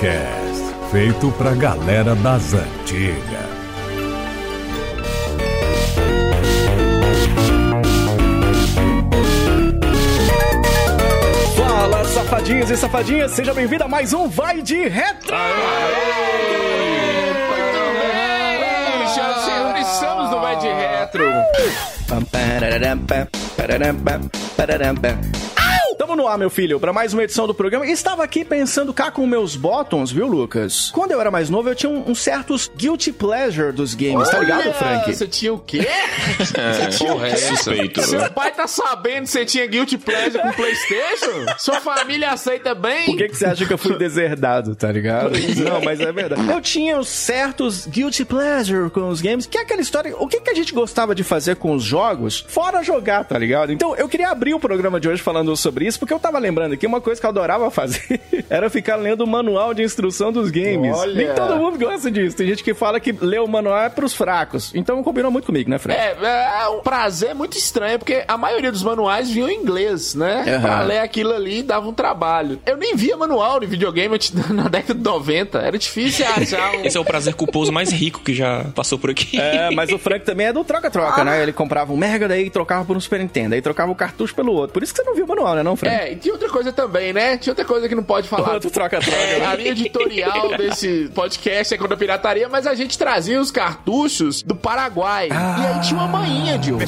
[0.00, 3.20] Podcast, feito pra galera das antigas.
[11.54, 15.36] Fala, safadinhos e safadinhas, seja bem-vindo a mais um Vai de Retro!
[19.12, 21.24] Senhoras e senhores, estamos no Vai de Retro.
[26.20, 27.86] No ar, meu filho, pra mais uma edição do programa.
[27.86, 30.90] Estava aqui pensando cá com meus bottoms, viu, Lucas?
[30.90, 34.38] Quando eu era mais novo, eu tinha um, um certos guilty pleasure dos games, tá
[34.38, 35.14] ligado, Olha, Frank?
[35.14, 35.88] Você tinha o quê?
[36.98, 38.02] Porra, é suspeito.
[38.02, 41.46] Seu pai tá sabendo que você tinha Guilty Pleasure com Playstation?
[41.58, 43.04] Sua família aceita bem?
[43.04, 45.32] Por que, que você acha que eu fui deserdado, tá ligado?
[45.62, 46.50] Não, mas é verdade.
[46.50, 50.16] Eu tinha os certos guilty pleasure com os games, que é aquela história.
[50.16, 53.72] O que, que a gente gostava de fazer com os jogos, fora jogar, tá ligado?
[53.72, 56.72] Então eu queria abrir o programa de hoje falando sobre isso, porque eu tava lembrando
[56.72, 60.50] aqui uma coisa que eu adorava fazer era ficar lendo o manual de instrução dos
[60.50, 60.96] games.
[60.96, 61.14] Olha.
[61.14, 62.36] Nem todo mundo gosta disso.
[62.36, 64.72] Tem gente que fala que ler o manual é pros fracos.
[64.74, 65.98] Então combinou muito comigo, né, Fred?
[65.98, 70.44] É, é um prazer muito estranho, porque a maioria dos manuais vinham em inglês, né?
[70.46, 70.60] Aham.
[70.60, 72.60] Pra ler aquilo ali dava um trabalho.
[72.64, 74.16] Eu nem via manual de videogame
[74.50, 75.58] na década de 90.
[75.58, 76.84] Era difícil achar um...
[76.84, 79.40] Esse é o prazer culposo mais rico que já passou por aqui.
[79.40, 81.42] É, mas o Frank também é do troca-troca, né?
[81.42, 84.52] Ele comprava um Mega, daí trocava por um Super Nintendo, aí trocava o cartucho pelo
[84.52, 84.74] outro.
[84.74, 85.96] Por isso que você não viu o manual, né, não, Frank?
[85.96, 87.36] É, e tinha outra coisa também, né?
[87.36, 88.54] Tinha outra coisa que não pode falar.
[88.54, 89.18] Outro troca-troca.
[89.18, 93.50] É, a linha editorial desse podcast é contra a pirataria, mas a gente trazia os
[93.50, 95.28] cartuchos do Paraguai.
[95.30, 96.80] E aí tinha uma manhinha, Diogo.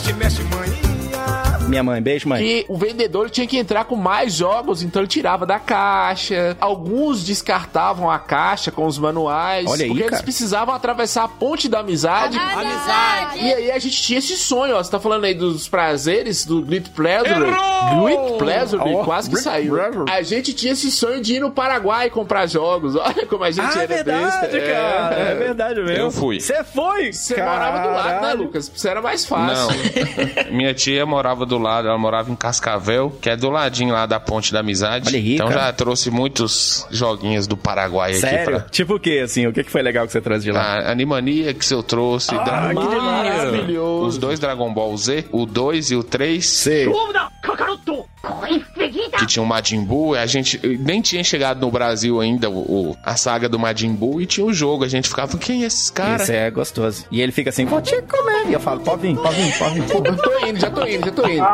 [1.72, 2.38] Minha mãe, beijo, mãe.
[2.42, 6.54] Que o vendedor tinha que entrar com mais jogos, então ele tirava da caixa.
[6.60, 9.64] Alguns descartavam a caixa com os manuais.
[9.66, 10.22] Olha aí, porque eles cara.
[10.22, 12.36] precisavam atravessar a ponte da amizade.
[12.38, 13.38] Amizade.
[13.42, 14.82] E aí a gente tinha esse sonho, ó.
[14.84, 17.40] Você tá falando aí dos prazeres, do Glit Pleasure.
[17.40, 19.72] Glit Pleasure, Oh, quase que saiu.
[19.72, 20.04] Pleasure.
[20.10, 22.96] A gente tinha esse sonho de ir no Paraguai comprar jogos.
[23.00, 24.60] Olha como a gente Ah, é era verdade, besta.
[24.60, 25.14] cara.
[25.14, 25.34] É.
[25.36, 25.96] verdade mesmo.
[25.96, 26.38] Eu fui.
[26.38, 27.14] Você foi?
[27.14, 28.34] Você morava do lado, né.
[28.34, 28.68] Lucas?
[28.68, 29.38] Você era mais Não.
[29.38, 29.72] fácil.
[30.52, 34.20] Minha tia morava do lado, ela morava em Cascavel, que é do ladinho lá da
[34.20, 35.08] Ponte da Amizade.
[35.08, 35.60] Olha aí, então cara.
[35.60, 38.58] já trouxe muitos joguinhos do Paraguai Sério?
[38.58, 39.46] aqui Tipo o que, assim?
[39.46, 40.60] O que que foi legal que você trouxe de pra.
[40.60, 40.78] lá?
[40.80, 42.34] A Animania que eu trouxe.
[42.34, 42.96] Ah, que.
[42.96, 44.06] Maravilhoso.
[44.06, 46.44] Os dois Dragon Ball Z, o 2 e o 3.
[46.44, 46.86] Sei.
[49.18, 52.96] Que tinha o Majin Buu, a gente nem tinha chegado no Brasil ainda o, o-
[53.02, 54.84] a saga do Majin Buu e tinha o jogo.
[54.84, 56.22] A gente ficava, quem é esses caras?
[56.22, 57.04] Isso é gostoso.
[57.10, 58.48] E ele fica assim, vou te comer.
[58.48, 59.94] E eu falo, pode vir, pode vir, pode vir.
[59.94, 61.44] Eu tô indo, já tô indo, já tô indo.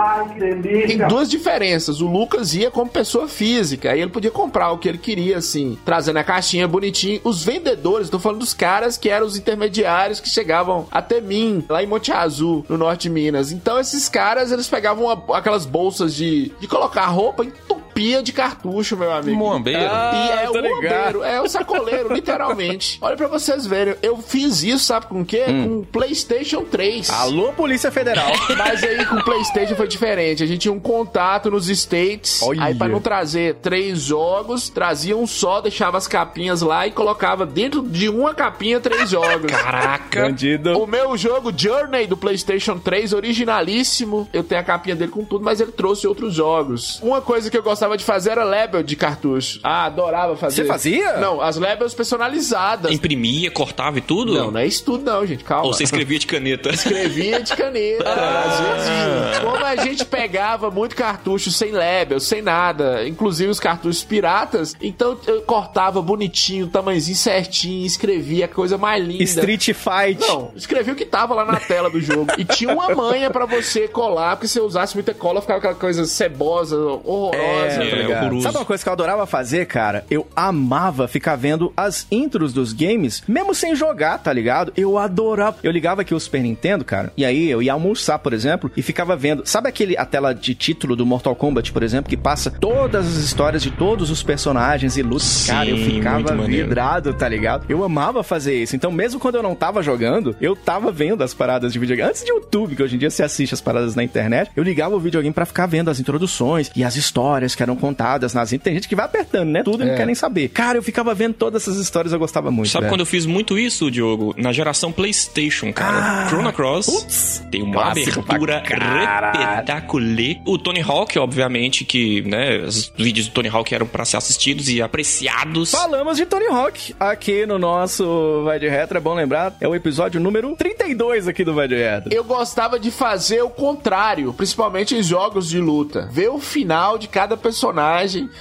[0.87, 2.01] Tem duas diferenças.
[2.01, 5.79] O Lucas ia como pessoa física, aí ele podia comprar o que ele queria, assim,
[5.85, 7.21] trazendo a caixinha bonitinho.
[7.25, 11.83] Os vendedores, tô falando dos caras que eram os intermediários que chegavam até mim, lá
[11.83, 13.53] em Monte Azul, no norte de Minas.
[13.53, 17.53] Então, esses caras, eles pegavam aquelas bolsas de, de colocar roupa e
[17.99, 19.37] entupia de cartucho, meu amigo.
[19.37, 19.81] Moambeiro.
[19.83, 22.99] Ah, E é tô o bombeiro, é o sacoleiro, literalmente.
[23.03, 25.45] Olha pra vocês verem, eu fiz isso, sabe com o quê?
[25.47, 27.11] Com o PlayStation 3.
[27.11, 27.15] Hum.
[27.15, 28.31] Alô, Polícia Federal.
[28.57, 30.43] Mas aí com o PlayStation foi diferente.
[30.43, 32.41] A gente tinha um contato nos States.
[32.43, 32.65] Olha.
[32.65, 37.45] Aí, pra não trazer três jogos, trazia um só, deixava as capinhas lá e colocava
[37.45, 39.51] dentro de uma capinha três jogos.
[39.51, 40.23] Caraca!
[40.23, 40.79] Bandido.
[40.79, 45.45] O meu jogo Journey do PlayStation 3, originalíssimo, eu tenho a capinha dele com tudo,
[45.45, 47.01] mas ele trouxe outros jogos.
[47.03, 49.61] Uma coisa que eu gostava de fazer era label de cartucho.
[49.63, 50.63] Ah, adorava fazer.
[50.63, 51.17] Você fazia?
[51.19, 52.93] Não, as labels personalizadas.
[52.93, 54.35] Imprimia, cortava e tudo?
[54.35, 55.67] Não, não é isso tudo não, gente, calma.
[55.67, 56.71] Ou você escrevia de caneta?
[56.71, 58.05] Escrevia de caneta.
[58.09, 64.05] Às vezes, como a gente pegava muito cartucho sem label, sem nada, inclusive os cartuchos
[64.05, 69.23] piratas, então eu cortava bonitinho, tamanhozinho certinho, escrevia a coisa mais linda.
[69.25, 70.21] Street Fight.
[70.21, 72.33] Não, escrevi o que tava lá na tela do jogo.
[72.39, 75.75] E tinha uma manha pra você colar, porque se eu usasse muita cola, ficava aquela
[75.75, 77.39] coisa cebosa, horrorosa.
[77.39, 78.43] É, é, horroroso.
[78.43, 80.05] Sabe uma coisa que eu adorava fazer, cara?
[80.11, 84.73] Eu amava ficar vendo as intros dos games, mesmo sem jogar, tá ligado?
[84.77, 85.57] Eu adorava.
[85.63, 88.83] Eu ligava aqui o Super Nintendo, cara, e aí eu ia almoçar, por exemplo, e
[88.83, 89.43] ficava vendo.
[89.45, 93.17] Sabe aquele a tela de título do Mortal Kombat, por exemplo, que passa todas as
[93.17, 95.09] histórias de todos os personagens e?
[95.19, 97.65] Sim, cara, eu ficava vidrado, tá ligado?
[97.69, 98.77] Eu amava fazer isso.
[98.77, 102.09] Então, mesmo quando eu não tava jogando, eu tava vendo as paradas de videogame.
[102.11, 104.95] Antes de YouTube, que hoje em dia você assiste as paradas na internet, eu ligava
[104.95, 108.51] o videogame pra ficar vendo as introduções e as histórias que eram contadas nas.
[108.51, 109.63] Tem gente que vai apertando, né?
[109.65, 109.97] Tudo e não É.
[109.97, 110.49] quer nem saber.
[110.49, 112.71] Cara, eu ficava vendo todas essas histórias, eu gostava muito.
[112.71, 112.93] Sabe velho.
[112.93, 114.33] quando eu fiz muito isso, Diogo?
[114.39, 116.23] Na geração PlayStation, cara.
[116.25, 119.41] Ah, Chrono Cross putz, tem uma abertura caralho.
[119.41, 119.99] espetacular.
[120.47, 124.69] O Tony Hawk, obviamente, que, né, os vídeos do Tony Hawk eram pra ser assistidos
[124.69, 125.73] e apreciados.
[125.73, 129.75] Falamos de Tony Hawk aqui no nosso Vai de Retro, é bom lembrar, é o
[129.75, 132.13] episódio número 32 aqui do Vai de Retro.
[132.15, 136.09] Eu gostava de fazer o contrário, principalmente em jogos de luta.
[136.13, 137.48] Ver o final de cada personagem.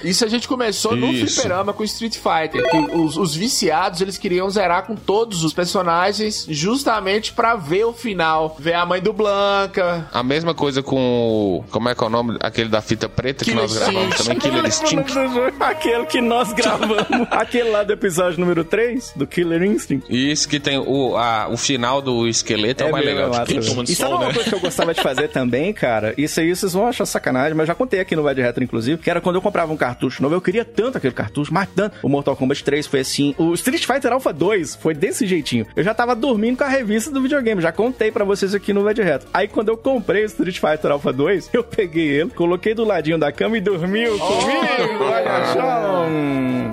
[0.04, 1.34] Isso a gente começou no Isso.
[1.36, 2.68] fliperama com Street Fighter.
[2.70, 7.92] Que os, os viciados, eles queriam zerar com todos os personagens, justamente pra ver o
[7.92, 8.56] final.
[8.58, 10.08] Ver a mãe do Blanca.
[10.12, 11.64] A mesma coisa com o.
[11.70, 12.36] Como é que é o nome?
[12.40, 15.12] Aquele da fita preta que nós gravamos também, Killer Instinct.
[15.60, 17.06] Aquele que nós gravamos.
[17.30, 20.06] Aquele lá do episódio número 3, do Killer Instinct.
[20.08, 23.30] Isso que tem o, a, o final do esqueleto é, o mais mesmo, legal.
[23.38, 24.34] massa, Tipo, E sabe sol, uma né?
[24.34, 26.14] coisa que eu gostava de fazer também, cara?
[26.16, 28.97] Isso aí vocês vão achar sacanagem, mas já contei aqui no Vai de Retro, inclusive,
[29.02, 31.96] que era quando eu comprava um cartucho novo, eu queria tanto aquele cartucho, mas tanto.
[32.02, 33.34] O Mortal Kombat 3 foi assim.
[33.38, 35.66] O Street Fighter Alpha 2 foi desse jeitinho.
[35.76, 38.82] Eu já tava dormindo com a revista do videogame, já contei pra vocês aqui no
[38.82, 39.28] Vai de Retro.
[39.32, 43.18] Aí quando eu comprei o Street Fighter Alpha 2, eu peguei ele, coloquei do ladinho
[43.18, 45.04] da cama e dormiu comigo.
[45.04, 46.06] Olha só.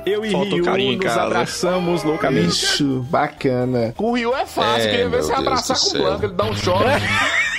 [0.06, 2.48] Eu e Faltou Ryu nos abraçamos loucamente.
[2.50, 3.94] Isso, bacana.
[3.96, 6.02] Com o Ryu é fácil, É, queria ver meu você Deus abraçar com o céu.
[6.02, 6.86] Blanca, ele dá um choque.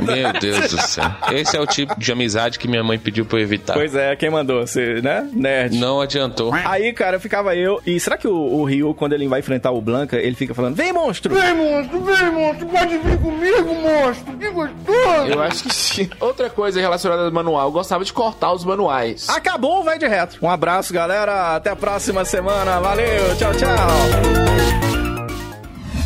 [0.00, 1.04] Meu Deus do céu.
[1.32, 3.74] Esse é o tipo de amizade que minha mãe pediu pra eu evitar.
[3.74, 4.66] Pois é, quem mandou?
[4.66, 5.28] Você, né?
[5.32, 5.76] Nerd.
[5.78, 6.52] Não adiantou.
[6.52, 7.80] Aí, cara, ficava eu.
[7.86, 10.74] E será que o, o Ryu, quando ele vai enfrentar o Blanca, ele fica falando:
[10.74, 11.34] Vem, monstro!
[11.34, 15.26] Vem, monstro, vem, monstro, pode vir comigo, monstro, que gostoso!
[15.28, 16.10] Eu acho que sim.
[16.20, 19.28] Outra coisa relacionada ao manual, eu gostava de cortar os manuais.
[19.28, 20.38] Acabou o Vai de Retro.
[20.42, 21.56] Um abraço, galera.
[21.56, 22.80] Até a próxima semana.
[22.80, 24.89] Valeu, tchau, tchau.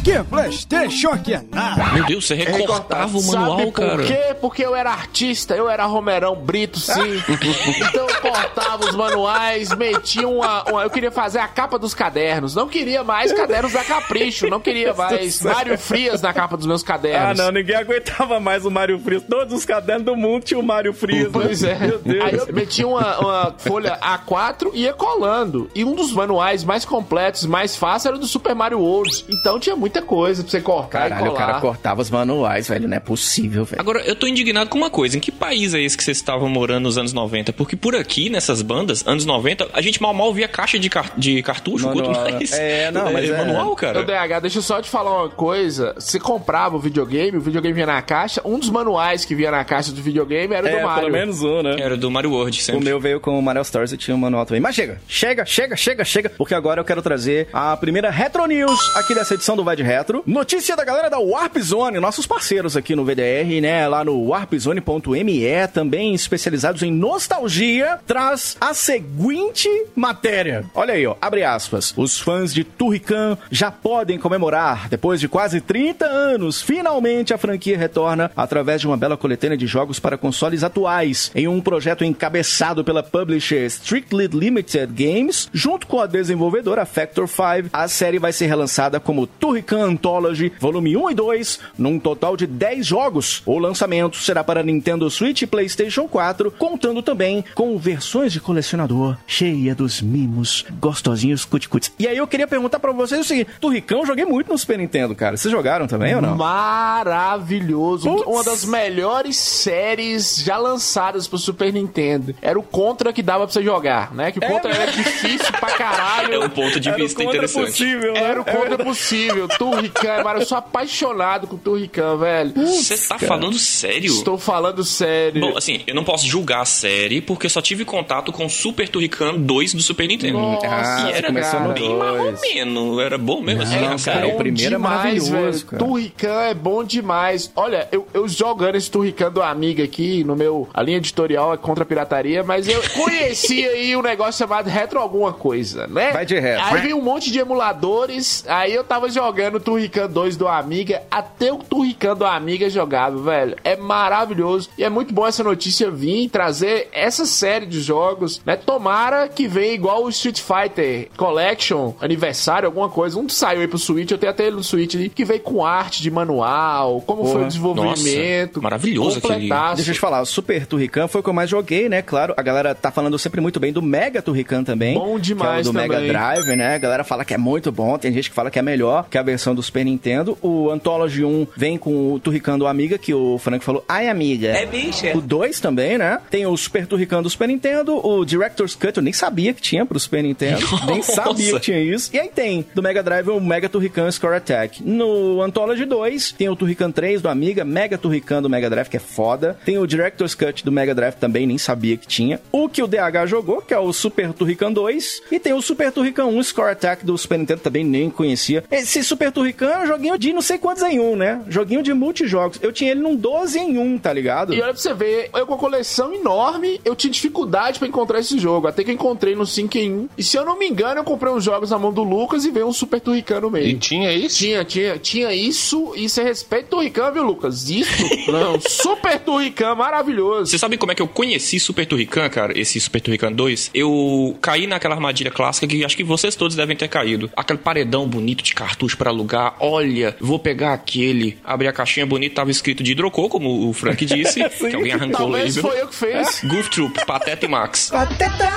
[0.05, 1.93] Que Playstation que é nada.
[1.95, 3.97] Meu Deus, você recortava o manual, Sabe cara.
[3.97, 4.37] por quê?
[4.41, 6.93] Porque eu era artista, eu era Romerão Brito, sim.
[7.27, 12.55] então eu cortava os manuais, metia uma, uma- Eu queria fazer a capa dos cadernos.
[12.55, 14.47] Não queria mais cadernos da Capricho.
[14.49, 17.39] Não queria mais Mário Frias na capa dos meus Ah, cadernos.
[17.39, 19.23] não, ninguém aguentava mais o Mario Frias.
[19.23, 21.31] Todos os cadernos do mundo tinham o Mario Frias.
[21.33, 21.79] Pois né?
[21.81, 21.87] é.
[21.87, 22.25] Meu Deus.
[22.25, 25.71] Aí eu metia uma, uma folha A4 e ia colando.
[25.75, 29.25] E um dos manuais mais completos, mais fácil, era o do Super Mario World.
[29.31, 31.47] Então tinha muita coisa pra você cortar Caralho, e o colar.
[31.47, 32.89] cara cortava os manuais, velho.
[32.89, 33.81] Não é possível, velho.
[33.81, 35.17] Agora, eu tô indignado com uma coisa.
[35.17, 37.53] Em que país é esse que vocês estavam morando nos anos 90?
[37.53, 41.13] Porque por aqui, nessas bandas, anos 90, a gente mal mal via caixa de, car-
[41.17, 42.33] de cartucho, Manual, quanto né?
[42.33, 42.53] mais.
[42.53, 44.03] É, não, mas é- manual, Ô, cara.
[44.03, 45.95] DH, deixa eu só te falar uma coisa.
[45.97, 48.41] Você comprava o videogame, o videogame vinha na caixa.
[48.45, 51.01] Um dos manuais que vinha na caixa do videogame era o É, do Mario.
[51.03, 51.77] pelo menos um, né?
[51.79, 52.85] Era do Mario World, O sempre.
[52.85, 54.61] meu veio com o Manuel Stars e tinha um manual também.
[54.61, 58.97] Mas chega, chega, chega, chega, chega, porque agora eu quero trazer a primeira Retro News
[58.97, 60.23] aqui dessa edição do Vai de Retro.
[60.27, 63.87] Notícia da galera da Warp Zone, nossos parceiros aqui no VDR, né?
[63.87, 70.65] Lá no warpzone.me, também especializados em nostalgia, traz a seguinte matéria.
[70.75, 71.93] Olha aí, ó, abre aspas.
[71.97, 77.77] Os fãs de Turrican já podem comemorar, depois de quase 30 anos, finalmente a franquia
[77.77, 82.83] retorna através de uma bela coletânea de jogos para consoles atuais, em um projeto encabeçado
[82.85, 87.71] pela publisher Strictly Limited Games, junto com a desenvolvedora Factor 5.
[87.73, 92.47] A série vai ser relançada como Turrican Anthology, volume 1 e 2, num total de
[92.47, 93.43] 10 jogos.
[93.47, 99.17] O lançamento será para Nintendo Switch e PlayStation 4, contando também com versões de colecionador
[99.27, 101.93] cheia dos mimos gostosinhos cuticutes.
[101.99, 104.79] E aí eu queria perguntar pra vocês o seguinte: Turricão eu joguei muito no Super
[104.79, 105.37] Nintendo, cara.
[105.37, 106.37] Vocês jogaram também ou não?
[106.37, 108.09] Maravilhoso.
[108.09, 108.27] Putz.
[108.27, 112.35] Uma das melhores séries já lançadas pro Super Nintendo.
[112.43, 114.33] Era o Contra que dava pra você jogar, né?
[114.33, 116.35] Que o Contra era difícil pra caralho.
[116.35, 117.67] É um ponto de Era o vista contra interessante.
[117.67, 118.23] possível, né?
[118.23, 119.49] Era o Contra possível.
[119.71, 120.41] Turrican, mano.
[120.41, 122.53] Eu sou apaixonado com Turrican, velho.
[122.55, 124.13] Você tá falando sério?
[124.13, 125.41] Estou falando sério.
[125.41, 128.89] Bom, assim, eu não posso julgar a série porque eu só tive contato com Super
[128.89, 130.39] Turrican 2 do Super Nintendo.
[130.39, 132.41] Nossa, Ah, e era no bem mais ou dois.
[132.41, 132.99] menos.
[133.01, 134.21] Era bom mesmo assim, Não, a série.
[134.21, 135.67] cara, o primeiro é maravilhoso, velho.
[135.67, 135.85] cara.
[135.85, 137.51] Turrican é bom demais.
[137.57, 140.69] Olha, eu, eu jogando esse Turrican do Amiga aqui, no meu...
[140.75, 144.99] A linha editorial é contra a pirataria, mas eu conheci aí um negócio chamado Retro
[144.99, 146.13] Alguma Coisa, né?
[146.13, 146.65] Vai de retro.
[146.65, 151.03] Aí veio um monte de emuladores, aí eu tava jogando o Turrican 2 do Amiga,
[151.11, 153.57] até o Turrican do Amiga jogava, velho.
[153.65, 154.69] É maravilhoso.
[154.79, 158.57] E é muito bom essa notícia vir trazer essa série de jogos, né?
[158.57, 163.19] Tomara que venha igual o Street Fighter Collection, aniversário, alguma coisa.
[163.19, 165.65] Um saiu aí pro Switch, eu tenho até ele no Switch ali, que veio com
[165.65, 167.45] arte de manual, como foi Porra.
[167.45, 168.57] o desenvolvimento.
[168.57, 169.49] Nossa, maravilhoso aquele-.
[169.77, 172.03] Deixa eu te falar, o Super Turrican foi o que eu mais joguei, né?
[172.03, 174.95] Claro, a galera tá falando sempre muito bem do Mega Turrican também.
[174.95, 175.89] Bom demais que é o do também.
[175.89, 176.75] Mega Drive, né?
[176.75, 179.19] A galera fala que é muito bom, tem gente que fala que é melhor que
[179.19, 180.39] a versão do Super Nintendo.
[180.43, 184.49] O Anthology 1 vem com o Turrican do Amiga, que o Frank falou, ai amiga.
[184.49, 185.17] É bicha.
[185.17, 186.21] O 2 também, né?
[186.31, 189.85] Tem o Super Turrican do Super Nintendo, o Director's Cut, eu nem sabia que tinha
[189.85, 190.65] pro Super Nintendo.
[190.87, 191.13] nem Nossa.
[191.13, 192.11] sabia que tinha isso.
[192.13, 194.83] E aí tem, do Mega Drive, o Mega Turrican Score Attack.
[194.83, 198.97] No Anthology 2, tem o Turrican 3 do Amiga, Mega Turrican do Mega Drive, que
[198.97, 199.59] é foda.
[199.65, 202.41] Tem o Director's Cut do Mega Drive também, nem sabia que tinha.
[202.53, 205.23] O que o DH jogou, que é o Super Turrican 2.
[205.31, 208.65] E tem o Super Turrican 1 Score Attack do Super Nintendo, também nem conhecia.
[208.71, 211.43] Esse Super Super Turrican é um joguinho de não sei quantos em um, né?
[211.49, 212.59] Joguinho de multijogos.
[212.61, 214.53] Eu tinha ele num 12 em 1, tá ligado?
[214.53, 218.19] E olha pra você ver, eu com a coleção enorme, eu tinha dificuldade pra encontrar
[218.19, 218.67] esse jogo.
[218.67, 220.09] Até que eu encontrei no 5 em 1.
[220.19, 222.51] E se eu não me engano, eu comprei uns jogos na mão do Lucas e
[222.51, 223.69] veio um Super Turrican no meio.
[223.69, 224.39] E tinha isso?
[224.39, 225.93] Tinha, tinha, tinha isso.
[225.97, 227.71] E você respeita o Turrican, viu, Lucas?
[227.71, 228.05] Isso?
[228.31, 228.61] não.
[228.61, 230.51] Super Turrican, maravilhoso.
[230.51, 232.59] Você sabe como é que eu conheci Super Turrican, cara?
[232.59, 233.71] Esse Super Turrican 2?
[233.73, 237.31] Eu caí naquela armadilha clássica que acho que vocês todos devem ter caído.
[237.35, 241.39] Aquele paredão bonito de cartucho para alugar, olha, vou pegar aquele.
[241.45, 244.93] Abri a caixinha bonita, tava escrito de hidrocô, como o Frank disse, Sim, que alguém
[244.93, 245.63] arrancou o label.
[245.63, 246.43] foi eu que fez.
[246.45, 247.91] Goof Troop, Pateta e Max.
[247.91, 248.51] Pateta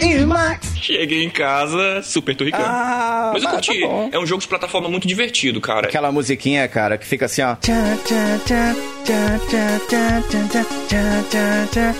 [0.00, 0.74] e Max.
[0.80, 2.64] Cheguei em casa, super turricano.
[2.66, 3.80] Ah, Mas eu curti.
[3.80, 5.88] Tá é um jogo de plataforma muito divertido, cara.
[5.88, 7.56] Aquela musiquinha, cara, que fica assim, ó.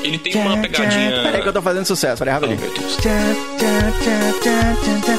[0.02, 1.22] Ele tem uma pegadinha.
[1.22, 2.56] Peraí que eu tô fazendo sucesso, olha rápido.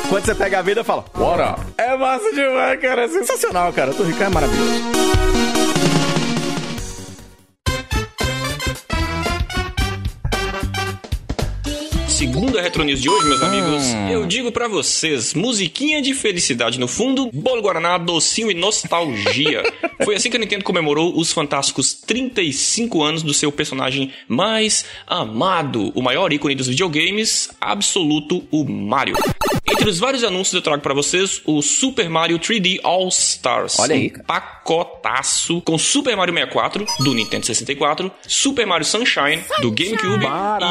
[0.03, 1.55] Oh, Quando você pega a vida, fala, bora!
[1.77, 2.66] É massa demais!
[2.75, 3.91] Cara, é sensacional, cara.
[3.91, 5.56] O Tom é maravilhoso.
[12.17, 16.88] Segunda Retro News de hoje, meus amigos, eu digo pra vocês, musiquinha de felicidade no
[16.88, 19.62] fundo, bolo guaraná, docinho e nostalgia.
[20.03, 25.91] Foi assim que a Nintendo comemorou os fantásticos 35 anos do seu personagem mais amado,
[25.93, 29.15] o maior ícone dos videogames, absoluto, o Mario.
[29.69, 33.77] Entre os vários anúncios eu trago pra vocês o Super Mario 3D All Stars.
[33.77, 34.24] Olha aí, cara.
[34.24, 40.25] pacotaço com Super Mario 64 do Nintendo 64, Super Mario Sunshine do GameCube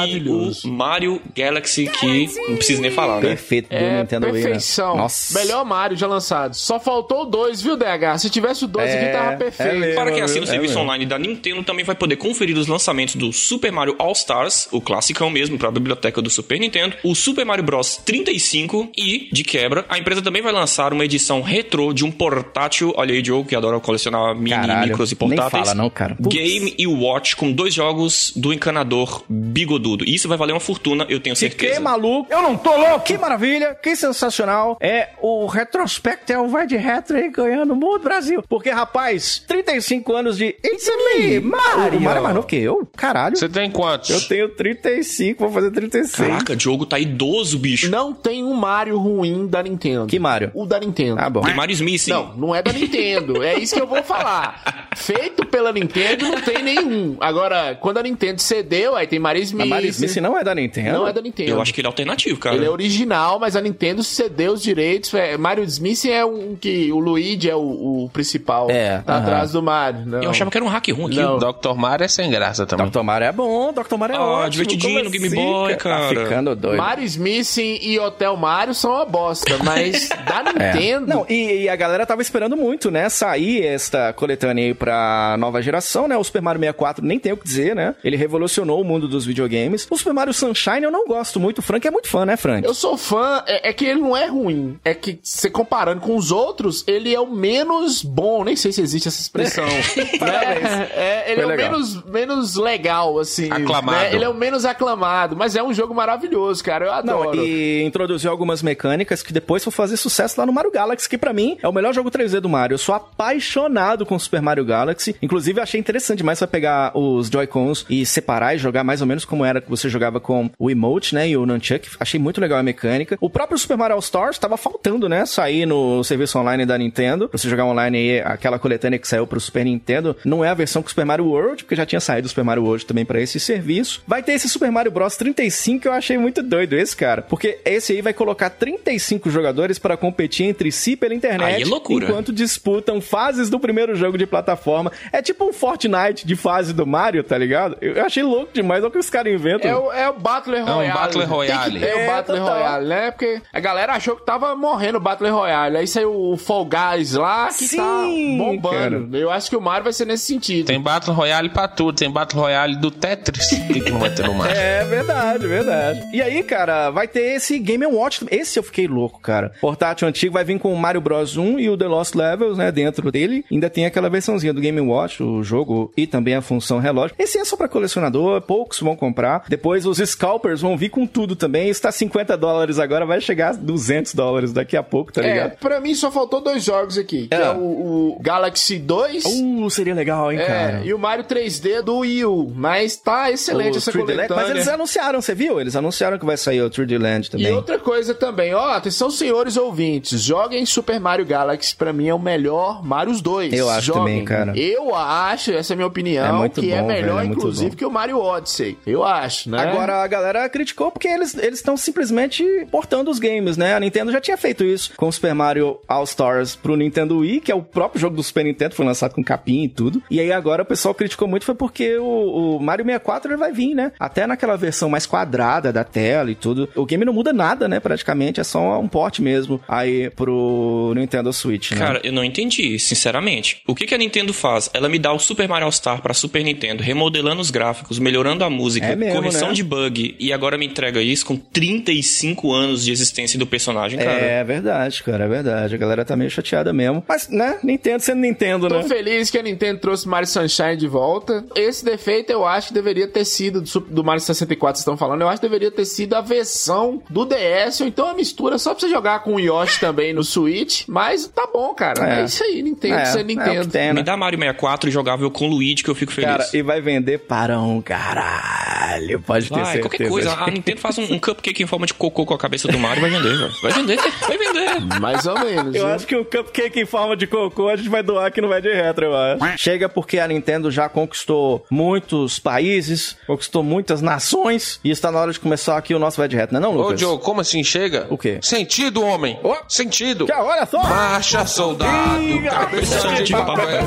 [0.08, 3.28] e o Mario Galaxy que não precisa nem falar, né?
[3.28, 4.42] Perfeito do É, Nintendo Wii, né?
[4.42, 4.96] perfeição.
[4.96, 5.38] Nossa.
[5.38, 6.54] Melhor Mario já lançado.
[6.54, 8.18] Só faltou o dois, viu, DH?
[8.18, 9.78] Se tivesse o dois É, aqui, tava é perfeito.
[9.78, 9.94] mesmo.
[9.94, 10.82] Para quem assina o É serviço mesmo.
[10.84, 14.80] online da Nintendo também vai poder conferir os lançamentos do Super Mario All Stars, o
[14.80, 19.44] classicão mesmo para a biblioteca do Super Nintendo, o Super Mario Bros 35 e, de
[19.44, 23.44] quebra, a empresa também vai lançar uma edição retrô de um portátil, olha aí, Joe,
[23.44, 25.64] que adora colecionar mini Caralho, micros e nem portáteis.
[25.68, 26.14] fala não, cara.
[26.14, 26.34] Putz.
[26.34, 30.04] Game e Watch com dois jogos do encanador bigodudo.
[30.04, 31.74] E Isso vai valer uma fortuna, eu tenho certeza.
[31.74, 32.32] Que maluco.
[32.32, 33.00] Eu não tô louco.
[33.00, 33.74] Que maravilha.
[33.74, 34.78] Que sensacional.
[34.80, 38.44] É o retrospecto, é o vai de retro aí ganhando o mundo Brasil.
[38.48, 41.98] Porque, rapaz, 35 anos de It's me, Mario.
[41.98, 42.88] O Mario é mais novo que eu?
[42.96, 43.36] Caralho.
[43.36, 44.10] Você tem quantos?
[44.10, 46.28] Eu tenho 35, vou fazer 36.
[46.28, 47.90] Caraca, o jogo tá idoso, bicho.
[47.90, 50.06] Não tem um Mario ruim da Nintendo.
[50.06, 50.52] Que Mario?
[50.54, 51.16] O da Nintendo.
[51.18, 51.40] Ah, bom.
[51.40, 52.10] Tem Mario Smith, sim.
[52.12, 53.42] Não, não é da Nintendo.
[53.42, 54.88] é isso que eu vou falar.
[54.94, 57.16] Feito pela Nintendo, não tem nenhum.
[57.20, 59.62] Agora, quando a Nintendo cedeu, aí tem Mario Smith.
[59.62, 60.98] A Mario Smith não é da Nintendo?
[60.98, 61.50] Não é da Nintendo.
[61.50, 62.54] Eu acho que ele é alternativo, cara.
[62.56, 65.12] Ele é original, mas a Nintendo cedeu os direitos.
[65.14, 68.70] É, Mario Smith é um que o Luigi é o, o principal.
[68.70, 69.22] É, Tá aham.
[69.22, 70.06] atrás do Mario.
[70.06, 70.22] Não.
[70.22, 71.16] Eu achava que era um hack ruim aqui.
[71.20, 71.38] Não.
[71.38, 71.74] Dr.
[71.76, 72.88] Mario é sem graça também.
[72.88, 73.02] Dr.
[73.02, 73.96] Mario é bom, Dr.
[73.96, 74.50] Mario é Ah, ótimo.
[74.50, 76.14] divertidinho no Game assim, Boy, cara?
[76.14, 76.76] Tá ficando doido.
[76.78, 80.72] Mario Smith e Hotel Mario são uma bosta, mas da É.
[80.72, 81.06] Nintendo.
[81.06, 83.08] Não, e, e a galera tava esperando muito, né?
[83.08, 86.16] Sair esta coletânea aí pra nova geração, né?
[86.16, 87.94] O Super Mario 64 nem tem o que dizer, né?
[88.04, 89.86] Ele revolucionou o mundo dos videogames.
[89.90, 91.58] O Super Mario Sunshine eu não gosto muito.
[91.58, 92.66] O Frank é muito fã, né, Frank?
[92.66, 94.78] Eu sou fã, é, é que ele não é ruim.
[94.84, 98.44] É que, você comparando com os outros, ele é o menos bom.
[98.44, 99.64] Nem sei se existe essa expressão.
[100.20, 100.88] né?
[100.94, 103.50] É, ele Foi é o menos, menos legal, assim.
[103.50, 103.98] Aclamado.
[103.98, 104.14] né?
[104.14, 106.86] Ele é o menos aclamado, mas é um jogo maravilhoso, cara.
[106.86, 107.36] Eu adoro.
[107.36, 111.18] Não, e introduziu algumas mecânicas que depois vão fazer sucesso lá no Mario Galaxy, que
[111.18, 112.74] pra mim é o melhor jogo 3D do Mario.
[112.74, 115.16] Eu sou apaixonado com o Super Mario Galaxy.
[115.20, 119.06] Inclusive, eu achei interessante demais você pegar os Joy-Cons e separar e jogar mais ou
[119.06, 121.28] menos como era que você jogava com o Emote, né?
[121.28, 121.88] E o Nunchuck.
[121.98, 123.16] Achei muito legal a mecânica.
[123.20, 125.24] O próprio Super Mario All Stars tava faltando, né?
[125.26, 127.28] Sair no serviço online da Nintendo.
[127.28, 130.16] Pra você jogar online aí, aquela coletânea que saiu pro Super Nintendo.
[130.24, 132.44] Não é a versão com o Super Mario World, porque já tinha saído o Super
[132.44, 134.02] Mario World também pra esse serviço.
[134.06, 137.22] Vai ter esse Super Mario Bros 35 que eu achei muito doido esse, cara.
[137.22, 141.56] Porque esse aí vai colocar 35 jogadores para competir entre si pela internet.
[141.56, 142.06] Aí é loucura.
[142.06, 144.90] Enquanto disputam fases do primeiro jogo de plataforma.
[145.12, 147.76] É tipo um Fortnite de fase do Mario, tá ligado?
[147.80, 148.82] Eu achei louco demais.
[148.82, 149.70] Olha o que os caras inventam.
[149.70, 150.85] É o, é o Battle Royale.
[150.94, 151.80] Battle Tem que Royale.
[151.80, 152.54] ter É, o Battle total.
[152.54, 153.10] Royale, né?
[153.10, 155.76] Porque a galera achou que tava morrendo o Battle Royale.
[155.78, 158.02] Aí saiu o Fall Guys lá, que Sim, tá
[158.44, 159.08] bombando.
[159.08, 159.18] cara.
[159.18, 160.66] Eu acho que o Mario vai ser nesse sentido.
[160.66, 161.96] Tem Battle Royale pra tudo.
[161.96, 163.52] Tem Battle Royale do Tetris.
[163.52, 164.56] O que, que não vai ter no Mario?
[164.56, 166.06] É verdade, verdade.
[166.12, 168.24] E aí, cara, vai ter esse Game Watch.
[168.30, 169.52] Esse eu fiquei louco, cara.
[169.60, 172.70] Portátil antigo vai vir com o Mario Bros 1 e o The Lost Levels, né,
[172.72, 173.44] dentro dele.
[173.50, 177.14] Ainda tem aquela versãozinha do Game Watch, o jogo e também a função relógio.
[177.18, 179.44] Esse é só pra colecionador, poucos vão comprar.
[179.48, 181.68] Depois os Scalpers vão vir com tudo também.
[181.68, 185.56] Está 50 dólares agora, vai chegar a 200 dólares daqui a pouco, tá É, ligado?
[185.58, 187.28] pra mim só faltou dois jogos aqui.
[187.28, 187.50] Que é, É.
[187.50, 190.82] o, o Galaxy 2 Uh, seria legal, hein, é, cara?
[190.84, 192.52] e o Mario 3D do Wii U.
[192.54, 194.42] Mas tá excelente O essa 3D Land, coletânea.
[194.42, 195.60] Mas eles anunciaram, você viu?
[195.60, 197.52] Eles anunciaram que vai sair o 3D Land E também.
[197.52, 202.18] outra coisa também, ó, atenção senhores ouvintes, joguem Super Mario Galaxy, pra mim é o
[202.18, 203.52] melhor Mario 2.
[203.52, 204.02] Eu acho Joguem.
[204.02, 204.52] também, cara.
[204.58, 207.32] Eu acho, essa é a minha opinião, É muito que é bom, melhor velho, é
[207.32, 208.76] inclusive que o Mario Odyssey.
[208.86, 209.58] Eu acho, né?
[209.58, 213.74] Agora a galera criticou porque eles eles estão simplesmente portando os games, né?
[213.74, 217.40] A Nintendo já tinha feito isso com o Super Mario All Stars pro Nintendo Wii,
[217.40, 220.02] que é o próprio jogo do Super Nintendo, foi lançado com capinha e tudo.
[220.10, 223.52] E aí agora o pessoal criticou muito foi porque o, o Mario 64 ele vai
[223.52, 223.92] vir, né?
[223.98, 226.68] Até naquela versão mais quadrada da tela e tudo.
[226.74, 227.80] O game não muda nada, né?
[227.80, 231.78] Praticamente é só um port mesmo aí pro Nintendo Switch, né?
[231.78, 233.62] Cara, eu não entendi, sinceramente.
[233.66, 234.70] O que, que a Nintendo faz?
[234.72, 238.44] Ela me dá o Super Mario All Star pra Super Nintendo, remodelando os gráficos, melhorando
[238.44, 239.54] a música, É mesmo, correção né?
[239.54, 244.10] de bug, e agora me entrega isso com 35 anos de existência do personagem, cara.
[244.20, 245.74] É verdade, cara, é verdade.
[245.74, 247.02] A galera tá meio chateada mesmo.
[247.08, 247.58] Mas, né?
[247.62, 248.82] Nintendo sendo Nintendo, Tô né?
[248.84, 251.44] feliz que a Nintendo trouxe Mario Sunshine de volta.
[251.54, 255.22] Esse defeito eu acho que deveria ter sido do, Mario 64 que vocês estão falando.
[255.22, 258.72] Eu acho que deveria ter sido a versão do DS ou então a mistura só
[258.74, 260.82] pra você jogar com o Yoshi também no Switch.
[260.86, 262.16] Mas tá bom, cara.
[262.16, 262.24] É, É.
[262.24, 263.68] isso aí, Nintendo, É, isso é é Nintendo.
[263.70, 263.92] tem, né?
[263.94, 266.30] Me dá Mario 64 e jogável com o Luigi que eu fico feliz.
[266.30, 269.20] Cara, e vai vender para um caralho.
[269.20, 269.80] Pode ter Vai, certeza.
[269.88, 270.35] qualquer coisa.
[270.38, 272.98] A Nintendo faz um, um cupcake em forma de cocô com a cabeça do Mario
[272.98, 273.52] e vai vender, velho.
[273.62, 275.00] Vai vender, vai vender.
[275.00, 275.74] Mais ou menos.
[275.74, 275.94] Eu viu?
[275.94, 278.60] acho que o cupcake em forma de cocô a gente vai doar aqui no Vai
[278.60, 279.58] de Retro, eu acho.
[279.58, 285.32] Chega porque a Nintendo já conquistou muitos países, conquistou muitas nações e está na hora
[285.32, 287.00] de começar aqui o nosso Vai de Retro, não é não, Ô, Lucas?
[287.00, 288.06] Joe, como assim chega?
[288.10, 288.38] O quê?
[288.42, 289.38] Sentido, homem.
[289.42, 289.54] Ô.
[289.68, 290.26] Sentido.
[290.26, 290.82] Já, olha só!
[290.82, 293.82] Marcha, soldado, Ih, cabeça de papel.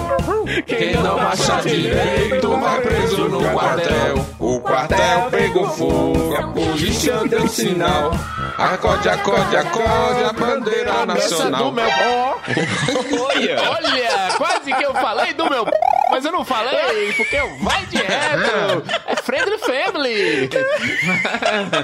[0.66, 4.26] Quem não marcha direito vai preso no quartel.
[4.40, 8.12] O quartel pegou fogo, a polícia deu sinal.
[8.58, 11.72] Acorde, acorde, acorde, a bandeira nacional.
[11.72, 11.86] meu...
[11.86, 13.62] Olha!
[13.70, 15.66] Olha, quase que eu falei do meu...
[16.10, 18.84] Mas eu não falei, porque eu vai de retro.
[19.06, 20.50] É Friendly Family.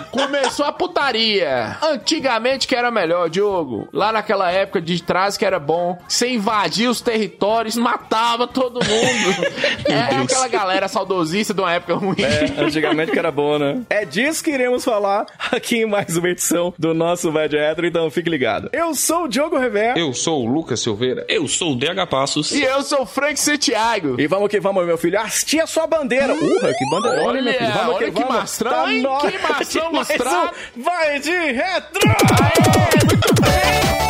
[0.09, 1.77] Começou a putaria.
[1.81, 3.87] Antigamente que era melhor, Diogo.
[3.93, 5.99] Lá naquela época de trás que era bom.
[6.07, 9.45] Você invadia os territórios, matava todo mundo.
[9.85, 12.15] é aquela galera saudosista de uma época ruim.
[12.17, 13.83] É, antigamente que era bom, né?
[13.89, 17.86] É disso que iremos falar aqui em mais uma edição do nosso Vai de Retro,
[17.88, 18.69] então fique ligado.
[18.71, 19.97] Eu sou o Diogo Rever.
[19.97, 21.25] Eu sou o Lucas Silveira.
[21.27, 22.51] Eu sou o DH Passos.
[22.51, 24.15] E eu sou o Frank Santiago.
[24.21, 25.19] E vamos que vamos, meu filho.
[25.19, 26.34] Hastia a sua bandeira.
[26.36, 27.73] Urra, que bandeira, Olha, meu filho.
[27.73, 28.36] Vamos olha que que vamos.
[28.36, 29.01] mastrão, hein?
[29.01, 29.89] nó- Que mastrão
[30.77, 32.01] um Vai de retro!
[32.05, 34.04] Aê, muito bem.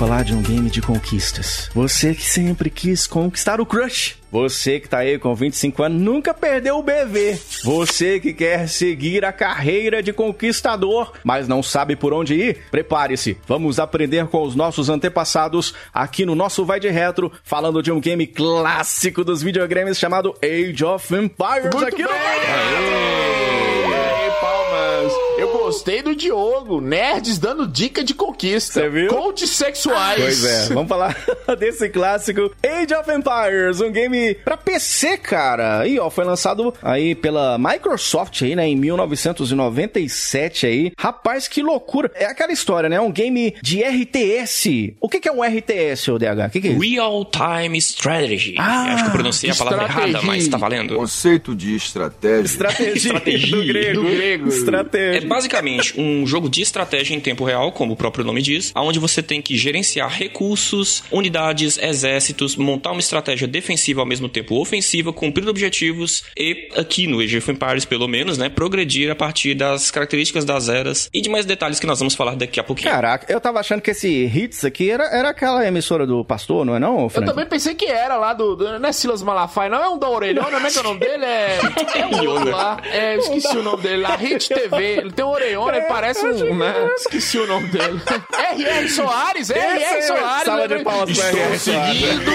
[0.00, 1.68] Falar de um game de conquistas.
[1.74, 4.16] Você que sempre quis conquistar o crush.
[4.32, 7.38] Você que tá aí com 25 anos nunca perdeu o BV.
[7.62, 12.62] Você que quer seguir a carreira de conquistador, mas não sabe por onde ir?
[12.70, 13.36] Prepare-se.
[13.46, 18.00] Vamos aprender com os nossos antepassados aqui no nosso Vai de Retro, falando de um
[18.00, 22.04] game clássico dos videogames chamado Age of Empires Muito aqui bem.
[22.04, 23.90] no Vai Retro.
[23.92, 25.12] Aê, palmas.
[25.36, 26.80] Eu gostei do Diogo.
[26.80, 28.80] Nerds dando dica de conquista.
[28.80, 29.08] Você viu?
[29.08, 30.20] Coaches sexuais.
[30.20, 31.16] Pois é, vamos falar
[31.58, 35.86] desse clássico Age of Empires, um game pra PC, cara.
[35.86, 40.92] E ó, foi lançado aí pela Microsoft aí, né, em 1997 aí.
[40.98, 42.10] Rapaz, que loucura.
[42.14, 43.00] É aquela história, né?
[43.00, 44.94] Um game de RTS.
[45.00, 46.46] O que que é um RTS, o DH?
[46.48, 46.80] O que que é isso?
[46.80, 48.54] Real Time Strategy.
[48.58, 50.10] Ah, Acho que eu pronunciei a palavra estratégia.
[50.10, 50.96] errada, mas tá valendo.
[50.96, 52.44] Conceito de estratégia.
[52.44, 53.56] Estratégia, Estratégia.
[53.56, 54.02] do grego.
[54.02, 54.44] Do grego.
[54.46, 55.28] É Estratégia.
[55.60, 59.22] Basicamente um jogo de estratégia em tempo real, como o próprio nome diz, onde você
[59.22, 65.46] tem que gerenciar recursos, unidades, exércitos, montar uma estratégia defensiva ao mesmo tempo ofensiva, cumprir
[65.48, 70.44] objetivos e, aqui no Age of Empires, pelo menos, né, progredir a partir das características
[70.44, 72.90] das eras e de mais detalhes que nós vamos falar daqui a pouquinho.
[72.90, 76.74] Caraca, eu tava achando que esse Hits aqui era, era aquela emissora do pastor, não
[76.74, 77.28] é não, Eu Frank?
[77.28, 78.56] também pensei que era lá do.
[78.56, 79.82] do não é Silas Malafaia, não.
[79.82, 81.24] É um da orelhona, como é que é o nome dele?
[81.24, 81.58] É.
[82.00, 82.80] É um outro lá.
[82.84, 84.16] É, eu esqueci o nome dele lá.
[84.16, 84.98] Hit TV.
[84.98, 86.56] Ele tem um orelhona e parece um.
[86.56, 86.74] Né?
[86.96, 88.00] Esqueci o nome dele.
[88.32, 88.88] R.R.
[88.88, 89.84] Soares, R.R.
[89.84, 90.44] Aí, Soares.
[90.44, 90.84] salva de né?
[90.84, 91.58] palmas pra Estou R.R.
[91.58, 91.92] Soares.
[91.98, 92.32] seguindo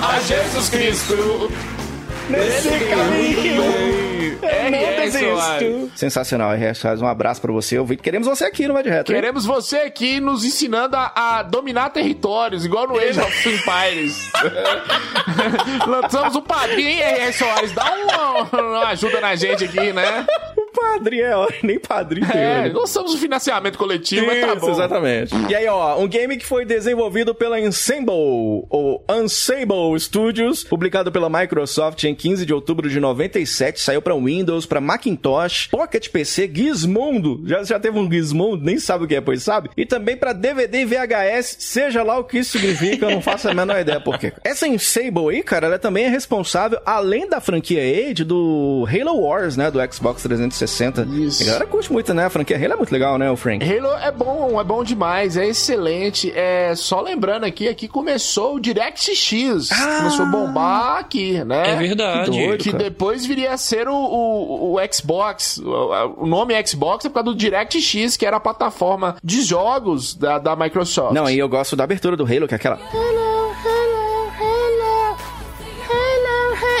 [0.00, 1.52] a Jesus Cristo.
[2.28, 3.62] nesse caminho.
[4.42, 5.36] É, não é, desisto.
[5.36, 5.90] Soares.
[5.94, 6.80] Sensacional, R.S.
[6.80, 7.00] Soares.
[7.00, 8.02] Um abraço pra você, ouvinte.
[8.02, 9.04] Queremos você aqui no Vai de hein?
[9.04, 14.30] Queremos você aqui nos ensinando a, a dominar territórios, igual no Age of Empires.
[15.86, 17.32] Lançamos o padrinho, hein, R.R.
[17.32, 17.72] Soares?
[17.72, 20.26] Dá uma, uma ajuda na gente aqui, né?
[20.82, 22.72] Padre é, ó, nem padrinho É, hoje.
[22.72, 24.70] nós somos o financiamento coletivo, mas tá Isso, bom.
[24.70, 25.34] exatamente.
[25.48, 28.12] E aí, ó, um game que foi desenvolvido pela Ensemble,
[28.68, 34.66] ou Unsable Studios, publicado pela Microsoft em 15 de outubro de 97, saiu pra Windows,
[34.66, 39.20] pra Macintosh, Pocket PC, Gizmondo, já, já teve um Gizmondo, nem sabe o que é,
[39.20, 43.10] pois sabe, e também pra DVD e VHS, seja lá o que isso significa, eu
[43.12, 44.32] não faço a menor ideia por quê.
[44.44, 49.56] Essa Ensemble aí, cara, ela também é responsável, além da franquia Age, do Halo Wars,
[49.56, 50.71] né, do Xbox 360.
[51.04, 51.42] Isso.
[51.42, 53.64] A galera curte muito, né, a franquia Halo é muito legal, né, o Frank?
[53.64, 56.32] Halo é bom, é bom demais, é excelente.
[56.34, 61.72] É só lembrando aqui, aqui começou o DirectX, começou a bombar aqui, né?
[61.72, 62.30] É verdade.
[62.30, 62.64] Que doido.
[62.64, 65.58] Que depois viria a ser o, o, o Xbox.
[65.58, 70.14] O, o nome Xbox é por causa do DirectX, que era a plataforma de jogos
[70.14, 71.14] da, da Microsoft.
[71.14, 72.78] Não, e eu gosto da abertura do Halo, que é aquela.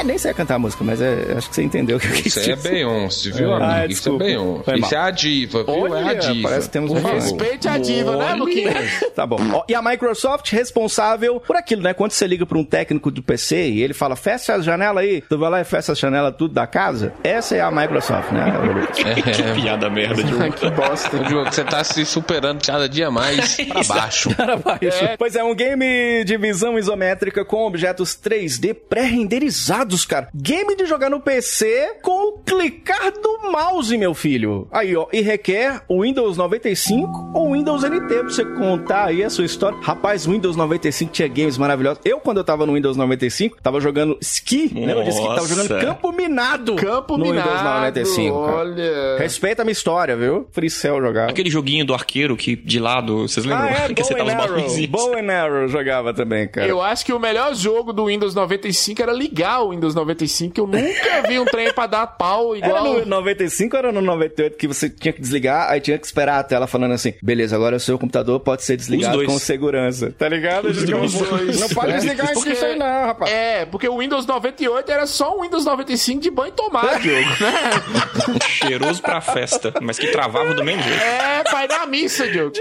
[0.04, 2.26] Nem sei cantar a música, mas é- acho que você entendeu o que eu quis
[2.26, 2.70] Isso é dizer.
[2.70, 3.92] Beyoncé, viu, Ah, amigo?
[3.92, 4.18] Isso é.
[4.18, 4.74] Beyoncé.
[4.76, 5.74] Isso é a diva, viu?
[5.74, 6.48] é a Olha, diva.
[6.48, 6.94] parece que temos um.
[7.02, 9.00] Respeite a diva, né, Luquinhas?
[9.14, 9.38] Tá bom.
[9.52, 11.92] Ó, e a Microsoft responsável por aquilo, né?
[11.94, 15.20] Quando você liga pra um técnico do PC e ele fala, fecha a janela aí,
[15.28, 18.44] tu vai lá e fecha a janela tudo da casa, essa é a Microsoft, né?
[19.32, 21.16] Que piada merda de que bosta.
[21.16, 24.34] Ô, Diogo, você tá se superando cada dia mais pra baixo.
[24.34, 24.80] Para baixo.
[25.18, 30.28] Pois é, um game de visão isométrica com objetos 3D pré-renderizados, cara.
[30.34, 34.66] Game de jogar no PC com o clicar do mouse, meu filho.
[34.70, 39.30] Aí, ó, e requer o Windows 95 ou Windows NT pra você contar aí a
[39.30, 39.78] sua história.
[39.82, 42.00] Rapaz, o Windows 95 tinha games maravilhosos.
[42.04, 44.70] Eu, quando eu tava no Windows 95, tava jogando Ski.
[44.74, 45.22] Lembra disso?
[45.22, 45.86] Tava jogando Nossa.
[45.86, 46.76] Campo Minado.
[46.76, 47.48] Campo no Minado.
[47.48, 48.56] Windows 95, cara.
[48.56, 49.18] Olha.
[49.18, 50.46] Respeita a minha história, viu?
[50.52, 51.30] Free Cell jogava.
[51.30, 53.68] Aquele joguinho do arqueiro que de lado, vocês lembram?
[53.68, 54.86] Ah, é, que and os Arrow.
[54.88, 56.66] Bow and Arrow jogava também, cara.
[56.66, 60.60] Eu acho que o melhor jogo do Windows 95 era ligar o Windows 95, que
[60.60, 62.84] eu nunca vi um trem pra dar pau Era igual.
[63.00, 66.38] no 95 ou era no 98 que você tinha que desligar, aí tinha que esperar
[66.38, 70.12] a tela falando assim, beleza, agora o seu computador pode ser desligado com segurança.
[70.18, 70.68] Tá ligado?
[70.68, 71.60] Os dois.
[71.60, 71.96] Não pode É.
[71.96, 73.30] desligar antes Porque- aí não, rapaz.
[73.30, 77.28] É, porque o Windows 98 era só um Windows 95 de banho e tomar, Diogo,
[77.40, 78.38] né?
[78.48, 81.02] Cheiroso pra festa, mas que travava do mesmo jeito.
[81.02, 82.52] É, pai da missa, Diogo.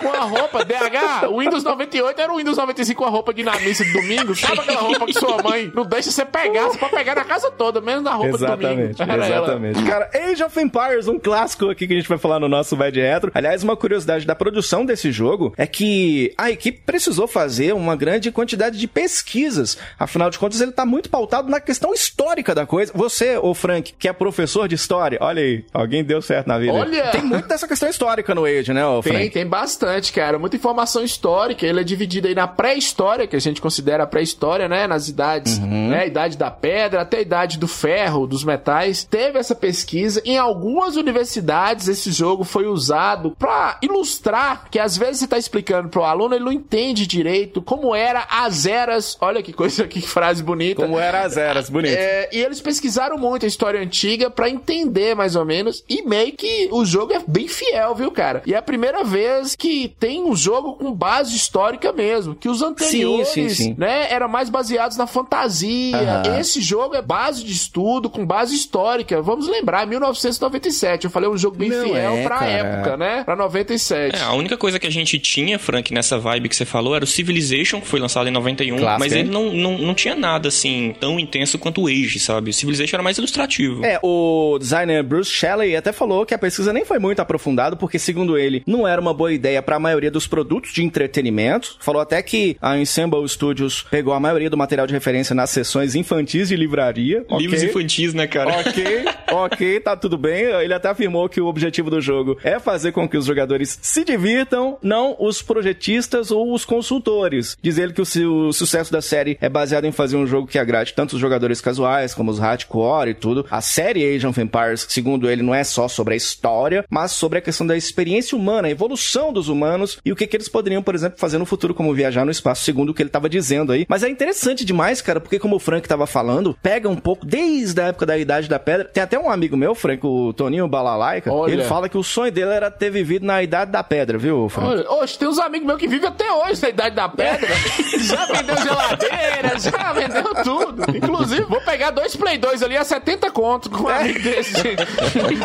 [0.00, 3.40] com a roupa, DH, o Windows 98 era o Windows 95 com a roupa de
[3.42, 4.34] ir na missa de domingo.
[4.34, 6.64] Sabe aquela roupa que sua mãe não deixa você pegar?
[6.68, 9.12] Você pode pegar na casa toda, menos na roupa Exatamente, do domingo.
[9.12, 9.36] Era ela.
[9.46, 9.82] exatamente.
[9.84, 12.90] Cara, Age of Empires, um clássico aqui que a gente vai falar no nosso Vai
[12.92, 13.30] de Retro.
[13.34, 18.30] Aliás, uma curiosidade da produção desse jogo é que a equipe precisou fazer uma grande
[18.30, 19.78] quantidade de pesquisas.
[19.98, 22.92] Afinal de contas, ele tá muito pautado na questão histórica da coisa.
[22.94, 26.72] Você, ô Frank, que é professor de história, olha aí, alguém deu certo na vida.
[26.72, 27.10] Olha!
[27.10, 29.30] Tem muito dessa questão histórica no Age, né, ô Tem, Frank?
[29.30, 30.38] tem bastante, cara.
[30.38, 31.66] Muita informação histórica.
[31.66, 34.86] Ele é dividido aí na pré-história, que a gente considera a pré-história, né?
[34.86, 35.88] Nas idades, Uhum.
[35.90, 35.95] né?
[36.00, 39.04] A idade da pedra até a idade do ferro, dos metais.
[39.04, 40.20] Teve essa pesquisa.
[40.24, 45.88] Em algumas universidades, esse jogo foi usado pra ilustrar que às vezes você tá explicando
[45.88, 49.16] pro aluno, ele não entende direito como era as eras.
[49.20, 50.82] Olha que coisa, que frase bonita.
[50.82, 51.94] Como era as eras, bonito.
[51.96, 56.32] É, e eles pesquisaram muito a história antiga pra entender mais ou menos e meio
[56.32, 58.42] que o jogo é bem fiel, viu, cara?
[58.46, 62.62] E é a primeira vez que tem um jogo com base histórica mesmo, que os
[62.62, 63.74] anteriores, sim, sim.
[63.78, 65.85] né, eram mais baseados na fantasia.
[65.94, 66.38] Aham.
[66.38, 69.20] Esse jogo é base de estudo com base histórica.
[69.22, 71.04] Vamos lembrar, 1997.
[71.04, 72.50] Eu falei um jogo bem Não fiel é, pra cara.
[72.50, 73.24] época, né?
[73.24, 74.16] Pra 97.
[74.16, 77.04] É, a única coisa que a gente tinha, Frank, nessa vibe que você falou, era
[77.04, 79.20] o Civilization, que foi lançado em 91, Clássico, mas hein?
[79.20, 82.50] ele não, não, não tinha nada, assim, tão intenso quanto o Age, sabe?
[82.50, 83.84] O Civilization era mais ilustrativo.
[83.84, 87.98] É, o designer Bruce Shelley até falou que a pesquisa nem foi muito aprofundada, porque,
[87.98, 91.76] segundo ele, não era uma boa ideia para a maioria dos produtos de entretenimento.
[91.80, 95.75] Falou até que a Ensemble Studios pegou a maioria do material de referência nas sessões
[95.94, 97.24] infantis de livraria.
[97.30, 97.68] Livros ok?
[97.70, 98.58] infantis, né, cara?
[98.60, 98.84] Ok,
[99.32, 100.44] ok, tá tudo bem.
[100.44, 104.04] Ele até afirmou que o objetivo do jogo é fazer com que os jogadores se
[104.04, 107.56] divirtam, não os projetistas ou os consultores.
[107.62, 110.46] Diz ele que o, su- o sucesso da série é baseado em fazer um jogo
[110.46, 113.44] que agrade tanto os jogadores casuais como os hardcore e tudo.
[113.50, 117.38] A série Age of Empires, segundo ele, não é só sobre a história, mas sobre
[117.38, 120.82] a questão da experiência humana, a evolução dos humanos e o que, que eles poderiam,
[120.82, 123.72] por exemplo, fazer no futuro, como viajar no espaço, segundo o que ele tava dizendo
[123.72, 123.86] aí.
[123.88, 127.86] Mas é interessante demais, cara, porque como Frank tava falando, pega um pouco desde a
[127.88, 128.84] época da Idade da Pedra.
[128.84, 131.50] Tem até um amigo meu, Frank, o Toninho Balalaica, Olha.
[131.50, 134.68] ele fala que o sonho dele era ter vivido na Idade da Pedra, viu, Frank?
[134.70, 137.48] Olha, Oxe, tem uns amigos meus que vivem até hoje na Idade da Pedra.
[137.98, 140.96] já vendeu geladeira, já vendeu tudo.
[140.96, 144.52] Inclusive, vou pegar dois Play 2 ali a 70 conto com um amigo desse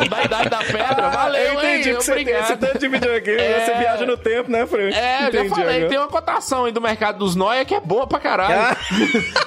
[0.07, 1.09] da Idade da Pedra.
[1.09, 1.95] Valeu, eu entendi hein?
[1.97, 3.65] que você tem esse tanto de videogame, É.
[3.65, 4.93] você viaja no tempo, né, Frank?
[4.95, 5.89] É, eu já falei, agora.
[5.89, 8.53] tem uma cotação aí do mercado dos Noia que é boa pra caralho.
[8.55, 8.77] Ah.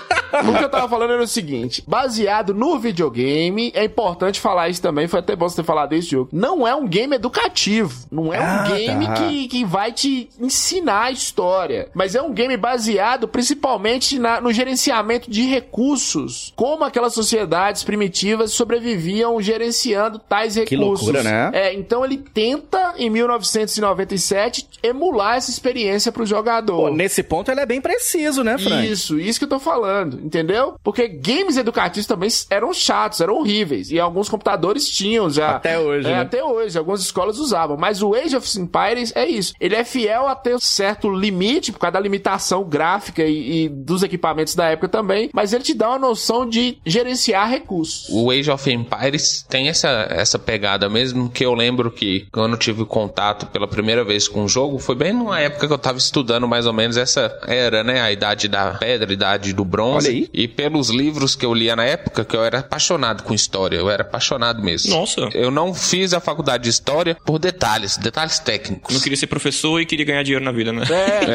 [0.48, 4.80] o que eu tava falando era o seguinte: baseado no videogame, é importante falar isso
[4.82, 6.28] também, foi até bom você ter falado isso, Diogo.
[6.32, 8.06] Não é um game educativo.
[8.10, 9.14] Não é Ah, um game tá.
[9.14, 11.88] que, que vai te ensinar a história.
[11.94, 16.52] Mas é um game baseado principalmente na- no gerenciamento de recursos.
[16.56, 21.06] Como aquelas sociedades primitivas sobreviviam gerenciando tais Que recursos.
[21.06, 21.50] loucura, né?
[21.52, 26.76] É, então ele tenta, em 1997, emular essa experiência pro jogador.
[26.76, 28.90] Pô, nesse ponto ele é bem preciso, né, Frank?
[28.90, 30.74] Isso, isso que eu tô falando, entendeu?
[30.82, 33.90] Porque games educativos também eram chatos, eram horríveis.
[33.90, 35.56] E alguns computadores tinham já.
[35.56, 36.20] Até hoje, É, né?
[36.20, 36.76] até hoje.
[36.78, 37.76] Algumas escolas usavam.
[37.76, 39.52] Mas o Age of Empires é isso.
[39.60, 44.02] Ele é fiel até um certo limite, por causa da limitação gráfica e, e dos
[44.02, 45.30] equipamentos da época também.
[45.32, 48.08] Mas ele te dá uma noção de gerenciar recursos.
[48.10, 52.58] O Age of Empires tem essa, essa pegada mesmo, que eu lembro que quando eu
[52.58, 55.98] tive contato pela primeira vez com o jogo, foi bem numa época que eu tava
[55.98, 58.00] estudando mais ou menos essa era, né?
[58.00, 60.03] A idade da pedra, a idade do bronze.
[60.04, 60.28] Olha aí.
[60.32, 63.90] E pelos livros que eu lia na época, que eu era apaixonado com história, eu
[63.90, 64.94] era apaixonado mesmo.
[64.94, 65.28] Nossa.
[65.34, 68.94] Eu não fiz a faculdade de história por detalhes, detalhes técnicos.
[68.94, 70.84] Não queria ser professor e queria ganhar dinheiro na vida, né?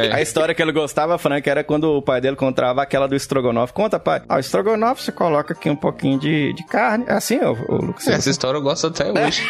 [0.10, 3.16] É, A história que ele gostava, Frank, era quando o pai dele contava aquela do
[3.16, 3.74] estrogonofe.
[3.74, 4.22] Conta, pai.
[4.28, 7.06] Ah, o estrogonofe você coloca aqui um pouquinho de, de carne.
[7.08, 8.08] É assim, ô, ô Lucas?
[8.08, 9.44] Essa história eu gosto até hoje.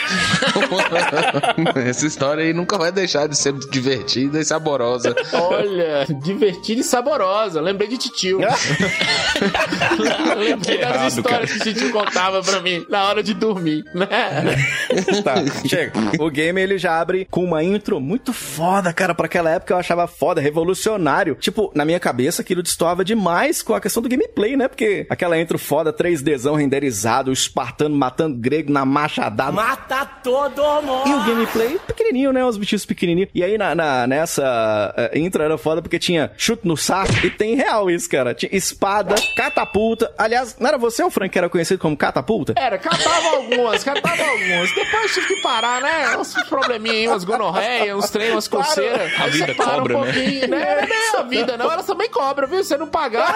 [1.88, 5.16] Essa história aí nunca vai deixar de ser divertida e saborosa.
[5.34, 7.62] Olha, divertida e saborosa.
[7.62, 8.40] Lembrei de titio.
[10.38, 14.08] Lembrei das histórias que o titio contava pra mim na hora de dormir, né?
[15.24, 15.36] Tá,
[15.68, 15.92] chega.
[16.20, 19.14] O game ele já abre com uma intro muito foda, cara.
[19.14, 21.36] Pra aquela época eu achava foda, revolucionário.
[21.36, 24.68] Tipo, na minha cabeça aquilo destoava demais com a questão do gameplay, né?
[24.68, 29.52] Porque aquela intro foda, 3Dzão renderizado, o espartano matando grego na machadada.
[29.52, 31.08] Mata todo mundo!
[31.10, 32.44] E o gameplay pequenininho, né?
[32.46, 33.30] Os bichos pequenininhos.
[33.34, 37.30] E aí na, na- nessa eh, intro era foda porque tinha chute no saco e
[37.30, 38.34] tem real isso, cara.
[38.34, 38.99] Tinha espada,
[39.36, 40.14] catapulta.
[40.18, 42.54] Aliás, não era você, o Frank, que era conhecido como catapulta?
[42.56, 44.74] Era, catava algumas, catava algumas.
[44.74, 46.18] Depois tive que parar, né?
[46.18, 49.12] Uns probleminha aí, umas gonorreias, uns trem, umas coceiras.
[49.20, 50.48] A vida cobra, um né?
[50.48, 50.48] né?
[50.48, 51.72] Não é a vida, não.
[51.72, 52.64] Elas também cobram, viu?
[52.64, 53.34] Você não pagar,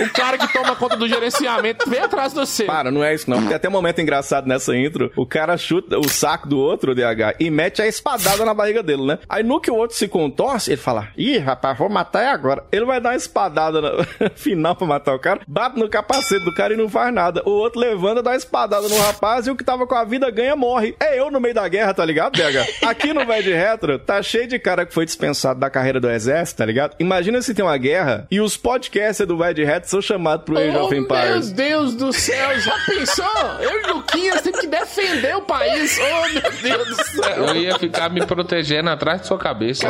[0.00, 2.64] o, o cara que toma conta do gerenciamento vem atrás de você.
[2.64, 3.46] Para, não é isso não.
[3.46, 5.12] Tem até um momento engraçado nessa intro.
[5.16, 8.82] O cara chuta o saco do outro, o DH, e mete a espadada na barriga
[8.82, 9.18] dele, né?
[9.28, 12.64] Aí no que o outro se contorce, ele fala: Ih, rapaz, vou matar é agora.
[12.72, 14.04] Ele vai dar uma espadada no
[14.36, 17.42] final pra matar o cara, bate no capacete do cara e não faz nada.
[17.46, 20.28] O outro levanta, dá uma espadada no rapaz e o que tava com a vida
[20.30, 20.96] ganha morre.
[21.00, 22.84] É eu no meio da guerra, tá ligado, DH?
[22.86, 26.10] Aqui no Vai de Retro, tá cheio de cara que foi dispensado da carreira do
[26.10, 26.96] exército, tá ligado?
[26.98, 30.58] Imagina se tem uma guerra e os podcasters do Vai de Retro são chamados pro
[30.58, 31.52] Age Oh, of meu Empires.
[31.52, 33.26] Deus do céu, já pensou?
[33.60, 35.98] Eu e o Luquinhas temos que defender o país.
[36.00, 36.42] Oh, meu
[36.76, 37.44] Deus do céu.
[37.46, 39.88] Eu ia ficar me protegendo atrás de sua cabeça.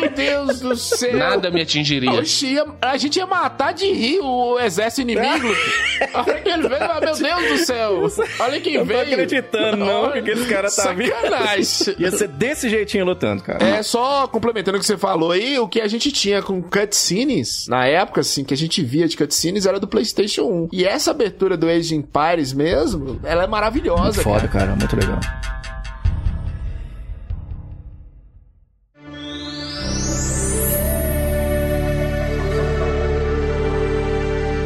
[0.00, 1.16] Meu Deus do céu.
[1.16, 2.10] Nada me atingiria.
[2.12, 4.26] Ia- a gente ia matar de rir o
[4.60, 5.48] exército inimigo.
[6.12, 8.06] A hora que ele veio, ah, meu Deus do céu.
[8.40, 9.12] Olha quem Eu não tô veio.
[9.14, 11.10] acreditando, não, que aquele cara tá vindo.
[11.10, 11.94] Sacanagem.
[11.98, 13.64] Ia ser desse jeitinho lutando, cara.
[13.64, 17.66] É, só complementando o que você falou aí, o que a gente tinha com cutscenes,
[17.68, 20.68] na época, assim, que a gente via de cutscenes era do PlayStation 1.
[20.72, 24.66] E essa abertura do Age of Empires mesmo, ela é maravilhosa, Foda, cara.
[24.66, 25.18] cara, muito legal.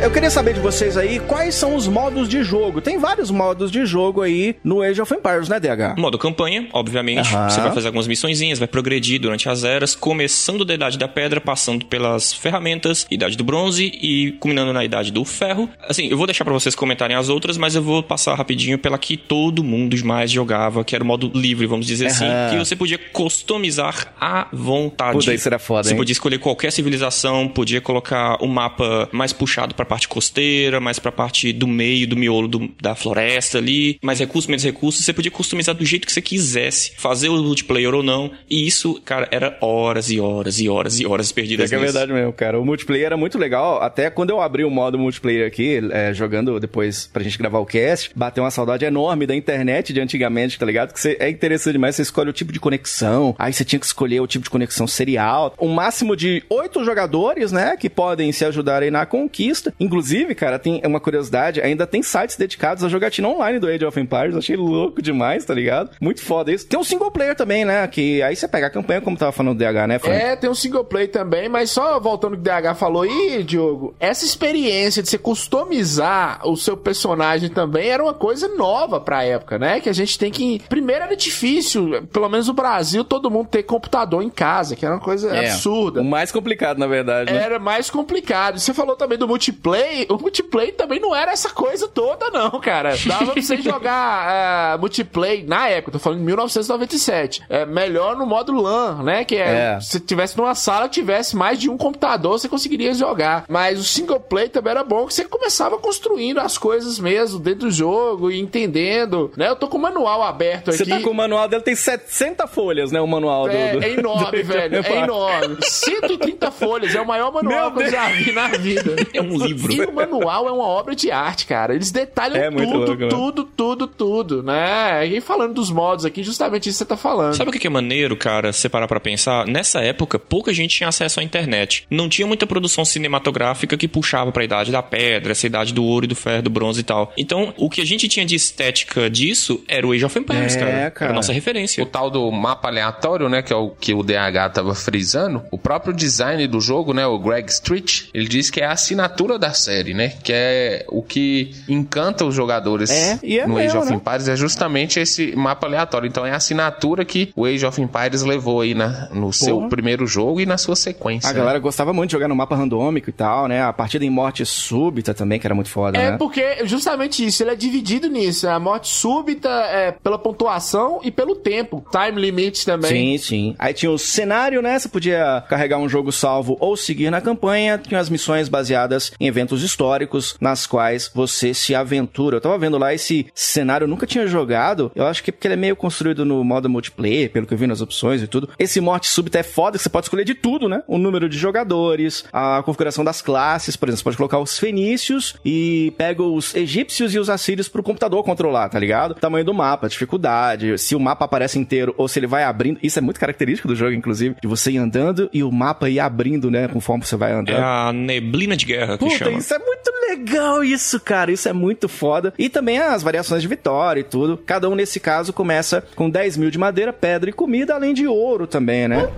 [0.02, 2.80] Eu queria saber de vocês aí quais são os modos de jogo.
[2.80, 5.98] Tem vários modos de jogo aí no Age of Empires, né, DH?
[5.98, 7.34] Modo campanha, obviamente.
[7.34, 7.50] Aham.
[7.50, 11.38] Você vai fazer algumas missõezinhas, vai progredir durante as eras, começando da Idade da Pedra,
[11.38, 15.68] passando pelas ferramentas, Idade do Bronze e culminando na Idade do Ferro.
[15.86, 18.96] Assim, eu vou deixar pra vocês comentarem as outras, mas eu vou passar rapidinho pela
[18.96, 22.50] que todo mundo mais jogava, que era o modo livre, vamos dizer assim, Aham.
[22.52, 25.18] que você podia customizar à vontade.
[25.18, 25.96] Puta, isso era foda, Você hein?
[25.98, 31.10] podia escolher qualquer civilização, podia colocar o mapa mais puxado pra parte costeira, mais pra
[31.10, 35.04] parte do meio, do miolo do- da floresta ali, mais recursos, menos recursos.
[35.04, 38.30] Você podia customizar do jeito que você quisesse, fazer o multiplayer ou não.
[38.48, 41.92] E isso, cara, era horas e horas e horas e horas É perdidas é nisso.
[41.92, 42.60] verdade mesmo, cara.
[42.60, 43.82] O multiplayer era muito legal.
[43.82, 47.66] Até quando eu abri o modo multiplayer aqui, é, jogando depois pra gente gravar o
[47.66, 50.92] cast, bateu uma saudade enorme da internet de antigamente, tá ligado?
[50.92, 51.96] Que você, é interessante demais.
[51.96, 53.34] Você escolhe o tipo de conexão.
[53.38, 55.52] Aí você tinha que escolher o tipo de conexão serial.
[55.60, 57.76] Um máximo de oito jogadores, né?
[57.76, 59.74] Que podem se ajudar aí na conquista.
[59.80, 63.98] Inclusive, cara, tem uma curiosidade, ainda tem sites dedicados à jogatina online do Age of
[63.98, 64.36] Empires.
[64.36, 65.90] Achei louco demais, tá ligado?
[66.00, 66.66] Muito foda isso.
[66.66, 67.86] Tem um single player também, né?
[67.88, 70.16] Que aí você pega a campanha, como tava falando do DH, né, Frank?
[70.22, 73.94] É, tem um single player também, mas só voltando que o DH falou aí, Diogo,
[73.98, 79.58] essa experiência de você customizar o seu personagem também era uma coisa nova pra época,
[79.58, 79.80] né?
[79.80, 80.60] Que a gente tem que.
[80.68, 84.94] Primeiro era difícil, pelo menos no Brasil, todo mundo ter computador em casa, que era
[84.94, 86.00] uma coisa É, absurda.
[86.00, 87.32] O mais complicado, na verdade.
[87.32, 87.42] né?
[87.42, 88.58] Era mais complicado.
[88.58, 89.69] Você falou também do multiplayer.
[90.08, 92.94] O multiplayer também não era essa coisa toda, não, cara.
[93.06, 97.42] Dava pra você jogar uh, multiplayer na época, tô falando em 1997.
[97.48, 99.24] É melhor no modo LAN, né?
[99.24, 99.80] Que é, É.
[99.80, 103.44] se tivesse numa sala tivesse mais de um computador, você conseguiria jogar.
[103.48, 107.60] Mas o single player também era bom, que você começava construindo as coisas mesmo dentro
[107.60, 109.48] do jogo e entendendo, né?
[109.48, 110.90] Eu tô com o manual aberto Você aqui.
[110.92, 113.00] tá com o manual dele, tem 60 folhas, né?
[113.00, 113.50] O manual do.
[113.54, 114.84] É, do- é enorme, do- velho.
[114.84, 115.56] É enorme.
[115.62, 116.94] 130 folhas.
[116.94, 118.96] É o maior manual Meu que eu já vi na vida.
[119.12, 119.59] É um livro.
[119.68, 121.74] E o manual é uma obra de arte, cara.
[121.74, 123.08] Eles detalham É muito tudo, louco, né?
[123.08, 125.06] tudo, tudo, tudo, né?
[125.06, 127.34] E falando dos modos aqui, justamente isso que você tá falando.
[127.34, 129.46] Sabe o que é maneiro, cara, se você parar pra pensar?
[129.46, 131.84] Nessa época, pouca gente tinha acesso à internet.
[131.90, 136.04] Não tinha muita produção cinematográfica que puxava pra idade da pedra, essa idade do ouro
[136.04, 137.12] e do ferro, do bronze e tal.
[137.18, 140.58] Então, o que a gente tinha de estética disso era o Age of Empires, É,
[140.58, 140.90] cara.
[140.90, 141.04] cara.
[141.06, 141.82] Era a nossa referência.
[141.82, 145.58] O tal do mapa aleatório, né, que é o que o DH tava frisando, o
[145.58, 149.49] próprio design do jogo, né, o Greg Street, ele diz que é a assinatura da
[149.54, 153.80] série, né, que é o que encanta os jogadores É, e é no Age mesmo,
[153.80, 153.96] of né?
[153.96, 156.06] Empires, é justamente esse mapa aleatório.
[156.06, 160.06] Então é a assinatura que o Age of Empires levou aí na, no seu primeiro
[160.06, 161.28] jogo e na sua sequência.
[161.30, 161.38] A né?
[161.38, 163.62] galera gostava muito de jogar no mapa randômico e tal, né?
[163.62, 166.16] A partida em morte súbita também, que era muito foda, É né?
[166.16, 168.48] porque justamente isso, ele é dividido nisso.
[168.48, 171.84] A morte súbita é pela pontuação e pelo tempo.
[171.90, 173.18] Time limit também.
[173.18, 173.54] Sim, sim.
[173.58, 174.78] Aí tinha o cenário, né?
[174.78, 177.78] Você podia carregar um jogo salvo ou seguir na campanha.
[177.78, 182.36] Tinha as missões baseadas em eventos históricos, nas quais você se aventura.
[182.36, 184.90] Eu tava vendo lá esse cenário, eu nunca tinha jogado.
[184.94, 187.58] Eu acho que é porque ele é meio construído no modo multiplayer, pelo que eu
[187.58, 188.48] vi nas opções e tudo.
[188.58, 190.82] Esse morte súbita é foda, que você pode escolher de tudo, né?
[190.86, 195.36] O número de jogadores, a configuração das classes, por exemplo, você pode colocar os fenícios
[195.44, 199.14] e pega os egípcios e os assírios pro computador controlar, tá ligado?
[199.14, 202.78] Tamanho do mapa, dificuldade, se o mapa aparece inteiro ou se ele vai abrindo.
[202.82, 206.00] Isso é muito característico do jogo, inclusive, de você ir andando e o mapa ir
[206.00, 207.56] abrindo, né, conforme você vai andando.
[207.56, 209.29] É a neblina de guerra que Puta, chama.
[209.38, 211.32] Isso é muito legal isso, cara.
[211.32, 212.32] Isso é muito foda.
[212.38, 214.36] E também as variações de vitória e tudo.
[214.38, 218.06] Cada um, nesse caso, começa com 10 mil de madeira, pedra e comida, além de
[218.06, 219.08] ouro também, né?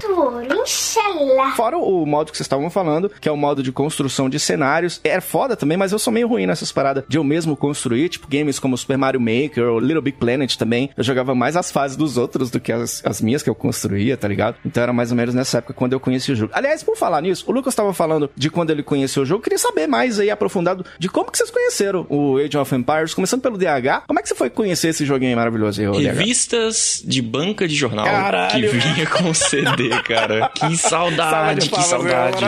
[1.57, 5.01] Fora o modo que vocês estavam falando, que é o modo de construção de cenários.
[5.03, 8.29] É foda também, mas eu sou meio ruim nessas paradas de eu mesmo construir, tipo
[8.29, 10.91] games como Super Mario Maker ou Little Big Planet também.
[10.97, 14.17] Eu jogava mais as fases dos outros do que as, as minhas que eu construía,
[14.17, 14.57] tá ligado?
[14.65, 16.53] Então era mais ou menos nessa época quando eu conheci o jogo.
[16.55, 19.41] Aliás, por falar nisso, o Lucas tava falando de quando ele conheceu o jogo.
[19.41, 23.13] Eu queria saber mais aí, aprofundado, de como que vocês conheceram o Age of Empires,
[23.13, 24.07] começando pelo DH.
[24.07, 25.99] Como é que você foi conhecer esse joguinho maravilhoso aí, ô DH?
[25.99, 28.71] Revistas de banca de jornal Caralho.
[28.71, 30.51] que vinha com CD, cara.
[30.63, 32.39] Que saudade, que saudade.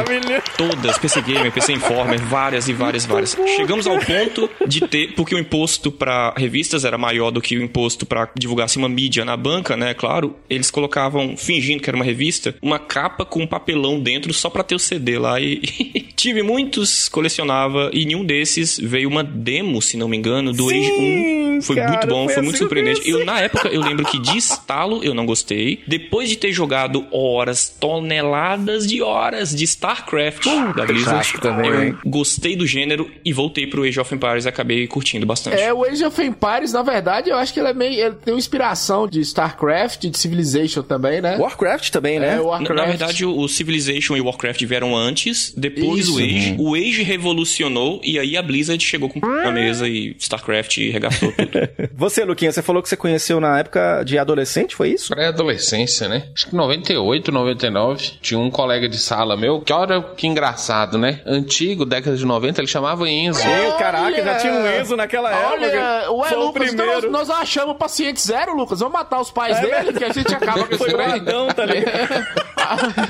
[0.57, 3.37] Todas, PC Gamer, PC Informer, várias e várias, várias.
[3.57, 7.62] Chegamos ao ponto de ter, porque o imposto pra revistas era maior do que o
[7.62, 9.92] imposto pra divulgasse uma mídia na banca, né?
[9.94, 14.48] Claro, eles colocavam, fingindo que era uma revista, uma capa com um papelão dentro só
[14.48, 15.40] pra ter o CD lá.
[15.40, 15.59] E
[16.14, 20.92] tive muitos, colecionava, e nenhum desses veio uma demo, se não me engano, do Age
[20.92, 21.62] 1.
[21.62, 23.00] Foi cara, muito bom, foi foi muito assim que eu surpreendente.
[23.02, 23.20] conheci.
[23.20, 25.80] Eu, na época, eu lembro que de estalo eu não gostei.
[25.86, 30.44] Depois de ter jogado horas, toneladas de horas de StarCraft
[30.76, 31.98] da Blizzard, também, eu hein?
[32.04, 35.60] gostei do gênero e voltei pro Age of Empires e acabei curtindo bastante.
[35.60, 37.94] É, o Age of Empires, na verdade, eu acho que ele é meio.
[38.04, 41.36] Ele tem uma inspiração de StarCraft, de Civilization também, né?
[41.38, 42.32] Warcraft também, né?
[42.32, 42.76] É, Na, Warcraft.
[42.76, 46.16] na verdade, o, Civilization e o Warcraft vieram antes, depois Isso.
[46.16, 46.56] o Age.
[46.58, 51.58] O Age revolucionou e aí a Blizzard chegou com na mesa e StarCraft regaçou tudo.
[51.96, 55.08] Você, Luquinha, você falou que você conheceu na época de adolescente, foi isso?
[55.14, 56.28] Pré-adolescência, né?
[56.34, 58.12] Acho que 98, 99.
[58.20, 61.20] Tinha um colega de sala meu, que olha que engraçado, né?
[61.24, 63.40] Antigo, década de 90, ele chamava Enzo.
[63.46, 64.24] Ei, caraca, Olha!
[64.24, 66.12] já tinha um Enzo naquela Olha, época.
[66.12, 67.10] ué, Foi o Lucas, então primeiro.
[67.10, 68.80] nós, nós achamos o paciente zero, Lucas.
[68.80, 69.98] Vamos matar os pais É dele, verdade.
[69.98, 70.94] que a gente acaba com Foi aí.
[70.94, 72.27] guardão, tá ligado?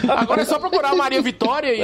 [0.08, 1.80] Agora é só procurar a Maria Vitória aí.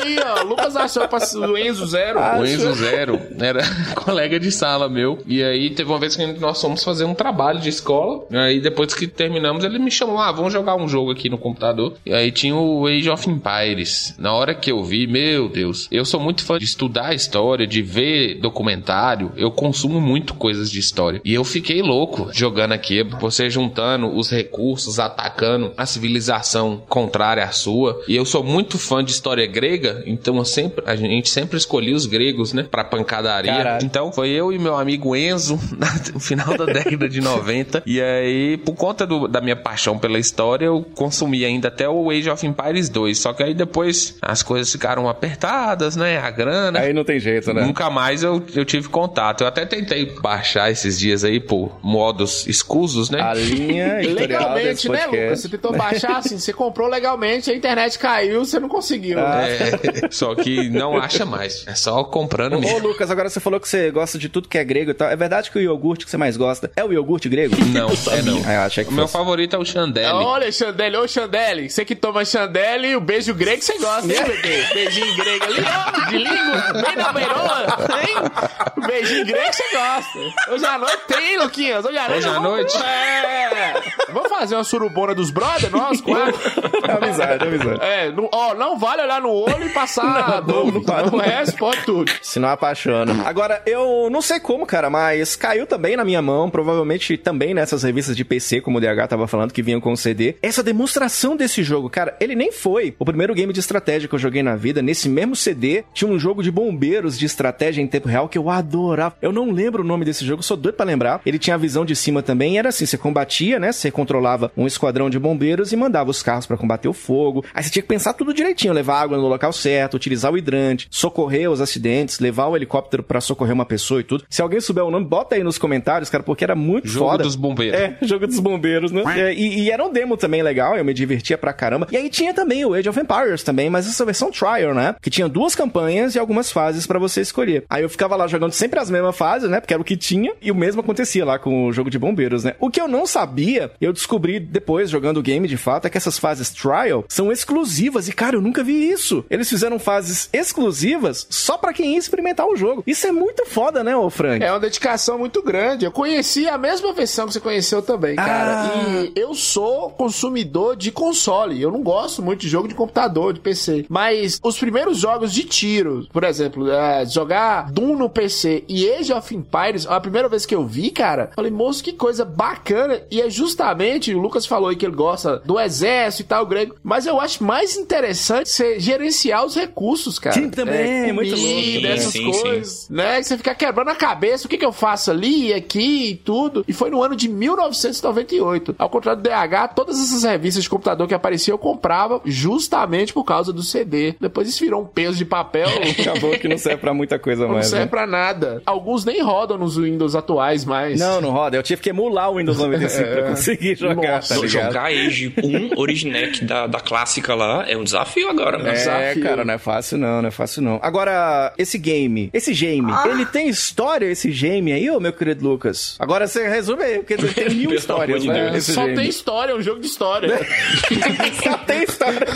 [0.00, 1.02] Aí, ó, Lucas achou
[1.48, 2.20] o Enzo zero.
[2.20, 3.60] O Enzo Zero era
[3.96, 5.18] colega de sala meu.
[5.26, 8.24] E aí teve uma vez que nós fomos fazer um trabalho de escola.
[8.30, 11.38] E aí depois que terminamos, ele me chamou: Ah, vamos jogar um jogo aqui no
[11.38, 11.94] computador.
[12.04, 14.14] E aí tinha o Age of Empires.
[14.18, 17.82] Na hora que eu vi, meu Deus, eu sou muito fã de estudar história, de
[17.82, 19.32] ver documentário.
[19.36, 21.20] Eu consumo muito coisas de história.
[21.24, 27.50] E eu fiquei louco jogando aqui, você juntando os recursos, atacando a civilização contrária à
[27.50, 28.02] sua.
[28.08, 29.63] E eu sou muito fã de história grega,
[30.06, 32.66] então eu sempre, a gente sempre escolhia os gregos, né?
[32.70, 33.52] Pra pancadaria.
[33.52, 33.84] Caralho.
[33.84, 35.58] Então foi eu e meu amigo Enzo
[36.12, 37.82] no final da década de 90.
[37.86, 42.10] E aí, por conta do- da minha paixão pela história, eu consumi ainda até o
[42.10, 43.18] Age of Empires 2.
[43.18, 46.18] Só que aí depois as coisas ficaram apertadas, né?
[46.18, 46.80] A grana.
[46.80, 47.62] Aí não tem jeito, né?
[47.64, 49.42] Nunca mais eu, eu tive contato.
[49.42, 53.20] Eu até tentei baixar esses dias aí por modos escusos, né?
[53.20, 55.06] A linha Legalmente, né.
[55.06, 55.40] Lucas?
[55.40, 59.18] Você tentou baixar assim, você comprou legalmente, a internet caiu, você não conseguiu.
[59.54, 61.64] É, só que não acha mais.
[61.66, 62.78] É só comprando Ô, mesmo.
[62.88, 65.08] Lucas, agora você falou que você gosta de tudo que é grego e tal.
[65.08, 67.54] É verdade que o iogurte que você mais gosta é o iogurte grego?
[67.66, 68.42] Não, é não.
[68.46, 69.16] Ah, eu achei que O meu fosse.
[69.18, 70.12] favorito é o Chandelle.
[70.14, 74.64] Olha, Chandelle, ô Chandelle, você que toma Chandelle, o beijo grego você gosta, hein, bebê?
[74.74, 77.66] Beijinho grego ali, ó, de língua, bem na beirola,
[78.02, 78.86] hein?
[78.86, 80.52] Beijinho grego você gosta.
[80.52, 82.18] Hoje à noite tem, Luquinhas, hoje à noite.
[82.18, 82.76] Hoje à vamos- noite?
[82.82, 83.74] É.
[84.12, 86.34] Vamos fazer uma surubona dos brothers, nós, quatro?
[87.02, 87.80] amizade, amizade.
[87.82, 91.14] É, não, ó, não vale olhar no olho e passar Não, não para.
[91.14, 92.10] O resto pode tudo.
[92.22, 93.26] Se não apaixona.
[93.26, 97.82] Agora, eu não sei como, cara, mas caiu também na minha mão, provavelmente também nessas
[97.82, 100.36] revistas de PC, como o DH tava falando, que vinham com o CD.
[100.42, 104.18] Essa demonstração desse jogo, cara, ele nem foi o primeiro game de estratégia que eu
[104.18, 104.82] joguei na vida.
[104.82, 108.50] Nesse mesmo CD, tinha um jogo de bombeiros de estratégia em tempo real que eu
[108.50, 109.16] adorava.
[109.20, 111.20] Eu não lembro o nome desse jogo, sou doido pra lembrar.
[111.24, 113.72] Ele tinha a visão de cima também, e era assim, você combatia, né?
[113.72, 117.44] Você controlava um esquadrão de bombeiros e mandava os carros pra combater o fogo.
[117.54, 120.86] Aí você tinha que pensar tudo direitinho, levar água no local certo, utilizar o hidrante,
[120.90, 124.24] socorrer os acidentes, levar o helicóptero pra socorrer uma pessoa e tudo.
[124.28, 127.24] Se alguém souber o nome, bota aí nos comentários, cara, porque era muito Jogo foda.
[127.24, 127.80] dos bombeiros.
[127.80, 129.02] É, jogo dos bombeiros, né?
[129.16, 131.88] É, e, e era um demo também legal, eu me divertia pra caramba.
[131.90, 134.94] E aí tinha também o Age of Empires também, mas essa versão trial, né?
[135.00, 137.64] Que tinha duas campanhas e algumas fases pra você escolher.
[137.68, 139.60] Aí eu ficava lá jogando sempre as mesmas fases, né?
[139.60, 142.44] Porque era o que tinha, e o mesmo acontecia lá com o jogo de bombeiros,
[142.44, 142.54] né?
[142.60, 145.96] O que eu não sabia, eu descobri depois jogando o game de fato, é que
[145.96, 148.08] essas fases trial são exclusivas.
[148.08, 149.13] E cara, eu nunca vi isso.
[149.30, 152.82] Eles fizeram fases exclusivas só pra quem ia experimentar o jogo.
[152.86, 154.44] Isso é muito foda, né, ô Frank?
[154.44, 155.84] É uma dedicação muito grande.
[155.84, 158.72] Eu conheci a mesma versão que você conheceu também, cara.
[158.72, 159.02] Ah.
[159.02, 161.60] E eu sou consumidor de console.
[161.60, 163.86] Eu não gosto muito de jogo de computador, de PC.
[163.88, 169.12] Mas os primeiros jogos de tiro, por exemplo, é, jogar Doom no PC e Age
[169.12, 173.02] of Empires, a primeira vez que eu vi, cara, falei, moço, que coisa bacana.
[173.10, 176.76] E é justamente, o Lucas falou aí que ele gosta do exército e tal, grego.
[176.82, 180.34] Mas eu acho mais interessante você gerenciar os recursos, cara.
[180.34, 181.94] Sim, também, é, muito louco, comida, né?
[181.94, 182.40] essas Sim, sim.
[182.42, 183.18] coisas né?
[183.18, 186.64] Que você fica quebrando a cabeça, o que que eu faço ali, aqui e tudo.
[186.68, 188.74] E foi no ano de 1998.
[188.78, 193.24] Ao contrário do DH, todas essas revistas de computador que apareciam eu comprava justamente por
[193.24, 194.14] causa do CD.
[194.20, 195.68] Depois isso virou um peso de papel.
[196.00, 197.66] Acabou que não serve pra muita coisa Não mais.
[197.66, 197.90] serve né?
[197.90, 198.62] pra nada.
[198.66, 200.98] Alguns nem rodam nos Windows atuais mais.
[201.00, 201.56] Não, não roda.
[201.56, 204.46] Eu tive que emular o Windows 95 pra conseguir jogar, Nossa, tá?
[204.46, 208.58] Jogar Age 1 Originec da, da clássica lá é um desafio agora.
[208.58, 208.72] né?
[208.72, 209.22] É, desafio.
[209.22, 210.78] cara, não é fácil não, não é fácil não.
[210.82, 215.96] Agora, esse game, esse game, ele tem história, esse game aí, ô meu querido Lucas?
[215.98, 218.60] Agora você resume aí, porque ele tem mil histórias, né?
[218.60, 218.96] Só game.
[218.96, 220.28] tem história, é um jogo de história.
[221.42, 222.26] Só tem história.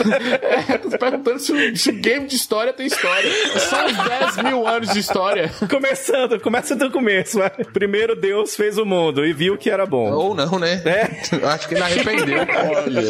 [0.69, 3.31] É, tô perguntando se o, se o game de história tem história.
[3.59, 5.51] São uns 10 mil anos de história.
[5.71, 7.39] Começando, começa do começo.
[7.39, 7.51] vai.
[7.73, 10.11] Primeiro Deus fez o mundo e viu que era bom.
[10.13, 10.83] Ou não, né?
[10.85, 11.37] É.
[11.37, 12.39] Eu acho que ele arrependeu.
[12.41, 13.01] Olha.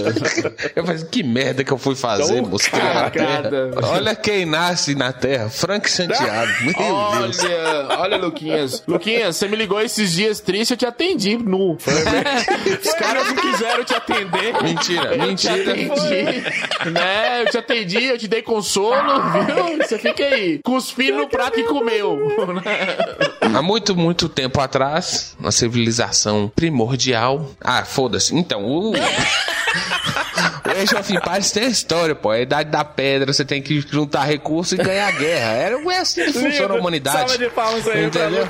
[0.77, 2.71] Eu falei, que merda que eu fui fazer, Então, moço.
[2.71, 3.11] criar a
[3.43, 3.70] cagada.
[3.89, 6.53] Olha quem nasce na terra, Frank Santiago.
[6.62, 7.39] Meu Deus.
[7.45, 8.82] Olha, olha, Luquinhas.
[8.86, 11.76] Luquinhas, você me ligou esses dias tristes, eu te atendi nu.
[11.78, 14.62] Os caras não quiseram te atender.
[14.62, 15.72] Mentira, Eu te mentira.
[15.72, 16.91] atendi.
[16.91, 17.43] Né?
[17.43, 19.78] Eu te atendi, eu te dei consolo, viu?
[19.78, 22.18] Você fica aí, cuspindo no prato que comeu.
[23.41, 27.51] Há muito, muito tempo atrás, uma civilização primordial.
[27.61, 28.34] Ah, foda-se.
[28.34, 28.93] Então, o.
[30.83, 32.33] Age of Empires tem a história, pô.
[32.33, 35.53] É a idade da pedra, você tem que juntar recursos e ganhar a guerra.
[35.53, 37.18] Era é assim que funciona a humanidade.
[37.18, 38.47] Salva de palmas aí Entendeu?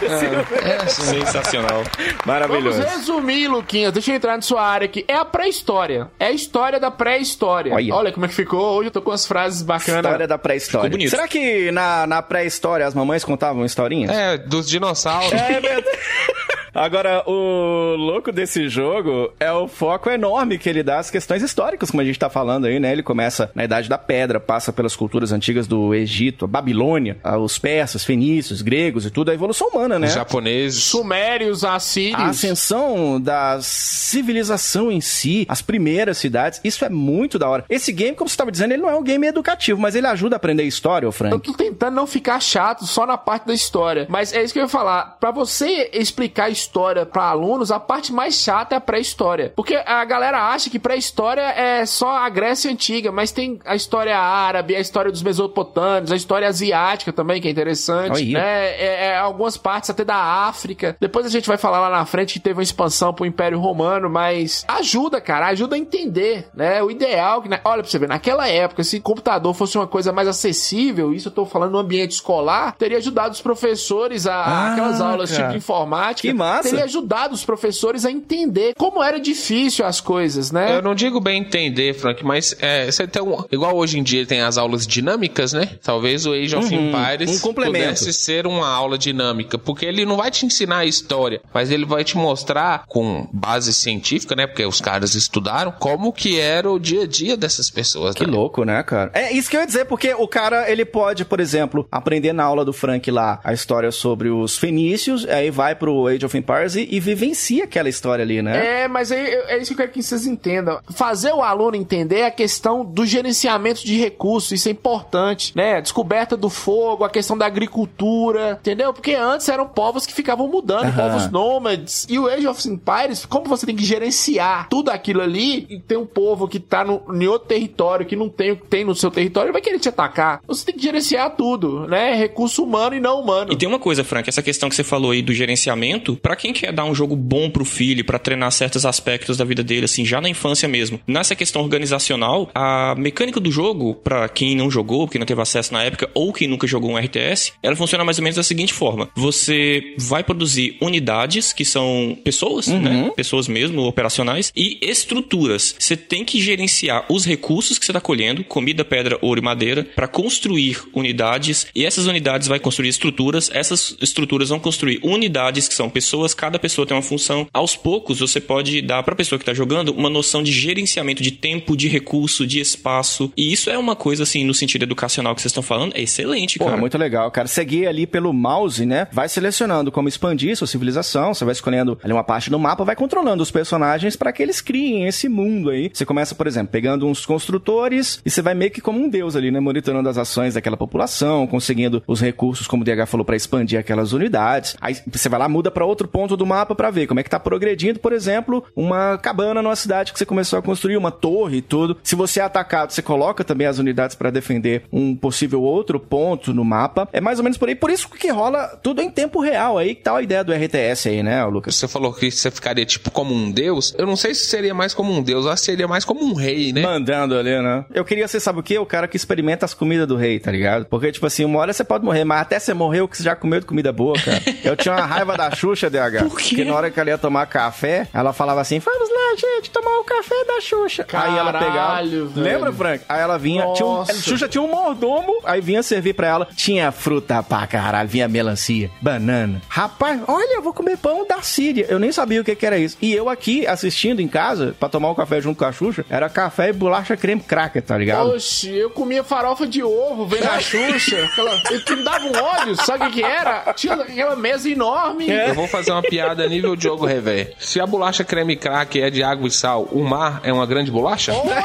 [0.62, 1.20] É, é assim.
[1.20, 1.83] Sensacional.
[1.85, 2.83] Vamos Maravilhoso.
[2.83, 3.93] resumir, Luquinhas.
[3.93, 5.05] Deixa eu entrar na sua área aqui.
[5.09, 6.09] É a pré-história.
[6.18, 7.74] É a história da pré-história.
[7.74, 7.95] Olha.
[7.95, 8.79] Olha como é que ficou.
[8.79, 10.05] Hoje eu tô com as frases bacanas.
[10.05, 10.85] História da pré-história.
[10.85, 11.11] Ficou bonito.
[11.11, 14.11] Será que na, na pré-história as mamães contavam historinhas?
[14.11, 15.33] É, dos dinossauros.
[15.33, 15.87] É verdade.
[16.79, 21.91] Agora, o louco desse jogo é o foco enorme que ele dá às questões históricas,
[21.91, 22.93] como a gente tá falando aí, né?
[22.93, 27.37] Ele começa na Idade da Pedra, passa pelas culturas antigas do Egito, a Babilônia, a-
[27.37, 30.07] os persas, fenícios, gregos e tudo, a evolução humana, né?
[30.07, 30.83] Os japoneses.
[30.85, 32.22] Sumérios, A assírios.
[32.22, 37.64] ascensão da civilização em si, as primeiras cidades, isso é muito da hora.
[37.68, 40.37] Esse game, como você estava dizendo, ele não é um game educativo, mas ele ajuda
[40.37, 41.39] a aprender história, ô Eu Frank.
[41.41, 44.07] tô tentando não ficar chato só na parte da história.
[44.09, 45.16] Mas é isso que eu ia falar.
[45.18, 49.53] Pra você explicar a história história para alunos, a parte mais chata é a pré-história.
[49.57, 54.16] Porque a galera acha que pré-história é só a Grécia Antiga, mas tem a história
[54.19, 58.33] árabe, a história dos mesopotâmios, a história asiática também, que é interessante.
[58.33, 58.41] Né?
[58.41, 60.97] É, é, algumas partes até da África.
[61.01, 64.11] Depois a gente vai falar lá na frente que teve uma expansão pro Império Romano,
[64.11, 66.83] mas ajuda, cara, ajuda a entender, né?
[66.83, 70.29] O ideal que, olha pra você ver, naquela época, se computador fosse uma coisa mais
[70.29, 75.01] acessível, isso eu tô falando no ambiente escolar, teria ajudado os professores a ah, aquelas
[75.01, 75.45] aulas cara.
[75.45, 76.29] tipo informática.
[76.29, 76.71] Que massa.
[76.71, 80.77] Teria ajudado os professores a entender como era difícil as coisas, né?
[80.77, 84.27] Eu não digo bem entender, Frank, mas é, você tem um, igual hoje em dia
[84.27, 85.71] tem as aulas dinâmicas, né?
[85.83, 90.17] Talvez o Age of uhum, Empires um pudesse ser uma aula dinâmica, porque ele não
[90.17, 94.47] vai te ensinar a história, mas ele vai te mostrar com base científica, né?
[94.47, 98.15] Porque os caras estudaram como que era o dia a dia dessas pessoas.
[98.15, 98.33] Que né?
[98.33, 99.11] louco, né, cara?
[99.15, 102.45] É isso que eu ia dizer, porque o cara, ele pode, por exemplo, aprender na
[102.45, 106.76] aula do Frank lá a história sobre os fenícios, aí vai pro Age of Empires
[106.76, 108.82] e, e vivencia aquela história ali, né?
[108.82, 110.80] É, mas é, é isso que eu quero que vocês entendam.
[110.91, 115.76] Fazer o aluno entender a questão do gerenciamento de recursos, isso é importante, né?
[115.76, 118.93] A descoberta do fogo, a questão da agricultura, entendeu?
[118.93, 120.93] Porque antes eram povos que ficavam mudando, uhum.
[120.93, 122.07] povos nômades.
[122.09, 125.99] E o Age of Empires, como você tem que gerenciar tudo aquilo ali, e tem
[125.99, 128.95] um povo que tá no, em outro território que não tem o que tem no
[128.95, 130.41] seu território, vai querer te atacar.
[130.47, 132.14] Você tem que gerenciar tudo, né?
[132.14, 133.53] Recurso humano e não humano.
[133.53, 136.53] E tem uma coisa, Frank, essa questão que você falou aí do gerenciamento, para quem
[136.53, 140.05] quer dar um jogo bom pro filho, para treinar certos aspectos da vida dele, assim,
[140.05, 145.09] já na infância mesmo, nessa questão organizacional, a mecânica do jogo, para quem não jogou,
[145.09, 148.18] quem não teve acesso na época, ou quem nunca jogou um RTS, ela funciona mais
[148.18, 152.79] ou menos da seguinte forma: você vai produzir unidades, que são pessoas, uhum.
[152.79, 153.11] né?
[153.16, 155.76] Pessoas mesmo, operacionais, e estruturas.
[155.79, 159.83] Você tem que gerenciar os recursos que você está colhendo, comida, pedra, ouro e madeira,
[159.97, 165.74] para construir unidades, e essas unidades vai construir estruturas, essas estruturas vão construir unidades que
[165.74, 167.47] são pessoas, cada pessoa tem uma função.
[167.53, 171.23] Aos poucos, você pode dar para a pessoa que está jogando uma noção de gerenciamento
[171.23, 175.35] de tempo, de recurso, de espaço, e isso é uma coisa assim no sentido educacional
[175.35, 176.71] que vocês estão falando, é excelente, cara.
[176.71, 177.49] Porra, muito legal, cara.
[177.49, 179.09] Seguir ali pelo mouse, né?
[179.12, 182.97] Vai selecionando como expandir sua civilização, você vai escolhendo ali uma parte do mapa, vai
[182.97, 185.91] controlando os personagens para que eles criem esse mundo aí.
[185.93, 189.37] Você começa, por exemplo, pegando uns construtores e você vai meio que como um deus
[189.37, 189.61] ali, né?
[189.61, 194.12] Monitorando as ações daquela população, conseguindo os recursos, como o DH falou, para expandir aquelas
[194.12, 194.77] unidades.
[194.81, 197.31] Aí você vai lá, muda para outro ponto do mapa para ver como é que
[197.31, 201.59] tá progredindo, por exemplo, uma cabana numa cidade que você começou a construir, uma torre
[201.59, 201.97] e tudo.
[202.03, 206.53] Se você é atacado, você coloca também as unidades para defender um possível outro ponto
[206.53, 207.09] no mapa.
[207.13, 207.75] É mais ou menos por aí.
[207.75, 209.79] Por isso que rola tudo em tempo real.
[209.79, 211.77] Aí que tá a ideia do RTS aí, né, Lucas?
[211.77, 213.95] Você falou que você ficaria tipo como um deus.
[213.97, 216.35] Eu não sei se seria mais como um deus, acho que seria mais como um
[216.35, 216.83] rei, né?
[216.83, 217.85] Mandando ali, né?
[217.93, 218.79] Eu queria ser, sabe o quê?
[218.79, 220.87] O cara que experimenta as comidas do rei, tá ligado?
[220.87, 223.23] Porque, tipo assim, uma hora você pode morrer, mas até você morrer, o que você
[223.23, 224.43] já comeu de comida boa, cara.
[224.65, 226.29] Eu tinha uma raiva da Xuxa, DH.
[226.29, 226.49] Por quê?
[226.49, 229.99] Porque na hora que ela ia tomar café, ela falava assim: vamos lá, gente, tomar
[230.01, 231.05] o café da Xuxa.
[231.05, 232.03] Caralho, aí ela pegava.
[232.03, 232.31] Velho.
[232.35, 233.05] Lembra, Frank?
[233.09, 236.49] Aí ela vinha, tinha um, Xuxa tinha um mordomo, aí vinha servir pra ela.
[236.55, 239.61] Tinha fruta pra caralho, vinha melancia, banana.
[239.69, 241.87] Rapaz, olha, eu vou comer pão da Síria.
[241.89, 242.97] Eu nem sabia o que, que era isso.
[243.01, 246.29] E eu aqui assistindo em casa, pra tomar um café junto com a Xuxa, era
[246.29, 248.31] café e bolacha creme cracker, tá ligado?
[248.31, 251.25] Oxi, eu comia farofa de ovo, vendo a Xuxa.
[251.25, 253.73] Aquela, que me dava um ódio, sabe o que, que era?
[253.75, 255.31] Tinha aquela mesa enorme.
[255.31, 255.51] É.
[255.51, 257.53] Eu vou fazer uma piada nível Diogo Revé.
[257.59, 260.91] Se a bolacha creme cracker é de água e sal, o mar é uma grande
[260.91, 261.32] bolacha?
[261.32, 261.64] Olha!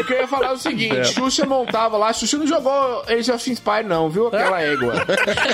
[0.00, 1.04] o que eu ia falar é o seguinte: é.
[1.04, 4.28] Xuxa montava lá, Xuxa não jogou Age of Empire, não, viu?
[4.28, 4.94] Aquela égua.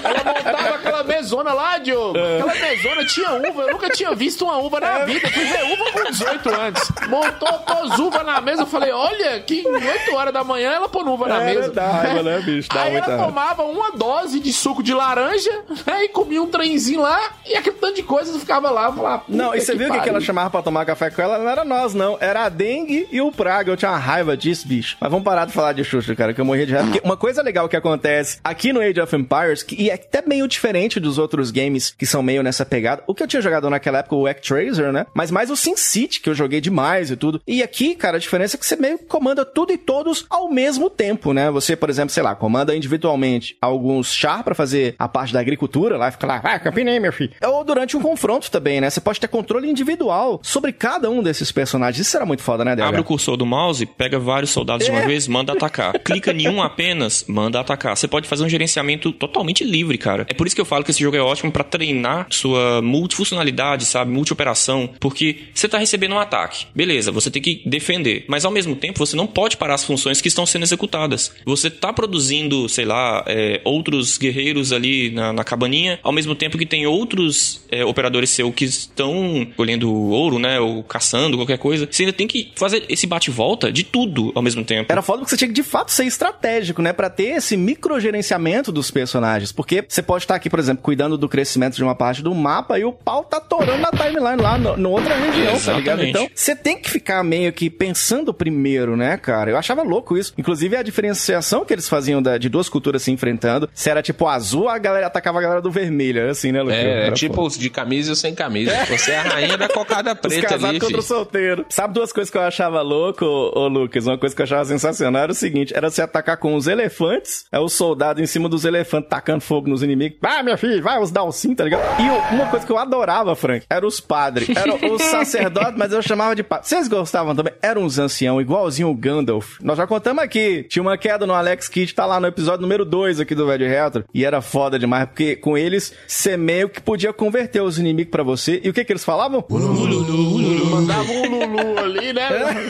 [0.04, 2.18] Ela montava aquela mesona lá, Diogo.
[2.18, 2.40] É.
[2.40, 3.62] Aquela mesona tinha uva.
[3.62, 5.06] Eu nunca tinha visto uma uva na é.
[5.06, 5.28] vida.
[5.28, 6.92] Fui ver uva com 18 anos.
[7.08, 8.62] Montou, pôs uva na mesa.
[8.62, 11.72] Eu falei, olha, que 8 horas da manhã ela pôs uva na é, mesa.
[11.72, 12.68] Dá raiva, né, bicho?
[12.68, 13.24] Dá Aí ela raiva.
[13.24, 15.50] tomava uma dose de suco de laranja,
[15.86, 18.90] né, e comia um trenzinho lá, e aquele tanto de coisa ficava lá.
[18.90, 21.38] Falava, não, e você viu o que, que ela chamava pra tomar café com ela?
[21.38, 22.16] Não era nós, não.
[22.18, 23.70] Era a dengue e o praga.
[23.70, 24.96] Eu tinha uma raiva disso, bicho.
[24.98, 26.90] Mas vamos parar de falar de Xuxa, cara, que eu morria de raiva.
[26.90, 30.22] Porque uma coisa legal que acontece aqui no Age of Empires, que, e é até
[30.26, 33.02] meio diferente dos outros games que são meio nessa pegada.
[33.06, 35.06] O que eu tinha jogado naquela época, o Actraser, né?
[35.12, 37.40] Mas mais o Sin City, que eu joguei demais e tudo.
[37.46, 40.88] E aqui, cara, a diferença é que você meio comanda tudo e todos ao mesmo
[40.88, 41.50] tempo, né?
[41.50, 45.96] Você, por exemplo, sei lá, comanda individualmente alguns char para fazer a parte da agricultura
[45.96, 47.32] lá, fica lá, ah, campinei, meu filho.
[47.42, 48.90] Ou durante um confronto também, né?
[48.90, 52.06] Você pode ter controle individual sobre cada um desses personagens.
[52.06, 52.82] Isso era muito foda, né, DH?
[52.82, 55.98] Abre o cursor do mouse, pega vários soldados de uma vez, manda atacar.
[56.04, 57.96] Clica em um apenas, manda atacar.
[57.96, 60.26] Você pode fazer um gerenciamento totalmente livre, cara.
[60.28, 63.84] É por isso que eu falo que esse jogo é ótimo pra treinar sua multifuncionalidade,
[63.84, 64.10] sabe?
[64.10, 66.66] Multioperação, porque você tá recebendo um ataque.
[66.74, 70.20] Beleza, você tem que defender, mas ao mesmo tempo você não pode parar as funções
[70.20, 71.32] que estão sendo executadas.
[71.44, 76.58] Você tá produzindo, sei lá, é, outros guerreiros ali na, na cabaninha, ao mesmo tempo
[76.58, 80.58] que tem outros é, operadores seu que estão colhendo ouro, né?
[80.60, 81.86] Ou caçando, qualquer coisa.
[81.90, 84.90] Você ainda tem que fazer esse bate-volta de tudo ao mesmo tempo.
[84.92, 86.92] Era foda porque você tinha que de fato ser estratégico, né?
[86.92, 89.52] Pra ter esse microgerenciamento dos personagens.
[89.52, 92.78] Porque você pode estar aqui, por exemplo, cuidando do crescimento de uma parte do mapa
[92.78, 96.00] e o pau tá torando na timeline lá, no, no outra região, tá ligado?
[96.00, 96.10] Exatamente.
[96.10, 99.50] Então, você tem que ficar meio que pensando primeiro, né, cara?
[99.50, 100.32] Eu achava louco isso.
[100.36, 104.26] Inclusive, a diferenciação que eles faziam da- de duas culturas se enfrentando, se era tipo
[104.26, 106.76] azul, a galera atacava a galera do vermelho, assim, né, Lucas?
[106.78, 108.72] É, tipo de camisa e sem camisa.
[108.86, 111.64] Você é a rainha da cocada preta ali, contra o solteiro.
[111.68, 114.06] Sabe duas coisas que eu achava louco, ô, ô, Lucas?
[114.06, 117.44] Uma coisa que eu achava sensacional era o seguinte: era se atacar com os elefantes,
[117.52, 120.18] é o soldado em cima dos elefantes tacando fogo nos inimigos.
[120.20, 121.82] Vai, minha filha, vai, os Dalsin, tá ligado?
[122.00, 124.48] E uma coisa que eu adorava, Frank, era os padres.
[124.48, 126.66] Era os sacerdotes, mas eu chamava de padre.
[126.66, 127.52] Vocês gostavam também?
[127.62, 129.58] Eram uns ancião, igualzinho o Gandalf.
[129.60, 130.64] Nós já contamos aqui.
[130.64, 133.66] Tinha uma queda no Alex Kidd, tá lá no episódio número 2 aqui do Velho
[133.68, 134.04] Retro.
[134.12, 138.22] E era foda demais, porque com eles, você meio que podia converter os inimigos pra
[138.22, 138.60] você.
[138.62, 139.44] E o que que eles falavam?
[139.50, 142.28] Mandava um Lulu ali, né?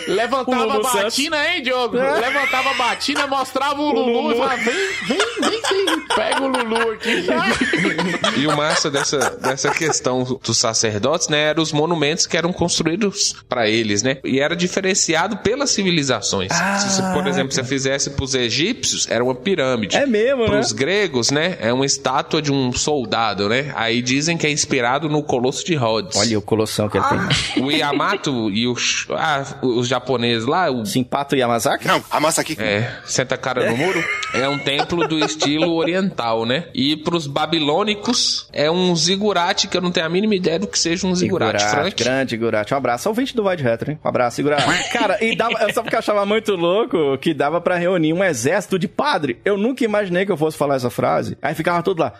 [0.09, 0.65] O Levantava É.
[0.65, 1.97] Lulu a batina, hein, Diogo?
[1.97, 4.75] Levantava a batina, mostrava o Lulu, e falava: vem,
[5.07, 5.85] vem, vem sim,
[6.15, 7.27] pega o Lulu aqui.
[8.41, 13.35] E o massa dessa, dessa questão dos sacerdotes, né, eram os monumentos que eram construídos
[13.49, 14.19] pra eles, né?
[14.25, 16.51] E era diferenciado pelas civilizações.
[16.81, 19.97] Se, você, por exemplo, você fizesse pros egípcios, era uma pirâmide.
[19.97, 20.49] É mesmo, né?
[20.49, 23.73] Pros gregos, né, é uma estátua de um soldado, né?
[23.75, 26.17] Aí dizem que é inspirado no Colosso de Rhodes.
[26.19, 27.63] Olha o colossão que ele tem.
[27.65, 31.87] O Yamato e os, ah, os japoneses lá, o Simpato Yamazaki?
[31.87, 32.57] Não, amassa aqui.
[32.59, 34.03] é, senta a cara no muro.
[34.35, 36.67] É um templo do estilo oriental, né?
[36.75, 40.77] E pros babilônicos é um zigurate, que eu não tenho a mínima ideia do que
[40.77, 42.03] seja um zigurate, Frank.
[42.03, 42.75] grande Gurate.
[42.75, 43.99] Um abraço ao vídeo do Void Retro, hein?
[44.05, 44.91] Um abraço, Gurate.
[44.91, 47.17] Cara, e dava, sabe o que eu achava muito louco?
[47.19, 49.39] Que dava pra reunir um exército de padre.
[49.45, 51.39] Eu nunca imaginei que eu fosse falar essa frase.
[51.41, 52.15] Aí ficava tudo lá.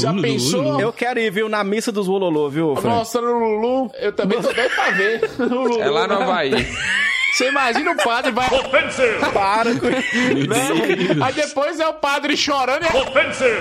[0.00, 0.59] Já pensou?
[0.80, 2.96] Eu quero ir, viu, na missa dos Wololô, viu, Frank?
[2.98, 5.30] Mostrando o Lulu, eu também tô doido pra ver.
[5.38, 6.50] Lulu, É lá no Havaí.
[7.34, 8.48] Você imagina o padre vai.
[9.32, 11.24] Para com Né?
[11.24, 12.88] Aí depois é o padre chorando e.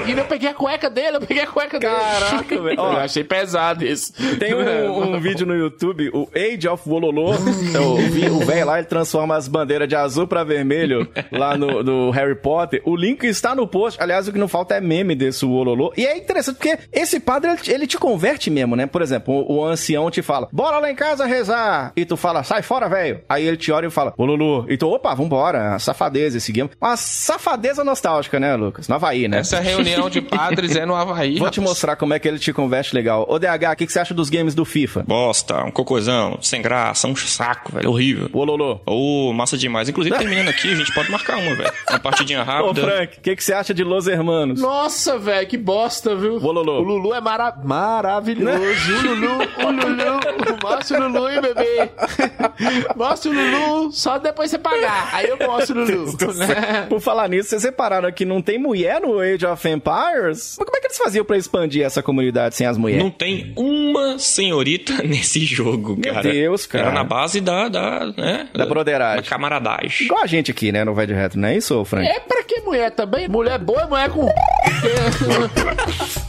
[0.08, 1.94] E eu peguei a cueca dele, eu peguei a cueca dele.
[1.94, 2.76] Caraca, velho.
[2.80, 4.14] Ó, Eu achei pesado isso.
[4.38, 7.34] Tem um, um vídeo no YouTube, o Age of Wololô.
[7.70, 12.10] Então, o velho lá, ele transforma as bandeiras de azul pra vermelho lá no, no
[12.12, 12.82] Harry Potter.
[12.86, 14.02] O link está no post.
[14.02, 15.94] Aliás, o que não falta é meme desse Wololô.
[15.96, 18.86] E é interessante porque esse padre, ele, te- ele te converte mesmo, né?
[18.88, 21.92] Por exemplo, o, o ancião te fala, bora lá em casa rezar.
[21.96, 23.22] E tu fala, sai fora, velho.
[23.30, 24.66] Aí ele te olha e fala, Wololô.
[24.68, 25.78] E tu, opa, vambora.
[25.80, 26.70] Safadeza esse game.
[26.82, 28.88] Uma safadeza nostálgica, né, Lucas?
[28.88, 29.40] No Havaí, né?
[29.40, 31.38] Essa reunião de padres é no Havaí.
[31.38, 33.26] Vou te mostrar como é que ele te converte legal.
[33.30, 35.04] Ô, DH, o que, que você acha dos games do FIFA?
[35.08, 38.30] Bosta, um cocôzão, sem graça, um saco, velho, horrível.
[38.34, 38.80] Wololô.
[38.86, 39.90] Ô, massa demais.
[39.90, 41.72] Inclusive, terminando aqui, a gente pode marcar uma, velho.
[41.90, 42.82] Uma partidinha Ô, rápida.
[42.82, 44.62] Frank, o que, que você acha de Los Hermanos?
[44.62, 46.36] Nossa, velho, que bosta, viu?
[46.36, 46.72] O Lulu.
[46.72, 48.50] O Lulu é mara maravilhoso.
[49.00, 50.20] O Lulu, o Lulu.
[50.92, 51.90] O Lulu, hein, bebê?
[52.96, 55.10] Mostra o Lulu, só depois você pagar.
[55.14, 56.18] Aí eu mostro o Lulu.
[56.90, 60.56] Por falar nisso, vocês repararam que não tem mulher no Age of Empires?
[60.58, 63.04] Mas como é que eles faziam pra expandir essa comunidade sem as mulheres?
[63.04, 66.32] Não tem uma senhorita nesse jogo, Meu cara.
[66.32, 66.86] Deus, cara.
[66.86, 68.50] Era na base da, da, né?
[68.54, 69.24] Da broderagem.
[69.24, 70.06] Da camaradagem.
[70.06, 72.08] Igual a gente aqui, né, no Velho Retro, não é isso, Frank?
[72.08, 73.28] É pra que mulher também?
[73.28, 74.30] Mulher boa é mulher com.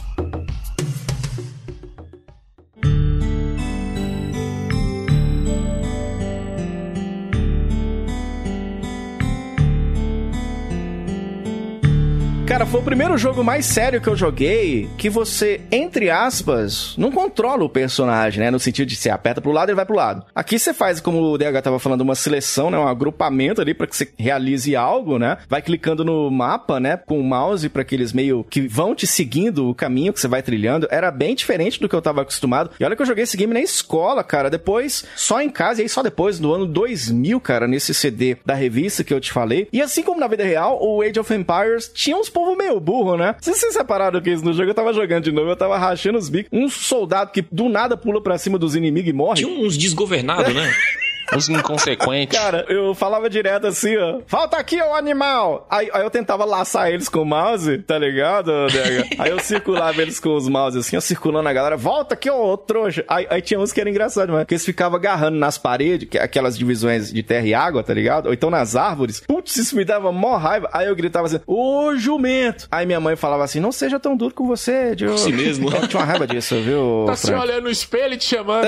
[12.51, 17.09] Cara, foi o primeiro jogo mais sério que eu joguei que você, entre aspas, não
[17.09, 18.51] controla o personagem, né?
[18.51, 20.25] No sentido de você aperta pro lado e ele vai pro lado.
[20.35, 22.77] Aqui você faz, como o DH tava falando, uma seleção, né?
[22.77, 25.37] Um agrupamento ali pra que você realize algo, né?
[25.47, 26.97] Vai clicando no mapa, né?
[26.97, 30.27] Com o mouse pra que eles meio que vão te seguindo o caminho que você
[30.27, 30.89] vai trilhando.
[30.91, 32.71] Era bem diferente do que eu tava acostumado.
[32.77, 34.49] E olha que eu joguei esse game na escola, cara.
[34.49, 38.55] Depois, só em casa, e aí só depois, no ano 2000, cara, nesse CD da
[38.55, 39.69] revista que eu te falei.
[39.71, 43.15] E assim como na vida real, o Age of Empires tinha uns povo meio burro,
[43.15, 43.35] né?
[43.39, 46.17] Se vocês separaram que isso no jogo, eu tava jogando de novo, eu tava rachando
[46.17, 46.49] os bicos.
[46.51, 49.45] Um soldado que do nada pula pra cima dos inimigos e morre.
[49.45, 50.73] Tinha uns desgovernados, né?
[51.35, 52.37] Os inconsequentes.
[52.37, 54.19] Cara, eu falava direto assim, ó.
[54.27, 55.65] Falta aqui, ô animal!
[55.69, 59.07] Aí, aí eu tentava laçar eles com o mouse, tá ligado, Dega?
[59.17, 61.77] Aí eu circulava eles com os mouse assim, ó, circulando a galera.
[61.77, 63.05] Volta aqui, ô trouxa!
[63.07, 64.45] Aí, aí tinha uns que era engraçado, mano.
[64.45, 68.27] Que eles ficavam agarrando nas paredes, que, aquelas divisões de terra e água, tá ligado?
[68.27, 69.21] Ou então nas árvores.
[69.21, 70.69] Putz, isso me dava mó raiva.
[70.73, 72.67] Aí eu gritava assim, ô jumento!
[72.71, 75.17] Aí minha mãe falava assim, não seja tão duro com você, Diogo.
[75.17, 75.71] Si mesmo.
[75.71, 77.05] Eu tinha uma raiva disso, viu?
[77.07, 77.41] Tá se Frank?
[77.43, 78.67] olhando no espelho e te chamando.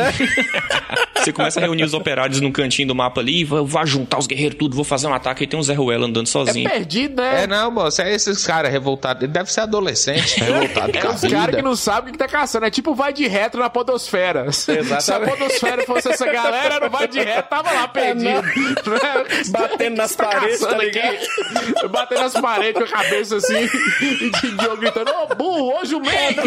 [1.16, 4.28] Você começa a reunir os operários num cantinho do mapa ali, vai, vai juntar os
[4.28, 6.70] guerreiros tudo, vou fazer um ataque, e tem um Zé Ruela andando É sozinho.
[6.70, 7.44] perdido, né?
[7.44, 9.24] É, não, moço, é esses caras revoltados.
[9.24, 12.18] Ele deve ser adolescente, revoltado É com a os caras que não sabem o que
[12.18, 12.66] tá caçando.
[12.66, 14.52] É tipo vai de retro na podosfera.
[14.54, 14.72] Se
[15.12, 18.24] a podosfera fosse essa galera, não vai de retro, tava lá perdido.
[18.94, 19.44] Né?
[19.50, 21.06] Batendo nas paredes, tá ligado?
[21.14, 21.88] aqui.
[21.88, 23.68] Batendo nas paredes com a cabeça assim.
[24.02, 26.42] E de Diogo gritando, ô burro, ô jumento.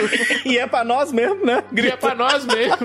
[0.44, 1.64] E é pra nós mesmo, né?
[1.74, 2.76] E é pra nós mesmo.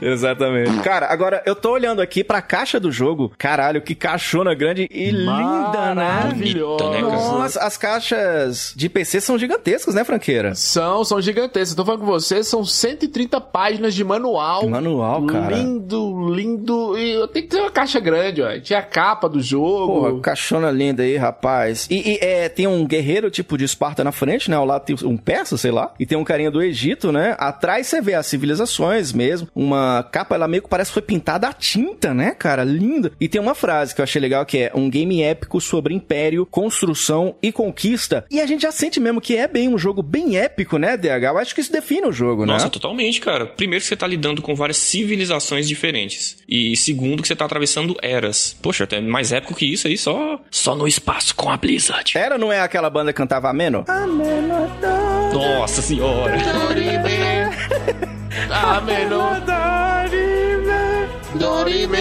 [0.00, 0.78] Exatamente.
[0.82, 3.32] Cara, agora eu tô olhando aqui pra caixa do jogo.
[3.36, 6.20] Caralho, que caixona grande e linda, né?
[6.22, 6.90] Maravilhosa.
[6.90, 7.00] Né?
[7.00, 10.54] Nossa, as caixas de PC são gigantescas, né, franqueira?
[10.54, 11.74] São, são gigantescas.
[11.74, 14.68] Tô falando com vocês, são 130 páginas de manual.
[14.68, 15.56] Manual, cara.
[15.56, 16.98] Lindo, lindo.
[16.98, 18.58] E tem que ter uma caixa grande, ó.
[18.60, 20.00] Tinha a capa do jogo.
[20.00, 21.86] Porra, caixona linda aí, rapaz.
[21.90, 24.56] E, e, é, tem um guerreiro tipo de Esparta na frente, né?
[24.56, 25.92] Ao lado tem um persa, sei lá.
[25.98, 27.34] E tem um carinha do Egito, né?
[27.38, 29.48] Atrás você vê as civilizações mesmo.
[29.54, 32.59] Uma capa, ela meio que parece que foi pintada a tinta, né, cara?
[32.64, 33.12] Linda.
[33.20, 36.46] E tem uma frase que eu achei legal que é um game épico sobre império,
[36.46, 38.24] construção e conquista.
[38.30, 41.24] E a gente já sente mesmo que é bem um jogo bem épico, né, DH?
[41.24, 42.70] Eu acho que isso define o jogo, Nossa, né?
[42.70, 43.46] totalmente, cara.
[43.46, 46.38] Primeiro que você tá lidando com várias civilizações diferentes.
[46.48, 48.56] E segundo que você tá atravessando eras.
[48.60, 52.12] Poxa, até mais épico que isso aí, só, só no espaço com a Blizzard.
[52.16, 53.84] Era não é aquela banda que cantava Ameno?
[55.32, 56.34] Nossa senhora.
[58.50, 59.40] A menor
[61.40, 61.96] Dorime.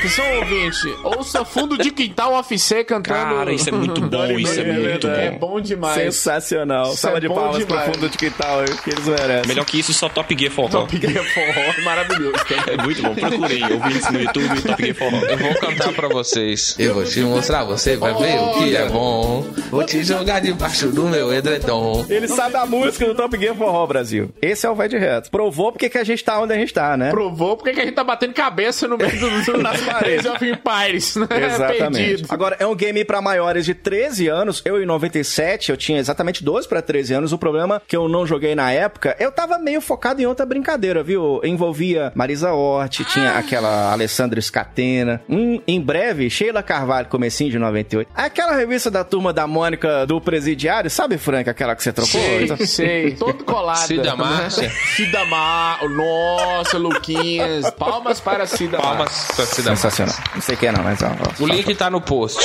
[0.00, 3.34] Pessoal ouvinte, ouça fundo de quintal UFC cantando.
[3.36, 5.38] Cara, isso é muito bom, isso é muito É bom.
[5.38, 5.94] bom demais.
[5.94, 6.86] Sensacional.
[6.88, 7.84] Isso Salva é de bom palmas demais.
[7.84, 9.48] pro fundo de quintal aí, que eles merecem.
[9.48, 10.68] Melhor que isso, só Top Gear Forró.
[10.68, 12.32] Top Gear Forró, maravilhoso.
[12.66, 13.14] É muito bom.
[13.14, 15.18] Procurei, ouvintes no YouTube, Top Gear Forró.
[15.26, 16.74] Eu vou cantar pra vocês.
[16.78, 19.46] Eu vou te mostrar, você vai ver o que é bom.
[19.70, 22.04] Vou te jogar debaixo do meu edredom.
[22.08, 24.30] Ele sabe a música do Top Gear Forró, Brasil.
[24.40, 25.30] Esse é o Vai de Reto.
[25.30, 27.10] Provou porque que a gente tá onde a gente tá, né?
[27.10, 30.26] Provou porque que a gente tá batendo cabeça no meio do, Nas paredes.
[30.26, 31.26] Age of Empires, né?
[31.46, 32.06] Exatamente.
[32.06, 32.28] Perdido.
[32.30, 34.62] Agora, é um game pra maiores de 13 anos.
[34.64, 37.32] Eu, em 97, eu tinha exatamente 12 pra 13 anos.
[37.32, 41.02] O problema que eu não joguei na época, eu tava meio focado em outra brincadeira,
[41.02, 41.40] viu?
[41.44, 45.20] Envolvia Marisa Hort, tinha aquela Alessandra Scatena.
[45.28, 48.10] Hum, em breve, Sheila Carvalho, comecinho de 98.
[48.14, 52.20] Aquela revista da turma da Mônica do Presidiário, sabe, Frank, aquela que você trocou?
[52.20, 53.10] Sei, sei.
[53.16, 53.86] Todo colado.
[53.86, 54.70] Cida Márcia.
[54.70, 55.80] Cida Mar...
[55.88, 57.70] Nossa, Luquinhas.
[57.70, 59.46] Palmas para Cida Palmas pra dar.
[59.76, 60.14] Sensacional.
[60.34, 61.02] Não sei quem é, não, mas...
[61.02, 62.38] Ó, ó, O link tá no post.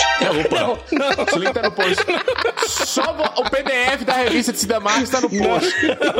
[0.92, 1.96] Não, o link tá no post.
[2.68, 5.74] Só o PDF da revista de Cida Marques tá no post.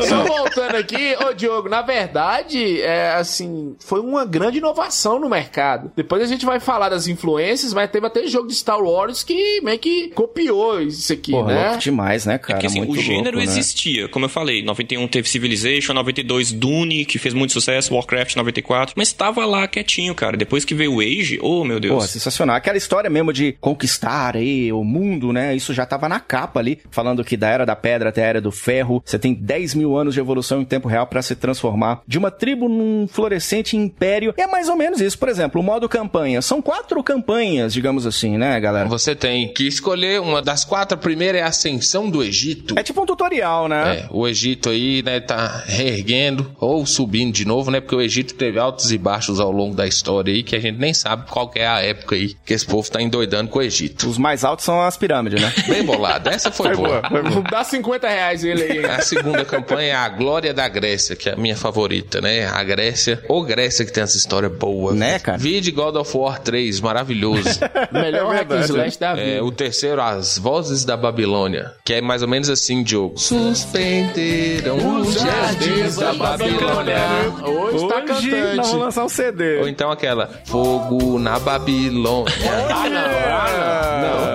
[0.08, 5.90] Só voltando aqui, ô Diogo, na verdade, é assim, foi uma grande inovação no mercado.
[5.96, 9.60] Depois a gente vai falar das influências, mas teve até jogo de Star Wars que
[9.62, 11.64] meio que copiou isso aqui, Porra, né?
[11.68, 12.54] louco demais, né, cara?
[12.54, 13.42] Porque assim, Muito o gênero louco, né?
[13.44, 18.94] existia, como eu falei, 91 teve Civilization, 92 Dune, que fez muito sucesso, Warcraft 94,
[18.96, 20.36] mas tava lá quietinho, cara.
[20.36, 21.94] Depois que veio o Age, oh meu Deus.
[21.94, 22.56] Porra, sensacional.
[22.56, 25.54] Aquela história mesmo de conquistar aí o mundo, né?
[25.54, 28.40] Isso já tava na capa ali, falando que da Era da Pedra até a Era
[28.40, 32.02] do Ferro, você tem 10 mil anos de evolução em tempo real pra se transformar
[32.06, 34.34] de uma tribo num florescente império.
[34.36, 35.18] É mais ou menos isso.
[35.18, 36.42] Por exemplo, o modo campanha.
[36.42, 38.88] São quatro campanhas, digamos assim, né, galera?
[38.88, 40.96] Você tem que escolher uma das quatro.
[40.96, 42.74] A primeira é a Ascensão do Egito.
[42.78, 43.98] É tipo um tutorial, né?
[43.98, 47.80] É, o Egito aí, né, tá reerguendo ou subindo de novo, né?
[47.80, 50.78] Porque o Egito teve altos e baixos ao longo da história aí, que a gente
[50.78, 53.62] nem sabe qual que é a época aí que esse povo tá endoidando com o
[53.62, 54.08] Egito.
[54.08, 55.52] Os mais altos são as pirâmides, né?
[55.68, 56.28] Bem bolado.
[56.28, 57.02] Essa foi, boa.
[57.50, 58.84] Dá 50 reais ele aí.
[58.84, 62.46] A segunda campanha é a Glória da Grécia, que é a minha favorita, né?
[62.46, 64.94] A Grécia, ou Grécia que tem essa história boa.
[64.94, 65.38] Né, cara?
[65.38, 67.60] Vide God of War 3, maravilhoso.
[67.92, 69.26] Melhor É hack slash da vida.
[69.26, 73.18] É, o terceiro, As Vozes da Babilônia, que é mais ou menos assim, Diogo.
[73.18, 76.98] Suspenderam os jardins da Babilônia.
[77.42, 78.56] Hoje, tá Hoje nós cantante.
[78.56, 79.47] vamos lançar um CD.
[79.60, 82.32] Ou então aquela, Fogo na Babilônia.
[82.70, 84.20] Ah, não, ah, não.
[84.20, 84.27] não.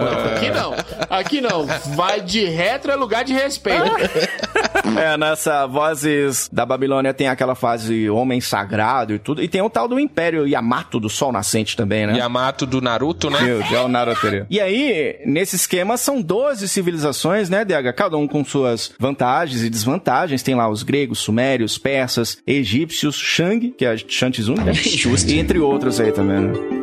[1.13, 1.65] Aqui não.
[1.95, 3.83] Vai de retro é lugar de respeito.
[4.97, 9.41] É, nessa Vozes da Babilônia tem aquela fase Homem Sagrado e tudo.
[9.41, 12.17] E tem o tal do Império Yamato do Sol Nascente também, né?
[12.17, 13.41] Yamato do Naruto, né?
[13.41, 14.45] Meu Deus, Naruto.
[14.49, 17.93] E aí, nesse esquema, são 12 civilizações, né, DH?
[17.95, 20.43] Cada um com suas vantagens e desvantagens.
[20.43, 24.73] Tem lá os gregos, sumérios, persas, egípcios, Shang, que é a Shantizun, né?
[24.83, 25.31] Justo.
[25.31, 26.82] E entre outros aí também, né?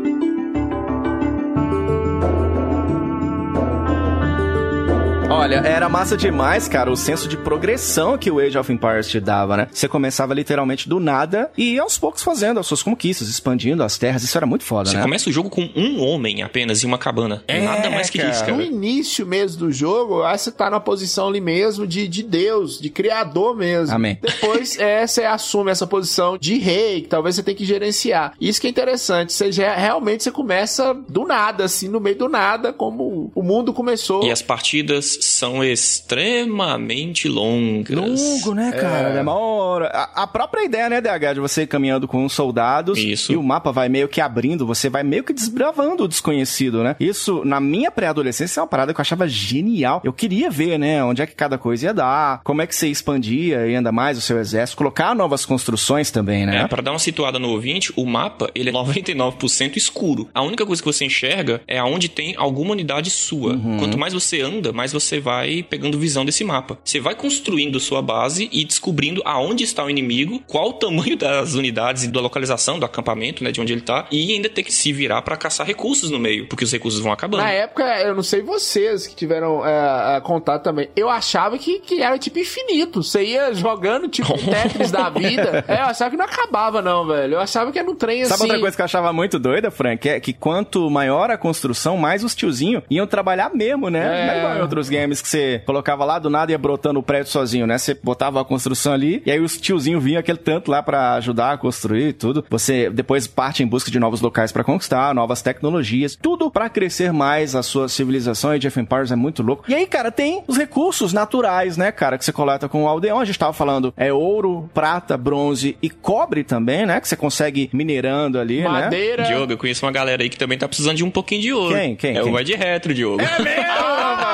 [5.32, 9.20] Olha, era massa demais, cara, o senso de progressão que o Age of Empires te
[9.20, 9.68] dava, né?
[9.72, 14.24] Você começava literalmente do nada e aos poucos fazendo as suas conquistas, expandindo as terras.
[14.24, 15.02] Isso era muito foda, Você né?
[15.02, 17.44] começa o jogo com um homem apenas em uma cabana.
[17.46, 18.30] É, Nada mais que cara.
[18.30, 18.62] isso, No cara.
[18.64, 22.90] início mesmo do jogo, aí você tá na posição ali mesmo de, de Deus, de
[22.90, 23.94] criador mesmo.
[23.94, 24.18] Amém.
[24.20, 28.32] Depois é, você assume essa posição de rei, que talvez você tenha que gerenciar.
[28.40, 29.32] Isso que é interessante.
[29.32, 33.72] Você já, realmente você começa do nada, assim, no meio do nada, como o mundo
[33.72, 34.24] começou.
[34.24, 37.96] E as partidas são extremamente longas.
[37.96, 39.10] Longo, né, cara?
[39.10, 39.86] Demora.
[39.88, 43.32] A, a própria ideia, né, DH, de você ir caminhando com os soldados Isso.
[43.32, 46.96] e o mapa vai meio que abrindo, você vai meio que desbravando o desconhecido, né?
[46.98, 50.00] Isso, na minha pré-adolescência, é uma parada que eu achava genial.
[50.04, 52.88] Eu queria ver, né, onde é que cada coisa ia dar, como é que você
[52.88, 56.62] expandia ainda mais o seu exército, colocar novas construções também, né?
[56.62, 60.28] É, pra dar uma situada no ouvinte, o mapa, ele é 99% escuro.
[60.34, 63.52] A única coisa que você enxerga é aonde tem alguma unidade sua.
[63.52, 63.78] Uhum.
[63.78, 66.78] Quanto mais você anda, mais você vai pegando visão desse mapa.
[66.84, 71.54] Você vai construindo sua base e descobrindo aonde está o inimigo, qual o tamanho das
[71.54, 74.72] unidades e da localização do acampamento, né, de onde ele tá, e ainda ter que
[74.72, 77.42] se virar pra caçar recursos no meio, porque os recursos vão acabando.
[77.42, 80.88] Na época, eu não sei vocês que tiveram é, é, contato também.
[80.94, 83.02] Eu achava que, que era tipo infinito.
[83.02, 85.64] Você ia jogando tipo Tetris da vida.
[85.66, 87.34] É, eu achava que não acabava, não, velho.
[87.34, 88.44] Eu achava que era um trem Sabe assim.
[88.44, 90.08] outra coisa que eu achava muito doida, Frank?
[90.08, 94.00] É que quanto maior a construção, mais os tiozinhos iam trabalhar mesmo, né?
[94.00, 94.26] É.
[94.26, 97.00] Não é igual em outros games que você colocava lá do nada e ia brotando
[97.00, 97.78] o prédio sozinho, né?
[97.78, 101.52] Você botava a construção ali e aí os tiozinhos vinham aquele tanto lá pra ajudar
[101.52, 102.44] a construir e tudo.
[102.50, 107.12] Você depois parte em busca de novos locais pra conquistar, novas tecnologias, tudo pra crescer
[107.12, 108.50] mais a sua civilização.
[108.50, 109.64] Age of Empires é muito louco.
[109.68, 113.18] E aí, cara, tem os recursos naturais, né, cara, que você coleta com o aldeão.
[113.18, 117.00] A gente tava falando é ouro, prata, bronze e cobre também, né?
[117.00, 118.68] Que você consegue minerando ali, né?
[118.68, 119.24] Madeira.
[119.24, 121.74] Diogo, eu conheço uma galera aí que também tá precisando de um pouquinho de ouro.
[121.74, 121.96] Quem?
[121.96, 122.16] Quem?
[122.16, 122.28] É Quem?
[122.30, 123.22] o Vai de Retro, Diogo.
[123.22, 124.29] Ah, olha, que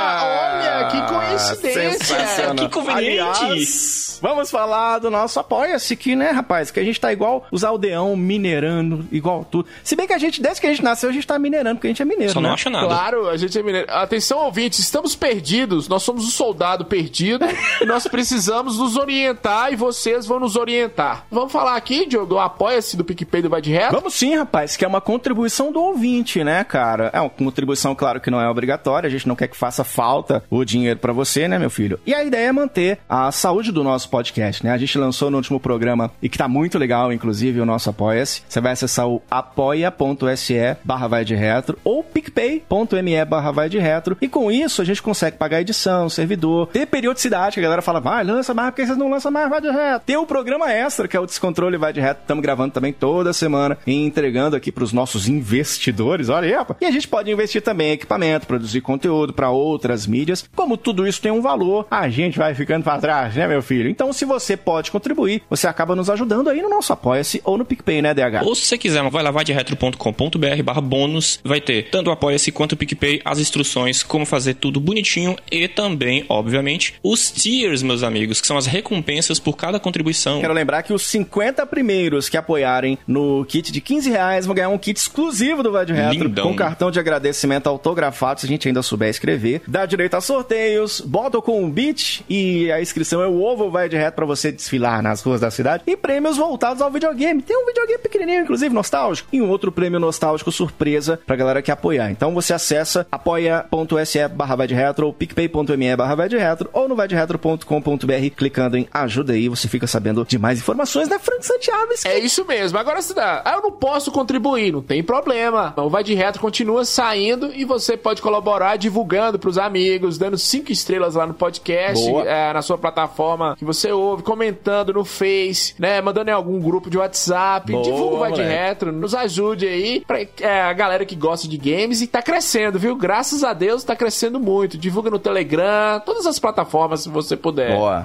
[1.37, 2.55] coincidência.
[2.57, 3.45] Que conveniente.
[3.45, 6.71] Aliás, vamos falar do nosso Apoia-se aqui, né, rapaz?
[6.71, 9.69] Que a gente tá igual os aldeão minerando, igual tudo.
[9.85, 11.87] Se bem que a gente, desde que a gente nasceu, a gente tá minerando, porque
[11.89, 12.49] a gente é mineiro, Só né?
[12.49, 12.87] não acha nada.
[12.87, 13.87] Claro, a gente é mineiro.
[13.91, 15.89] Atenção, ouvintes, estamos perdidos.
[15.89, 17.45] Nós somos o soldado perdido.
[17.81, 21.27] e nós precisamos nos orientar e vocês vão nos orientar.
[21.31, 23.95] Vamos falar aqui, Diogo, do apoia-se do PicPay do Vai de Reto.
[23.95, 27.11] Vamos sim, rapaz, que é uma contribuição do ouvinte, né, cara?
[27.13, 30.43] É uma contribuição, claro, que não é obrigatória, a gente não quer que faça falta
[30.51, 31.99] o dinheiro pra você, né, meu filho?
[32.07, 34.73] E a ideia é manter a saúde do nosso podcast, né?
[34.73, 38.43] A gente lançou no último programa e que tá muito legal, inclusive, o nosso Apoia-se.
[38.49, 44.17] Você vai acessar o apoia.se barra vai de retro ou picpay.me barra vai de retro
[44.21, 48.01] e com isso a gente consegue pagar edição, servidor, ter periodicidade, que a galera fala,
[48.01, 50.05] vai, lança mais, porque vocês não lançam mais vai de reto.
[50.07, 53.33] Tem o programa extra, que é o Descontrole Vai de Reto, estamos gravando também toda
[53.33, 56.79] semana e entregando aqui pros nossos investidores, olha aí, rapaz.
[56.81, 60.49] E a gente pode investir também em equipamento, produzir conteúdo para outras mídias.
[60.55, 63.89] Como tudo isso tem um valor, a gente vai ficando para trás, né, meu filho?
[63.89, 67.65] Então, se você pode contribuir, você acaba nos ajudando aí no nosso Apoia-se ou no
[67.65, 68.45] PicPay, né, DH?
[68.45, 72.13] Ou se você quiser, vai lá, vai de retro.com.br barra bônus, vai ter tanto o
[72.13, 77.83] Apoia-se quanto o PicPay, as instruções, como fazer tudo bonitinho e também, obviamente, os tiers,
[77.83, 80.41] meus amigos, que são as recompensas por cada contribuição.
[80.41, 84.69] Quero lembrar que os 50 primeiros que apoiarem no kit de 15 reais vão ganhar
[84.69, 86.49] um kit exclusivo do Vai de Retro Lindão.
[86.49, 89.63] com cartão de agradecimento autografado, se a gente ainda souber escrever.
[89.67, 93.89] Dá direito a sorteios, bota com um beat e a inscrição é o ovo Vai
[93.89, 95.83] de Retro pra você desfilar nas ruas da cidade.
[95.87, 97.43] E prêmios voltados ao videogame.
[97.43, 99.29] Tem um videogame pequenininho, inclusive, nostálgico.
[99.33, 102.11] E um outro prêmio nostálgico surpresa pra galera que apoiar.
[102.11, 106.89] Então você acessa apoia.se barra vai de retro ou picpay.me barra vai de retro ou
[106.89, 111.93] no vaidretro.com.br clicando em ajuda aí, você fica sabendo de mais informações, né, Frank Santiago?
[111.93, 112.79] Isso É isso mesmo.
[112.79, 113.43] Agora se dá.
[113.45, 115.75] Ah, eu não posso contribuir, não tem problema.
[115.77, 120.73] O Vai de Retro continua saindo e você pode colaborar divulgando pros amigos, dando cinco
[120.73, 126.01] estrelas lá no podcast, é, na sua plataforma que você ouve, comentando no Face, né,
[126.01, 127.73] mandando em algum grupo de WhatsApp.
[127.73, 128.43] Boa, Divulga o Vai de.
[128.43, 132.79] Retro, nos ajude aí pra é, a galera que gosta de games e tá crescendo,
[132.79, 132.97] viu?
[132.97, 134.79] Graças a Deus tá crescendo muito.
[134.79, 137.77] Divulga no Telegram, todas as plataformas se você puder.
[137.77, 138.05] Boa.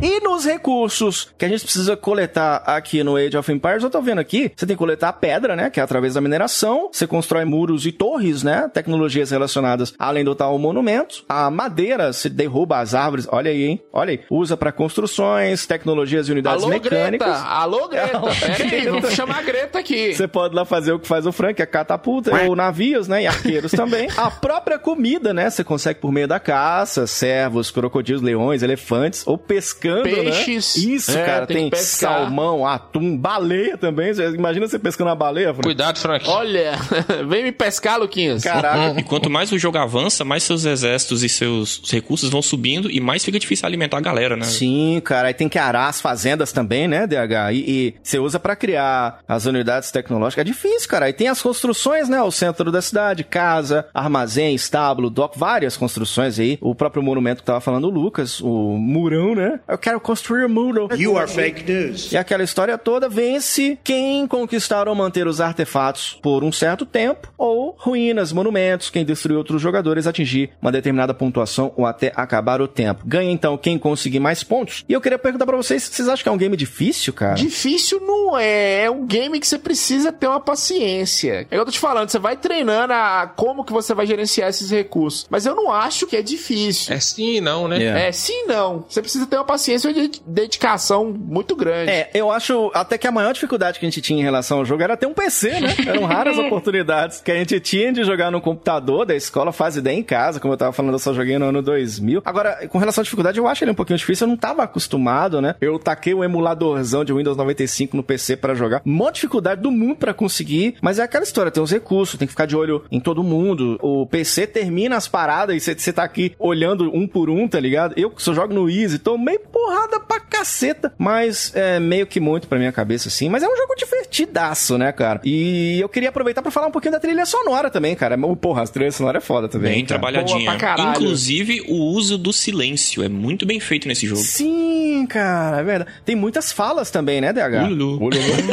[0.00, 4.00] E nos recursos que a gente precisa coletar aqui no Age of Empires, eu tô
[4.00, 5.70] vendo aqui, você tem que coletar pedra, né?
[5.70, 6.88] Que é através da mineração.
[6.92, 8.70] Você constrói muros e torres, né?
[8.72, 11.24] Tecnologias relacionadas além do tal monumento.
[11.28, 13.26] A madeira, você derruba as árvores.
[13.30, 13.82] Olha aí, hein?
[13.92, 14.20] Olha aí.
[14.30, 17.28] Usa pra construções, tecnologias e unidades Alô, mecânicas.
[17.28, 17.48] Greta!
[17.48, 18.20] Alô, Greta!
[18.20, 20.14] Pera aí, vamos chamar a Greta aqui.
[20.14, 23.24] Você pode lá fazer o que faz o Frank, é catapulta, ou navios, né?
[23.24, 24.08] E arqueiros também.
[24.16, 25.50] A própria comida, né?
[25.50, 30.76] Você consegue por meio da caça, servos, crocodilos, leões, elefantes, ou pescando pescando, peixes.
[30.76, 30.92] né?
[30.94, 34.12] Isso, É, cara, tem tem, salmão, atum, baleia também.
[34.34, 35.62] Imagina você pescando uma baleia, Frank.
[35.64, 36.28] Cuidado, Frank.
[36.28, 36.72] Olha,
[37.28, 38.42] vem me pescar, Luquinhas.
[38.42, 38.98] Caraca.
[38.98, 43.00] E quanto mais o jogo avança, mais seus exércitos e seus recursos vão subindo e
[43.00, 44.44] mais fica difícil alimentar a galera, né?
[44.44, 47.52] Sim, cara, aí tem que arar as fazendas também, né, DH?
[47.52, 50.42] E, e você usa pra criar as unidades tecnológicas.
[50.42, 51.06] É difícil, cara.
[51.06, 52.20] Aí tem as construções, né?
[52.22, 56.58] O centro da cidade, casa, armazém, estábulo, dock, várias construções aí.
[56.60, 59.60] O próprio monumento que tava falando o Lucas, o murão, né?
[59.78, 60.88] Eu quero construir o muro.
[60.96, 62.10] You are fake news.
[62.10, 67.32] E aquela história toda vence quem conquistar ou manter os artefatos por um certo tempo,
[67.38, 72.66] ou ruínas, monumentos, quem destruir outros jogadores atingir uma determinada pontuação ou até acabar o
[72.66, 73.04] tempo.
[73.06, 74.84] Ganha então quem conseguir mais pontos.
[74.88, 77.34] E eu queria perguntar pra vocês, vocês acham que é um game difícil, cara?
[77.34, 78.82] Difícil não é.
[78.82, 81.42] É um game que você precisa ter uma paciência.
[81.42, 84.06] É o que eu tô te falando, você vai treinando a como que você vai
[84.06, 85.24] gerenciar esses recursos.
[85.30, 86.92] Mas eu não acho que é difícil.
[86.92, 87.78] É sim e não, né?
[87.78, 88.00] Yeah.
[88.00, 88.84] É, sim e não.
[88.88, 91.90] Você precisa ter uma paciência e uma dedicação muito grande.
[91.90, 94.64] É, eu acho até que a maior dificuldade que a gente tinha em relação ao
[94.64, 95.74] jogo era ter um PC, né?
[95.86, 99.96] Eram raras oportunidades que a gente tinha de jogar no computador da escola, faz ideia
[99.96, 102.22] em casa, como eu tava falando, eu só joguei no ano 2000.
[102.24, 105.40] Agora, com relação à dificuldade, eu acho ele um pouquinho difícil, eu não tava acostumado,
[105.40, 105.54] né?
[105.60, 108.82] Eu taquei o emuladorzão de Windows 95 no PC pra jogar.
[108.84, 112.32] Mó dificuldade do mundo pra conseguir, mas é aquela história, tem os recursos, tem que
[112.32, 113.78] ficar de olho em todo mundo.
[113.82, 117.94] O PC termina as paradas e você tá aqui olhando um por um, tá ligado?
[117.96, 122.46] Eu só jogo no Easy, tô meio porrada pra caceta, mas é meio que muito
[122.46, 123.28] pra minha cabeça, assim.
[123.28, 125.20] Mas é um jogo divertidaço, né, cara?
[125.24, 128.16] E eu queria aproveitar pra falar um pouquinho da trilha sonora também, cara.
[128.36, 129.72] Porra, a trilha sonora é foda também.
[129.72, 130.00] Bem cara.
[130.00, 130.38] trabalhadinha.
[130.38, 130.90] Boa pra caralho.
[130.90, 134.22] Inclusive, o uso do silêncio é muito bem feito nesse jogo.
[134.22, 135.90] Sim, cara, é verdade.
[136.04, 137.70] Tem muitas falas também, né, DH?
[137.70, 138.10] Ululu.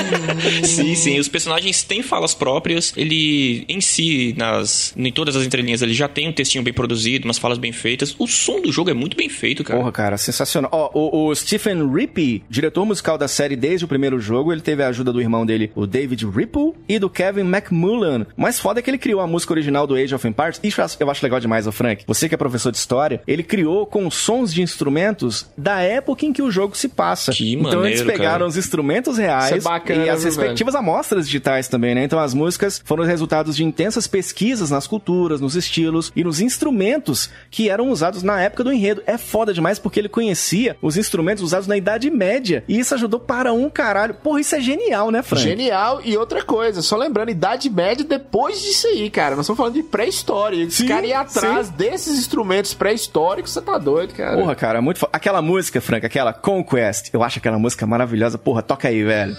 [0.65, 1.19] sim, sim.
[1.19, 2.93] Os personagens têm falas próprias.
[2.97, 7.25] Ele, em si, nas, em todas as entrelinhas, ele já tem um textinho bem produzido,
[7.25, 8.15] umas falas bem feitas.
[8.17, 9.79] O som do jogo é muito bem feito, cara.
[9.79, 10.69] Porra, cara, sensacional.
[10.73, 14.81] Ó, o, o Stephen Rippey, diretor musical da série desde o primeiro jogo, ele teve
[14.81, 18.25] a ajuda do irmão dele, o David Ripple, e do Kevin McMullen.
[18.37, 20.59] Mas foda é que ele criou a música original do Age of Empires.
[20.63, 22.03] Isso eu acho- legal demais, ô Frank.
[22.07, 26.31] Você que é professor de história, ele criou com sons de instrumentos da época em
[26.31, 27.31] que o jogo se passa.
[27.31, 28.47] Que então eles maneiro, pegaram cara.
[28.47, 32.03] os instrumentos reais é bacana, e as respectivas amostras digitais também, né?
[32.03, 37.29] Então as músicas foram resultados de intensas pesquisas nas culturas, nos estilos e nos instrumentos
[37.49, 39.01] que eram usados na época do enredo.
[39.05, 43.19] É foda demais porque ele conhecia os instrumentos usados na Idade Média e isso ajudou
[43.19, 44.13] para um caralho.
[44.13, 45.41] Porra, isso é genial, né, Frank?
[45.41, 45.99] Genial.
[46.05, 49.35] E outra coisa, só lembrando, Idade Média depois disso aí, cara.
[49.35, 50.63] Nós estamos falando de pré-história.
[50.63, 51.73] Esse cara ir atrás sim.
[51.75, 54.37] desses instrumentos pré-históricos, você tá doido, cara.
[54.37, 55.09] Porra, cara, muito fo...
[55.11, 58.37] Aquela música, Frank, aquela Conquest, eu acho aquela música maravilhosa.
[58.37, 59.35] Porra, toca aí, velho.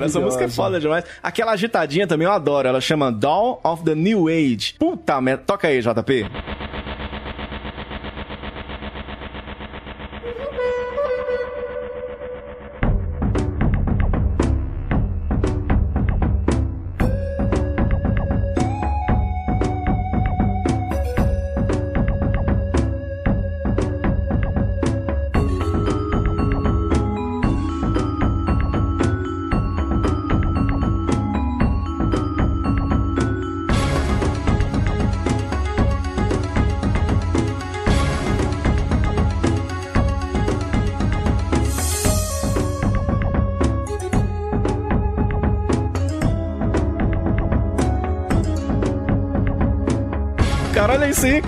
[0.00, 0.06] Cara.
[0.06, 1.04] Essa música é foda demais.
[1.22, 2.68] Aquela agitadinha também eu adoro.
[2.68, 4.74] Ela chama Dawn of the New Age.
[4.78, 5.42] Puta merda.
[5.46, 6.26] Toca aí, JP.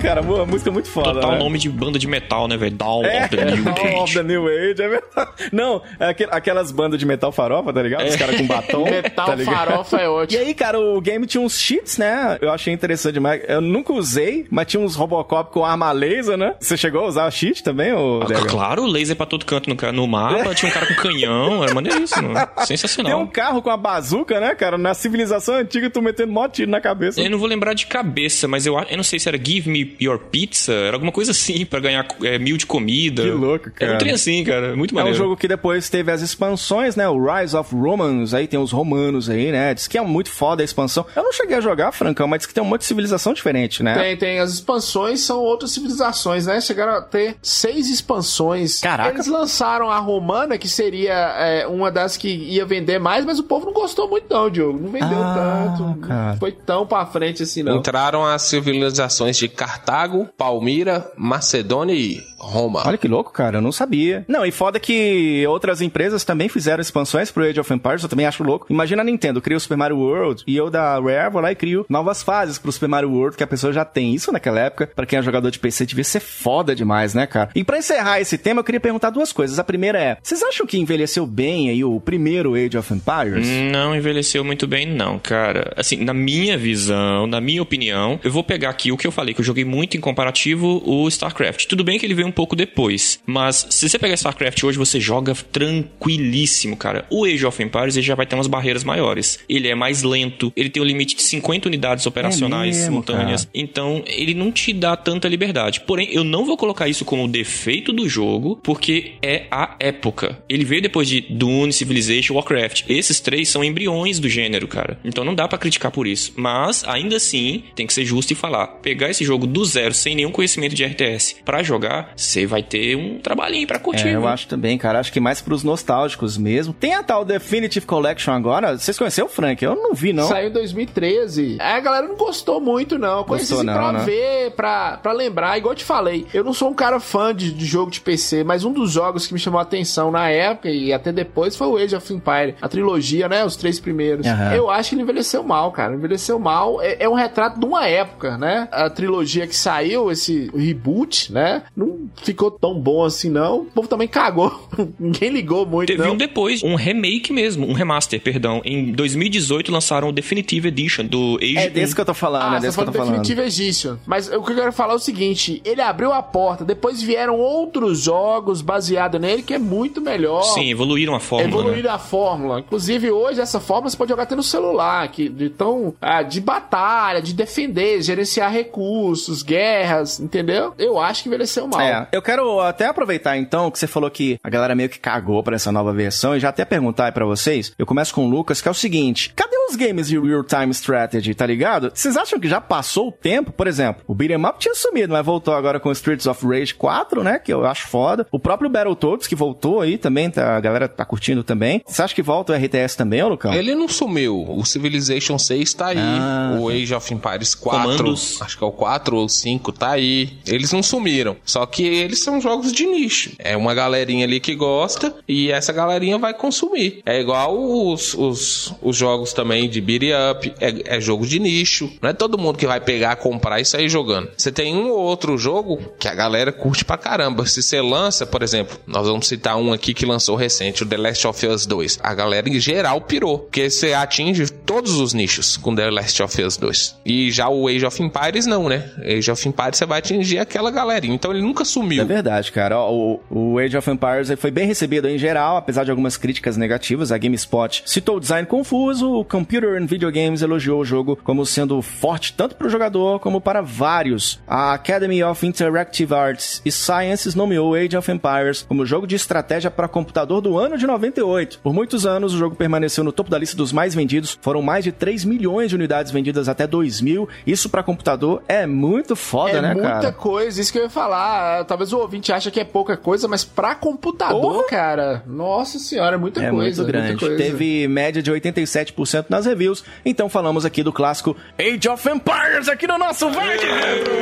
[0.03, 0.21] Cara.
[0.21, 1.13] Boa, música muito foda.
[1.13, 1.37] Total né?
[1.39, 2.75] nome de banda de metal, né, velho?
[2.75, 4.13] Dawn É, of the New Dawn of Age.
[4.13, 5.31] the New Age, é verdade.
[5.51, 8.05] Não, é aqu- aquelas bandas de metal farofa, tá ligado?
[8.07, 8.83] Os caras com batom.
[8.89, 10.41] Metal tá farofa é E ótimo.
[10.43, 12.37] aí, cara, o game tinha uns cheats, né?
[12.41, 13.41] Eu achei interessante demais.
[13.47, 16.55] Eu nunca usei, mas tinha uns Robocop com arma laser, né?
[16.59, 18.45] Você chegou a usar cheat também, ô Ah?
[18.47, 22.33] Claro, laser pra todo canto no, no mapa, tinha um cara com canhão, era maneiríssimo.
[22.67, 23.19] Tem Sensacional.
[23.21, 24.77] um carro com a bazuca, né, cara?
[24.77, 27.21] Na civilização antiga, tu metendo mó tiro na cabeça.
[27.21, 29.69] Eu não vou lembrar de cabeça, mas eu, a- eu não sei se era Give
[29.69, 33.23] Me Your Pizza, era alguma coisa assim, pra ganhar é, mil de comida.
[33.23, 33.85] Que louco, cara.
[33.85, 35.15] Era um trem assim, cara, muito É maneiro.
[35.17, 37.07] um jogo que depois teve as expansões, né?
[37.09, 39.73] O Rise of Romans, aí tem os romanos aí, né?
[39.73, 41.05] Diz que é muito foda a expansão.
[41.15, 43.81] Eu não cheguei a jogar, Francão, mas diz que tem um monte de civilização diferente,
[43.83, 43.93] né?
[43.95, 44.39] Tem, tem.
[44.39, 46.59] As expansões são outras civilizações, né?
[46.61, 48.79] Chegaram a ter seis expansões.
[48.79, 49.11] Caraca.
[49.11, 53.43] Eles lançaram a Romana, que seria é, uma das que ia vender mais, mas o
[53.43, 54.79] povo não gostou muito, não, Diogo.
[54.79, 55.99] Não vendeu Ah, tanto.
[56.07, 56.31] cara.
[56.31, 57.77] Não foi tão pra frente assim, não.
[57.77, 59.47] Entraram as civilizações de
[59.83, 62.83] Cartago, Palmira, Macedônia e Roma.
[62.85, 64.25] Olha que louco, cara, eu não sabia.
[64.27, 68.25] Não, e foda que outras empresas também fizeram expansões pro Age of Empires, eu também
[68.25, 68.67] acho louco.
[68.69, 71.55] Imagina a Nintendo, cria o Super Mario World, e eu da Rare vou lá e
[71.55, 74.13] crio novas fases pro Super Mario World, que a pessoa já tem.
[74.13, 77.49] Isso naquela época, pra quem é jogador de PC, devia ser foda demais, né, cara?
[77.55, 79.59] E pra encerrar esse tema, eu queria perguntar duas coisas.
[79.59, 83.47] A primeira é, vocês acham que envelheceu bem aí o primeiro Age of Empires?
[83.71, 85.73] Não envelheceu muito bem, não, cara.
[85.75, 89.33] Assim, na minha visão, na minha opinião, eu vou pegar aqui o que eu falei,
[89.33, 91.65] que eu joguei muito em comparativo o StarCraft.
[91.67, 94.99] Tudo bem que ele veio um pouco depois, mas se você pegar StarCraft hoje, você
[94.99, 97.05] joga tranquilíssimo, cara.
[97.09, 99.39] O Age of Empires ele já vai ter umas barreiras maiores.
[99.47, 103.47] Ele é mais lento, ele tem um limite de 50 unidades operacionais mesmo, simultâneas.
[103.53, 105.81] Então, ele não te dá tanta liberdade.
[105.81, 110.43] Porém, eu não vou colocar isso como defeito do jogo, porque é a época.
[110.49, 112.83] Ele veio depois de Dune, Civilization, Warcraft.
[112.87, 114.99] Esses três são embriões do gênero, cara.
[115.03, 116.33] Então não dá pra criticar por isso.
[116.35, 118.67] Mas, ainda assim, tem que ser justo e falar.
[118.67, 122.95] Pegar esse jogo do zero, sem nenhum conhecimento de RTS, pra jogar, você vai ter
[122.95, 124.07] um trabalhinho pra curtir.
[124.07, 124.99] É, eu acho também, cara.
[124.99, 126.73] Acho que mais pros nostálgicos mesmo.
[126.73, 128.77] Tem a tal Definitive Collection agora.
[128.77, 129.63] Vocês conheceram o Frank?
[129.63, 130.27] Eu não vi, não.
[130.27, 131.57] Saiu em 2013.
[131.59, 133.19] É, a galera não gostou muito, não.
[133.19, 134.05] Eu Conheci Gostou assim, não, pra né?
[134.05, 135.57] ver, pra, pra lembrar.
[135.57, 138.43] Igual eu te falei, eu não sou um cara fã de, de jogo de PC,
[138.43, 141.67] mas um dos jogos que me chamou a atenção na época e até depois foi
[141.67, 142.55] o Age of Empire.
[142.61, 143.43] A trilogia, né?
[143.45, 144.25] Os três primeiros.
[144.25, 144.53] Aham.
[144.53, 145.93] Eu acho que ele envelheceu mal, cara.
[145.95, 146.81] Envelheceu mal.
[146.81, 148.67] É, é um retrato de uma época, né?
[148.71, 151.63] A trilogia que saiu, esse reboot, né?
[151.75, 153.61] Não ficou tão bom assim, não.
[153.61, 154.67] O povo também cagou.
[154.99, 156.13] Ninguém ligou muito, Teve não.
[156.13, 158.61] um depois, um remake mesmo, um remaster, perdão.
[158.63, 162.55] Em 2018 lançaram o Definitive Edition do Age É desse que eu tô falando, Ah,
[162.57, 163.11] é você desse que eu tô falando.
[163.21, 163.97] Definitive Edition.
[164.05, 167.39] Mas o que eu quero falar é o seguinte: ele abriu a porta, depois vieram
[167.39, 170.41] outros jogos baseados nele que é muito melhor.
[170.43, 171.51] Sim, evoluíram a fórmula.
[171.53, 171.59] né?
[171.59, 172.59] Evoluíram a fórmula.
[172.59, 176.39] Inclusive, hoje, essa fórmula você pode jogar até no celular, que, de, tão, ah, de
[176.41, 180.73] batalha, de defender, gerenciar recursos, guerras, entendeu?
[180.77, 181.81] Eu acho que envelheceu mal.
[181.81, 185.43] É, eu quero até aproveitar então que você falou que a galera meio que cagou
[185.43, 187.73] pra essa nova versão e já até perguntar aí pra vocês.
[187.77, 191.33] Eu começo com o Lucas, que é o seguinte: cadê os games de real-time strategy,
[191.33, 191.91] tá ligado?
[191.93, 193.51] Vocês acham que já passou o tempo?
[193.51, 197.23] Por exemplo, o Beat'em Up tinha sumido, mas voltou agora com Streets of Rage 4,
[197.23, 197.39] né?
[197.39, 198.27] Que eu acho foda.
[198.31, 201.81] O próprio Battletoads, que voltou aí também, tá, a galera tá curtindo também.
[201.85, 203.53] Você acha que volta o RTS também, ô Lucão?
[203.53, 204.45] Ele não sumiu.
[204.47, 205.97] O Civilization 6 tá aí.
[205.99, 208.41] Ah, o Age of Empires 4, Comandos.
[208.41, 210.37] acho que é o 4 ou 5, tá aí.
[210.45, 211.35] Eles não sumiram.
[211.45, 213.31] Só que eles são jogos de nicho.
[213.39, 217.01] É uma galerinha ali que gosta e essa galerinha vai consumir.
[217.05, 220.53] É igual os, os, os jogos também de beat up.
[220.59, 221.91] É, é jogo de nicho.
[222.01, 224.29] Não é todo mundo que vai pegar, comprar e sair jogando.
[224.37, 227.45] Você tem um ou outro jogo que a galera curte pra caramba.
[227.45, 230.97] Se você lança, por exemplo, nós vamos citar um aqui que lançou recente, o The
[230.97, 231.99] Last of Us 2.
[232.01, 233.39] A galera em geral pirou.
[233.39, 236.95] Porque você atinge todos os nichos com The Last of Us 2.
[237.05, 238.89] E já o Age of Empires não, né?
[239.03, 241.15] Age of Empires você vai atingir aquela galerinha.
[241.15, 242.05] Então ele nunca É sumiu.
[242.05, 242.79] verdade, cara.
[242.81, 247.11] O, o Age of Empires foi bem recebido em geral, apesar de algumas críticas negativas.
[247.11, 251.45] A GameSpot citou o design confuso, o Computer and Video Games elogiou o jogo como
[251.45, 254.39] sendo forte tanto para o jogador como para vários.
[254.47, 259.71] A Academy of Interactive Arts e Sciences nomeou Age of Empires como jogo de estratégia
[259.71, 261.59] para computador do ano de 98.
[261.59, 264.37] Por muitos anos, o jogo permaneceu no topo da lista dos mais vendidos.
[264.41, 267.27] Foram mais de 3 milhões de unidades vendidas até 2000.
[267.45, 270.11] Isso para computador é muito foda, é né, muita cara?
[270.11, 271.62] coisa, isso que eu ia falar.
[271.63, 276.17] Talvez o ouvinte ache que é pouca coisa, mas pra computador, cara, nossa senhora, é
[276.17, 276.81] muita É coisa.
[276.81, 277.07] muito grande.
[277.11, 277.43] muita coisa.
[277.43, 279.83] Teve média de 87% nas reviews.
[280.05, 284.13] Então falamos aqui do clássico Age of Empires aqui no nosso Vai de Retro.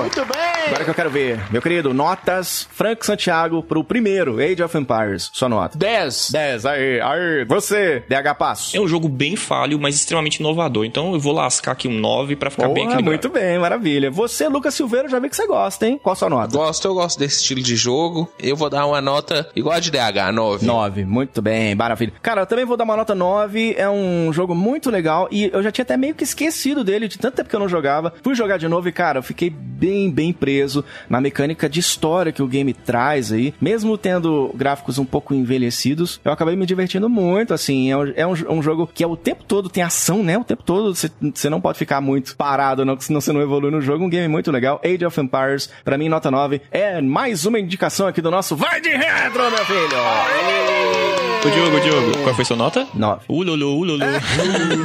[0.00, 0.66] Muito bem!
[0.66, 5.30] Agora que eu quero ver, meu querido, notas Frank Santiago pro primeiro Age of Empires.
[5.32, 5.76] Sua nota.
[5.78, 6.30] 10.
[6.32, 7.44] 10, aí, aí.
[7.46, 8.76] Você, DH Passo.
[8.76, 10.84] É um jogo bem falho, mas extremamente inovador.
[10.84, 13.04] Então eu vou lascar aqui um 9 pra ficar bem Porra, equilibrado.
[13.04, 14.10] muito bem, maravilha.
[14.10, 15.98] Você, Lucas Silveira, já vi que você gosta, hein?
[16.02, 16.53] Qual a sua nota?
[16.54, 18.30] Gosto, eu gosto desse estilo de jogo.
[18.38, 20.64] Eu vou dar uma nota igual a de DH, 9.
[20.64, 22.12] 9, muito bem, maravilha.
[22.22, 23.74] Cara, eu também vou dar uma nota 9.
[23.76, 27.18] É um jogo muito legal e eu já tinha até meio que esquecido dele, de
[27.18, 28.14] tanto tempo que eu não jogava.
[28.22, 32.30] Fui jogar de novo e, cara, eu fiquei bem, bem preso na mecânica de história
[32.30, 33.52] que o game traz aí.
[33.60, 37.90] Mesmo tendo gráficos um pouco envelhecidos, eu acabei me divertindo muito, assim.
[37.90, 40.38] É um, é um, um jogo que é o tempo todo tem ação, né?
[40.38, 43.80] O tempo todo você não pode ficar muito parado, não, senão você não evolui no
[43.80, 44.04] jogo.
[44.04, 44.80] Um game muito legal.
[44.84, 46.43] Age of Empires, pra mim, nota 9.
[46.70, 49.96] É mais uma indicação aqui do nosso Vai de Retro, meu filho!
[51.44, 52.86] O Diogo, Diogo, qual foi sua nota?
[52.94, 53.24] 9.
[53.28, 54.04] Ululu, ululu.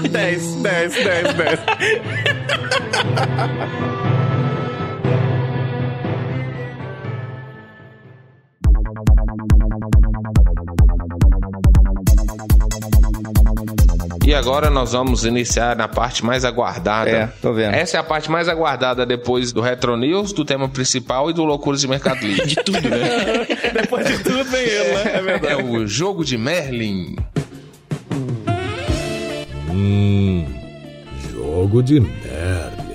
[0.09, 1.59] 10, 10, 10, 10.
[14.29, 17.09] E agora nós vamos iniciar na parte mais aguardada.
[17.09, 17.73] É, tô vendo.
[17.73, 21.43] Essa é a parte mais aguardada depois do Retro News, do tema principal e do
[21.43, 22.45] Loucuras de Mercado Livre.
[22.45, 23.47] De tudo, né?
[23.73, 25.11] Depois de tudo vem ele, né?
[25.15, 25.53] É verdade.
[25.53, 27.15] é o jogo de Merlin.
[29.71, 30.45] Hum,
[31.33, 32.88] jogo de Merlin.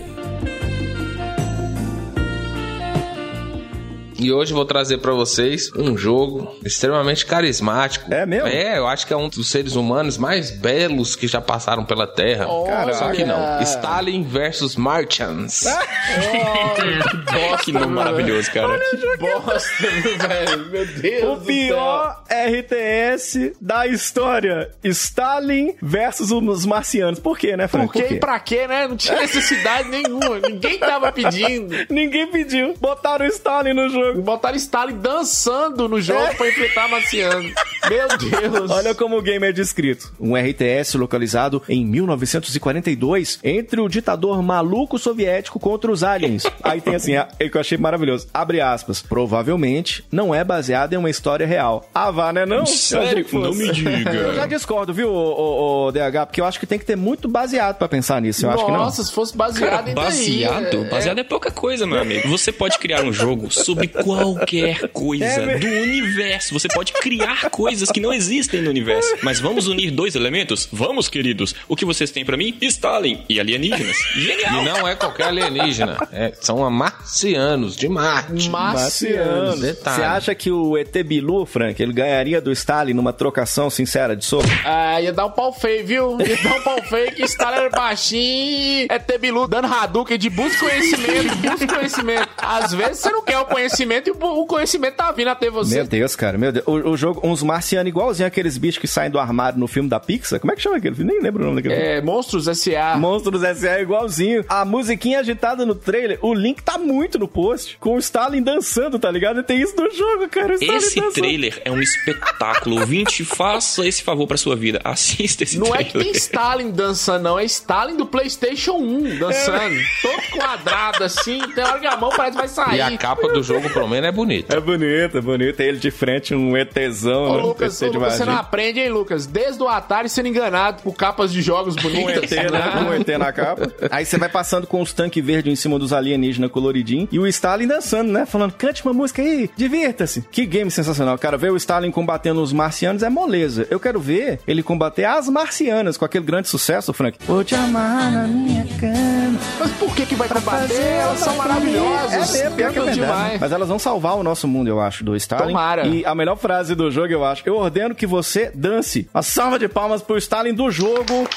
[4.18, 8.12] E hoje eu vou trazer pra vocês um jogo extremamente carismático.
[8.12, 8.48] É mesmo?
[8.48, 12.06] É, eu acho que é um dos seres humanos mais belos que já passaram pela
[12.06, 12.46] Terra.
[12.66, 12.94] Caraca.
[12.94, 13.62] Só que não.
[13.62, 15.64] Stalin versus Martians.
[17.64, 18.78] que nome maravilhoso, cara.
[19.18, 20.70] Bosta, velho.
[20.70, 21.24] Meu Deus.
[21.24, 27.18] O do pior RTS da história: Stalin versus os marcianos.
[27.18, 27.68] Por quê, né.
[27.68, 27.92] Frank?
[27.92, 28.86] Por quê e pra quê, né?
[28.86, 30.38] Não tinha necessidade nenhuma.
[30.40, 31.74] Ninguém tava pedindo.
[31.90, 32.74] Ninguém pediu.
[32.80, 34.03] Botaram o Stalin no jogo.
[34.22, 36.34] Botaram Stalin dançando no jogo É.
[36.34, 37.50] pra enfrentar Marciano.
[37.88, 38.70] Meu Deus.
[38.70, 40.12] Olha como o game é descrito.
[40.18, 46.44] Um RTS localizado em 1942 entre o ditador maluco soviético contra os aliens.
[46.62, 48.26] Aí tem assim, a- é que eu achei maravilhoso.
[48.32, 49.02] Abre aspas.
[49.02, 51.88] Provavelmente não é baseado em uma história real.
[51.94, 52.64] Ah, vá, né não?
[52.64, 53.26] Sério?
[53.32, 54.10] Não me diga.
[54.12, 56.26] Eu já discordo, viu, o, DH?
[56.26, 58.46] Porque eu acho que tem que ter muito baseado pra pensar nisso.
[58.46, 58.78] Eu acho que não.
[58.78, 60.88] Nossa, se fosse baseado Cara, baseado?
[60.90, 62.28] Baseado é pouca coisa, meu amigo.
[62.28, 66.52] Você pode criar um jogo sobre qualquer coisa É do universo.
[66.52, 69.14] Você pode criar coisas que não existem no universo.
[69.22, 70.68] Mas vamos unir dois elementos?
[70.72, 71.54] Vamos, queridos.
[71.68, 72.56] O que vocês têm pra mim?
[72.60, 73.96] Stalin e alienígenas.
[74.14, 74.62] Genial!
[74.62, 75.96] E não é qualquer alienígena.
[76.12, 78.48] É, são marcianos de Marte.
[78.48, 79.56] Marciano.
[79.60, 79.96] Detalhe.
[79.96, 84.24] Você acha que o ET Bilu, Frank, ele ganharia do Stalin numa trocação sincera de
[84.24, 84.44] soco?
[84.64, 86.18] Ah, ia dar um pau feio, viu?
[86.20, 90.58] Ia dar um pau feio que Stalin era baixinho, é Tebilu dando Hadouken de busca
[90.66, 92.28] conhecimento, busca conhecimento.
[92.38, 95.74] Às vezes você não quer o conhecimento e o o conhecimento tá vindo até você.
[95.76, 96.66] Meu Deus, cara, meu Deus.
[96.66, 100.00] O, o jogo, uns marcianos igualzinho aqueles bichos que saem do armário no filme da
[100.00, 100.40] Pixar.
[100.40, 101.12] Como é que chama aquele filme?
[101.12, 101.98] Nem lembro o nome daquele filme.
[101.98, 102.96] É, Monstros S.A.
[102.96, 103.80] Monstros S.A.
[103.80, 104.44] igualzinho.
[104.48, 107.76] A musiquinha agitada no trailer, o link tá muito no post.
[107.78, 109.40] Com o Stalin dançando, tá ligado?
[109.40, 110.54] E tem isso no jogo, cara.
[110.54, 111.12] Esse dançando.
[111.12, 112.80] trailer é um espetáculo.
[112.80, 114.80] Ouvinte, faça esse favor pra sua vida.
[114.84, 115.92] Assista esse Não é trailer.
[115.92, 117.38] que tem Stalin dançando, não.
[117.38, 119.76] É Stalin do PlayStation 1 dançando.
[120.02, 121.40] Todo quadrado assim.
[121.54, 122.76] Tem hora que a mão parece que vai sair.
[122.78, 124.56] E a capa do jogo, pelo menos, é bonita.
[124.56, 125.56] É bonito, é bonito.
[125.56, 127.42] Tem ele de frente, um ETzão, Ô, né?
[127.42, 129.26] Lucas, ô, Lucas, você não aprende, hein, Lucas?
[129.26, 132.30] Desde o Atari sendo enganado por capas de jogos Com bonitas.
[132.32, 132.60] ET, né?
[132.84, 133.70] Com ET na capa.
[133.90, 137.26] Aí você vai passando com os tanques verdes em cima dos alienígenas coloridinhos e o
[137.26, 138.24] Stalin dançando, né?
[138.24, 140.22] Falando, cante uma música aí, divirta-se.
[140.30, 141.18] Que game sensacional.
[141.18, 143.66] Cara, ver o Stalin combatendo os marcianos é moleza.
[143.70, 147.18] Eu quero ver ele combater as marcianas com aquele grande sucesso, Frank.
[147.26, 149.38] Vou te amarrar na minha cama.
[149.58, 150.74] Mas por que que vai combater?
[150.74, 152.34] Elas são maravilhosas.
[152.34, 153.00] É mesmo, pior que é Cantam verdade.
[153.00, 153.40] demais.
[153.40, 155.48] Mas elas vão salvar o nosso mundo, eu acho, do Stalin.
[155.48, 155.86] Tomara.
[155.86, 159.08] E a melhor frase do jogo, eu acho, eu ordeno que você dance.
[159.14, 161.28] Uma salva de palmas pro Stalin do jogo.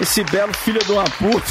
[0.00, 1.46] Esse belo filho de uma puta.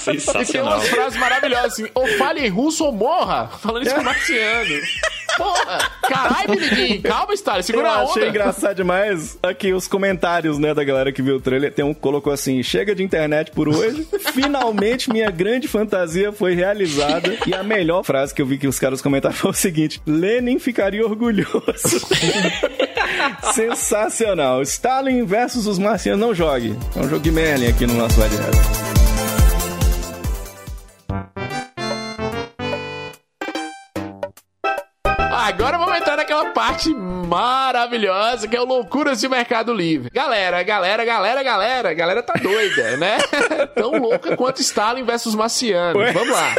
[0.00, 0.78] E tem Sensacional.
[0.78, 3.48] umas frases maravilhosas assim, ou fale em russo ou morra.
[3.60, 4.70] Falando isso com o marciano.
[5.36, 5.90] Porra!
[6.02, 8.10] Caralho, calma, Stalin, segura eu a onda.
[8.10, 11.72] achei engraçado demais aqui os comentários, né, da galera que viu o trailer.
[11.72, 14.06] Tem um que colocou assim: chega de internet por hoje.
[14.32, 17.36] Finalmente minha grande fantasia foi realizada.
[17.46, 20.58] E a melhor frase que eu vi que os caras comentaram foi o seguinte: Lenin
[20.58, 22.00] ficaria orgulhoso.
[23.54, 24.62] Sensacional.
[24.62, 26.76] Stalin versus os marcianos, não jogue.
[26.96, 28.99] É um jogo de Merlin aqui no nosso Adiado.
[36.30, 40.10] Naquela parte maravilhosa que é o Loucuras de Mercado Livre.
[40.12, 43.18] Galera, galera, galera, galera, galera tá doida, né?
[43.74, 45.98] Tão louca quanto Stalin versus Marciano.
[46.12, 46.54] Vamos lá.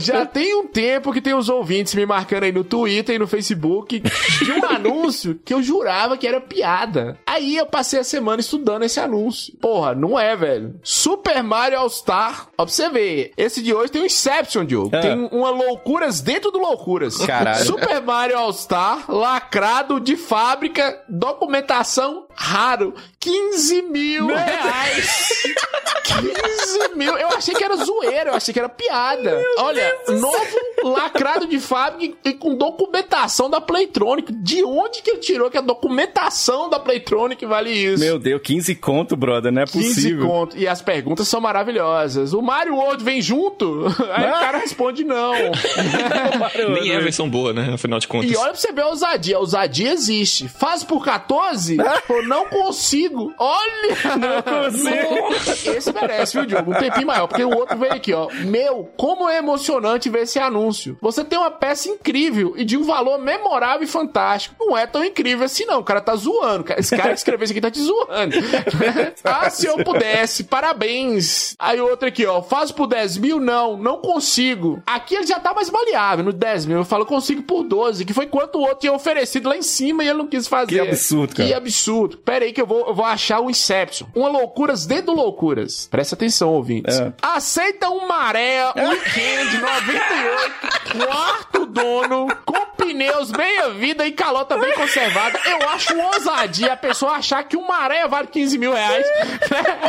[0.00, 3.26] Já tem um tempo que tem os ouvintes me marcando aí no Twitter e no
[3.26, 7.18] Facebook de um anúncio que eu jurava que era piada.
[7.26, 9.54] Aí eu passei a semana estudando esse anúncio.
[9.60, 10.74] Porra, não é, velho.
[10.82, 12.48] Super Mario All Star.
[12.56, 14.96] Ó, pra você ver, esse de hoje tem um Inception, Diogo.
[14.96, 15.00] Ah.
[15.00, 17.18] Tem uma loucuras dentro do loucuras.
[17.18, 17.64] Caralho.
[17.64, 22.94] Super Mario All Star, lacrado de fábrica, documentação raro.
[23.24, 25.42] 15 mil reais.
[26.04, 27.16] 15 mil.
[27.16, 29.42] Eu achei que era zoeira, eu achei que era piada.
[29.58, 30.46] Olha, novo
[30.84, 34.30] lacrado de fábrica e com documentação da Playtronic.
[34.30, 38.04] De onde que ele tirou que a documentação da Playtronic vale isso?
[38.04, 40.26] Meu Deus, 15 conto, brother, não é 15 possível.
[40.28, 40.58] conto.
[40.58, 42.34] E as perguntas são maravilhosas.
[42.34, 43.86] O Mario World vem junto?
[44.12, 45.32] Aí o cara responde não.
[46.74, 47.72] Nem é a versão boa, né?
[47.72, 48.30] Afinal de contas.
[48.30, 49.36] E olha pra você ver a ousadia.
[49.36, 50.48] A ousadia existe.
[50.48, 51.78] Faz por 14?
[52.06, 53.13] Pô, não consigo.
[53.38, 54.16] Olha!
[54.18, 55.70] Não consigo.
[55.76, 56.72] Esse merece, viu, Diogo?
[56.72, 57.26] Um tempinho maior.
[57.26, 58.28] Porque o outro veio aqui, ó.
[58.44, 60.98] Meu, como é emocionante ver esse anúncio.
[61.00, 64.56] Você tem uma peça incrível e de um valor memorável e fantástico.
[64.58, 65.80] Não é tão incrível assim, não.
[65.80, 66.64] O cara tá zoando.
[66.76, 68.36] Esse cara que escreveu isso aqui tá te zoando.
[69.24, 70.44] ah, se eu pudesse.
[70.44, 71.54] Parabéns.
[71.58, 72.42] Aí outro aqui, ó.
[72.42, 73.40] Faz por 10 mil?
[73.40, 74.82] Não, não consigo.
[74.86, 76.24] Aqui ele já tá mais maleável.
[76.24, 79.48] No 10 mil eu falo consigo por 12, que foi quanto o outro tinha oferecido
[79.48, 80.72] lá em cima e ele não quis fazer.
[80.72, 81.48] Que absurdo, cara.
[81.48, 82.18] Que absurdo.
[82.18, 84.06] Pera aí que eu vou, eu vou achar o Inception.
[84.14, 85.86] Uma loucuras dentro do loucuras.
[85.90, 86.98] Presta atenção, ouvintes.
[86.98, 87.12] É.
[87.22, 95.38] Aceita um maré weekend 98, quarto dono, com pneus meia-vida e calota bem conservada.
[95.44, 99.06] Eu acho ousadia a pessoa achar que um maré vale 15 mil reais.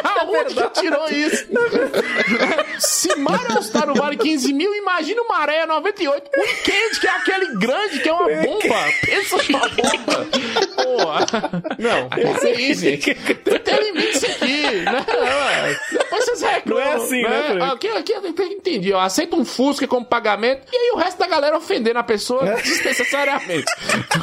[0.04, 1.46] Aonde que tirou isso?
[2.80, 6.30] Se Mario Star não vale 15 mil, imagina o maré 98.
[6.38, 8.76] Weekend, que é aquele grande, que é uma bomba.
[9.02, 10.28] Pensa numa bomba.
[10.86, 11.26] Porra.
[11.80, 13.16] Não, isso aí, gente.
[13.16, 14.64] Tem, limite isso aqui.
[14.86, 15.80] Não, é.
[15.92, 16.84] Depois vocês reclamam.
[16.84, 17.74] Não é assim, né, Frank?
[17.74, 18.94] Aqui, aqui eu entendi.
[18.94, 22.44] Ó, aceita um Fusca como pagamento e aí o resto da galera ofendendo a pessoa
[22.56, 23.66] desnecessariamente.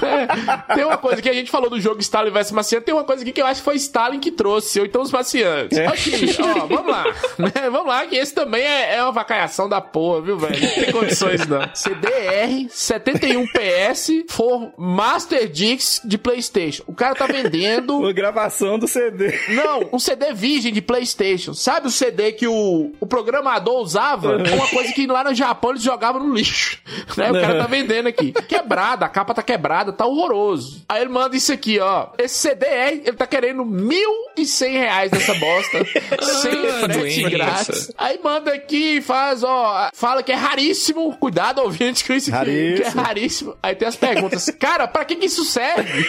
[0.02, 0.74] É.
[0.74, 3.22] Tem uma coisa que a gente falou do jogo Stalin vs Marciano, tem uma coisa
[3.22, 5.76] aqui que eu acho que foi Stalin que trouxe, ou então os marcianos.
[5.78, 7.04] Aqui, ó, vamos lá.
[7.38, 10.60] Né, Vamos lá, que esse também é, é uma vacaiação da porra, viu, velho?
[10.60, 11.60] Não tem condições, não.
[11.74, 16.51] CDR 71PS for Master Dix de PlayStation.
[16.86, 18.04] O cara tá vendendo.
[18.06, 19.32] A gravação do CD.
[19.48, 21.54] Não, um CD virgem de PlayStation.
[21.54, 24.40] Sabe o CD que o, o programador usava?
[24.46, 26.78] É uma coisa que lá no Japão eles jogavam no lixo.
[27.16, 27.30] Né?
[27.30, 28.32] O cara tá vendendo aqui.
[28.48, 30.82] Quebrada, a capa tá quebrada, tá horroroso.
[30.88, 32.08] Aí ele manda isso aqui, ó.
[32.16, 35.84] Esse CD é, ele tá querendo mil e cem reais nessa bosta.
[36.40, 37.30] sem frete doença.
[37.30, 37.92] grátis.
[37.98, 39.90] Aí manda aqui e faz, ó.
[39.92, 41.14] Fala que é raríssimo.
[41.18, 42.44] Cuidado, ouvinte, com isso aqui.
[42.46, 43.02] Que é Raríssimo.
[43.02, 43.56] raríssimo.
[43.62, 44.50] Aí tem as perguntas.
[44.58, 46.04] Cara, pra que que isso serve?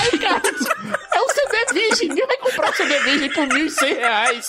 [0.00, 0.42] Aí, cara,
[1.12, 2.08] é um CD virgem.
[2.08, 4.46] Ninguém vai comprar um CD virgem por mil e cem reais.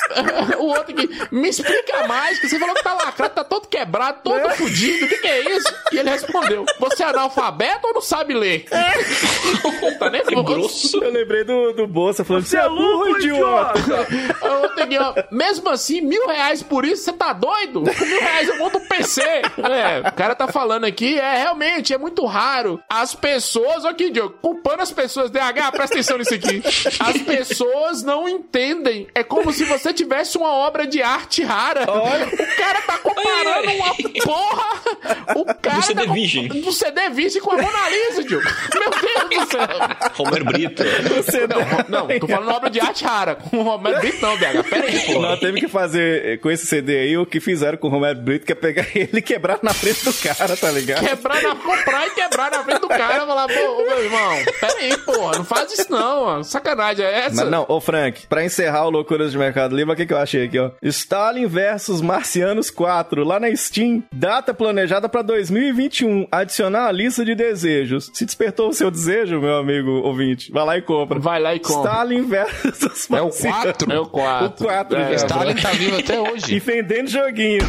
[0.59, 4.19] O outro aqui, me explica mais, que você falou que tá lacrado, tá todo quebrado,
[4.23, 5.05] todo fudido.
[5.05, 5.73] O que que é isso?
[5.91, 8.65] E ele respondeu, você é analfabeto ou não sabe ler?
[9.99, 10.43] tá nervoso.
[10.43, 11.03] Grosso.
[11.03, 13.79] Eu lembrei do, do Bolsa falando, você é burro, idiota.
[14.61, 17.83] Outro aqui, ó, mesmo assim, mil reais por isso, você tá doido?
[17.83, 19.21] Com mil reais eu monto um PC.
[19.21, 22.81] É, o cara tá falando aqui, é realmente, é muito raro.
[22.89, 26.61] As pessoas, aqui, Diogo, culpando as pessoas, DH, presta atenção nisso aqui.
[26.99, 29.07] As pessoas não entendem.
[29.13, 31.81] É como se você tivesse uma obra de arte rara.
[31.83, 34.81] O cara tá comparando uma porra.
[35.35, 36.47] O cara Do CD tá com- virgem.
[36.47, 38.45] Do CD virgem com a Mona Lisa, Diogo.
[38.73, 39.67] Meu Deus do céu.
[40.13, 40.83] Romero Brito.
[41.89, 43.35] Não, não, tô falando obra de arte rara.
[43.35, 44.63] Com o Romero Brito, não, DH.
[44.69, 45.19] Pera aí, pô.
[45.21, 48.45] Nós teve que fazer com esse CD aí o que fizeram com o Romero Brito,
[48.45, 51.05] que é pegar ele e quebrar na frente do cara, tá ligado?
[51.05, 53.25] Quebrar na, comprar e quebrar na frente do cara.
[53.25, 56.43] Falar, pô, ô, meu irmão, pera aí, porra, não faz isso não, mano.
[56.43, 57.41] Sacanagem é essa?
[57.41, 60.17] Mas não, ô Frank, pra encerrar o Loucuras de Mercado Livre, o que, que eu
[60.17, 60.71] achei aqui, ó?
[60.81, 64.03] Stalin versus Marcianos 4, lá na Steam.
[64.11, 66.27] Data planejada pra 2021.
[66.31, 68.09] Adicionar a lista de desejos.
[68.13, 71.19] Se despertou o seu desejo, meu amigo ouvinte, vai lá e compra.
[71.19, 71.91] Vai lá e compra.
[71.91, 73.61] Stalin versus É o Marcianos.
[73.63, 73.91] 4.
[73.93, 74.47] É o 4.
[74.47, 75.13] O 4, É.
[75.15, 76.59] Stalin tá vivo até E hoje.
[76.59, 77.61] vendendo joguinho.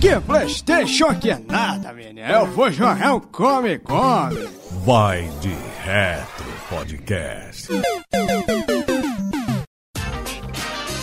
[0.00, 2.26] Que Playstation que é nada, menino.
[2.26, 4.48] Eu vou jogar um Come Come.
[4.82, 5.54] Vai de
[5.84, 7.68] Retro Podcast.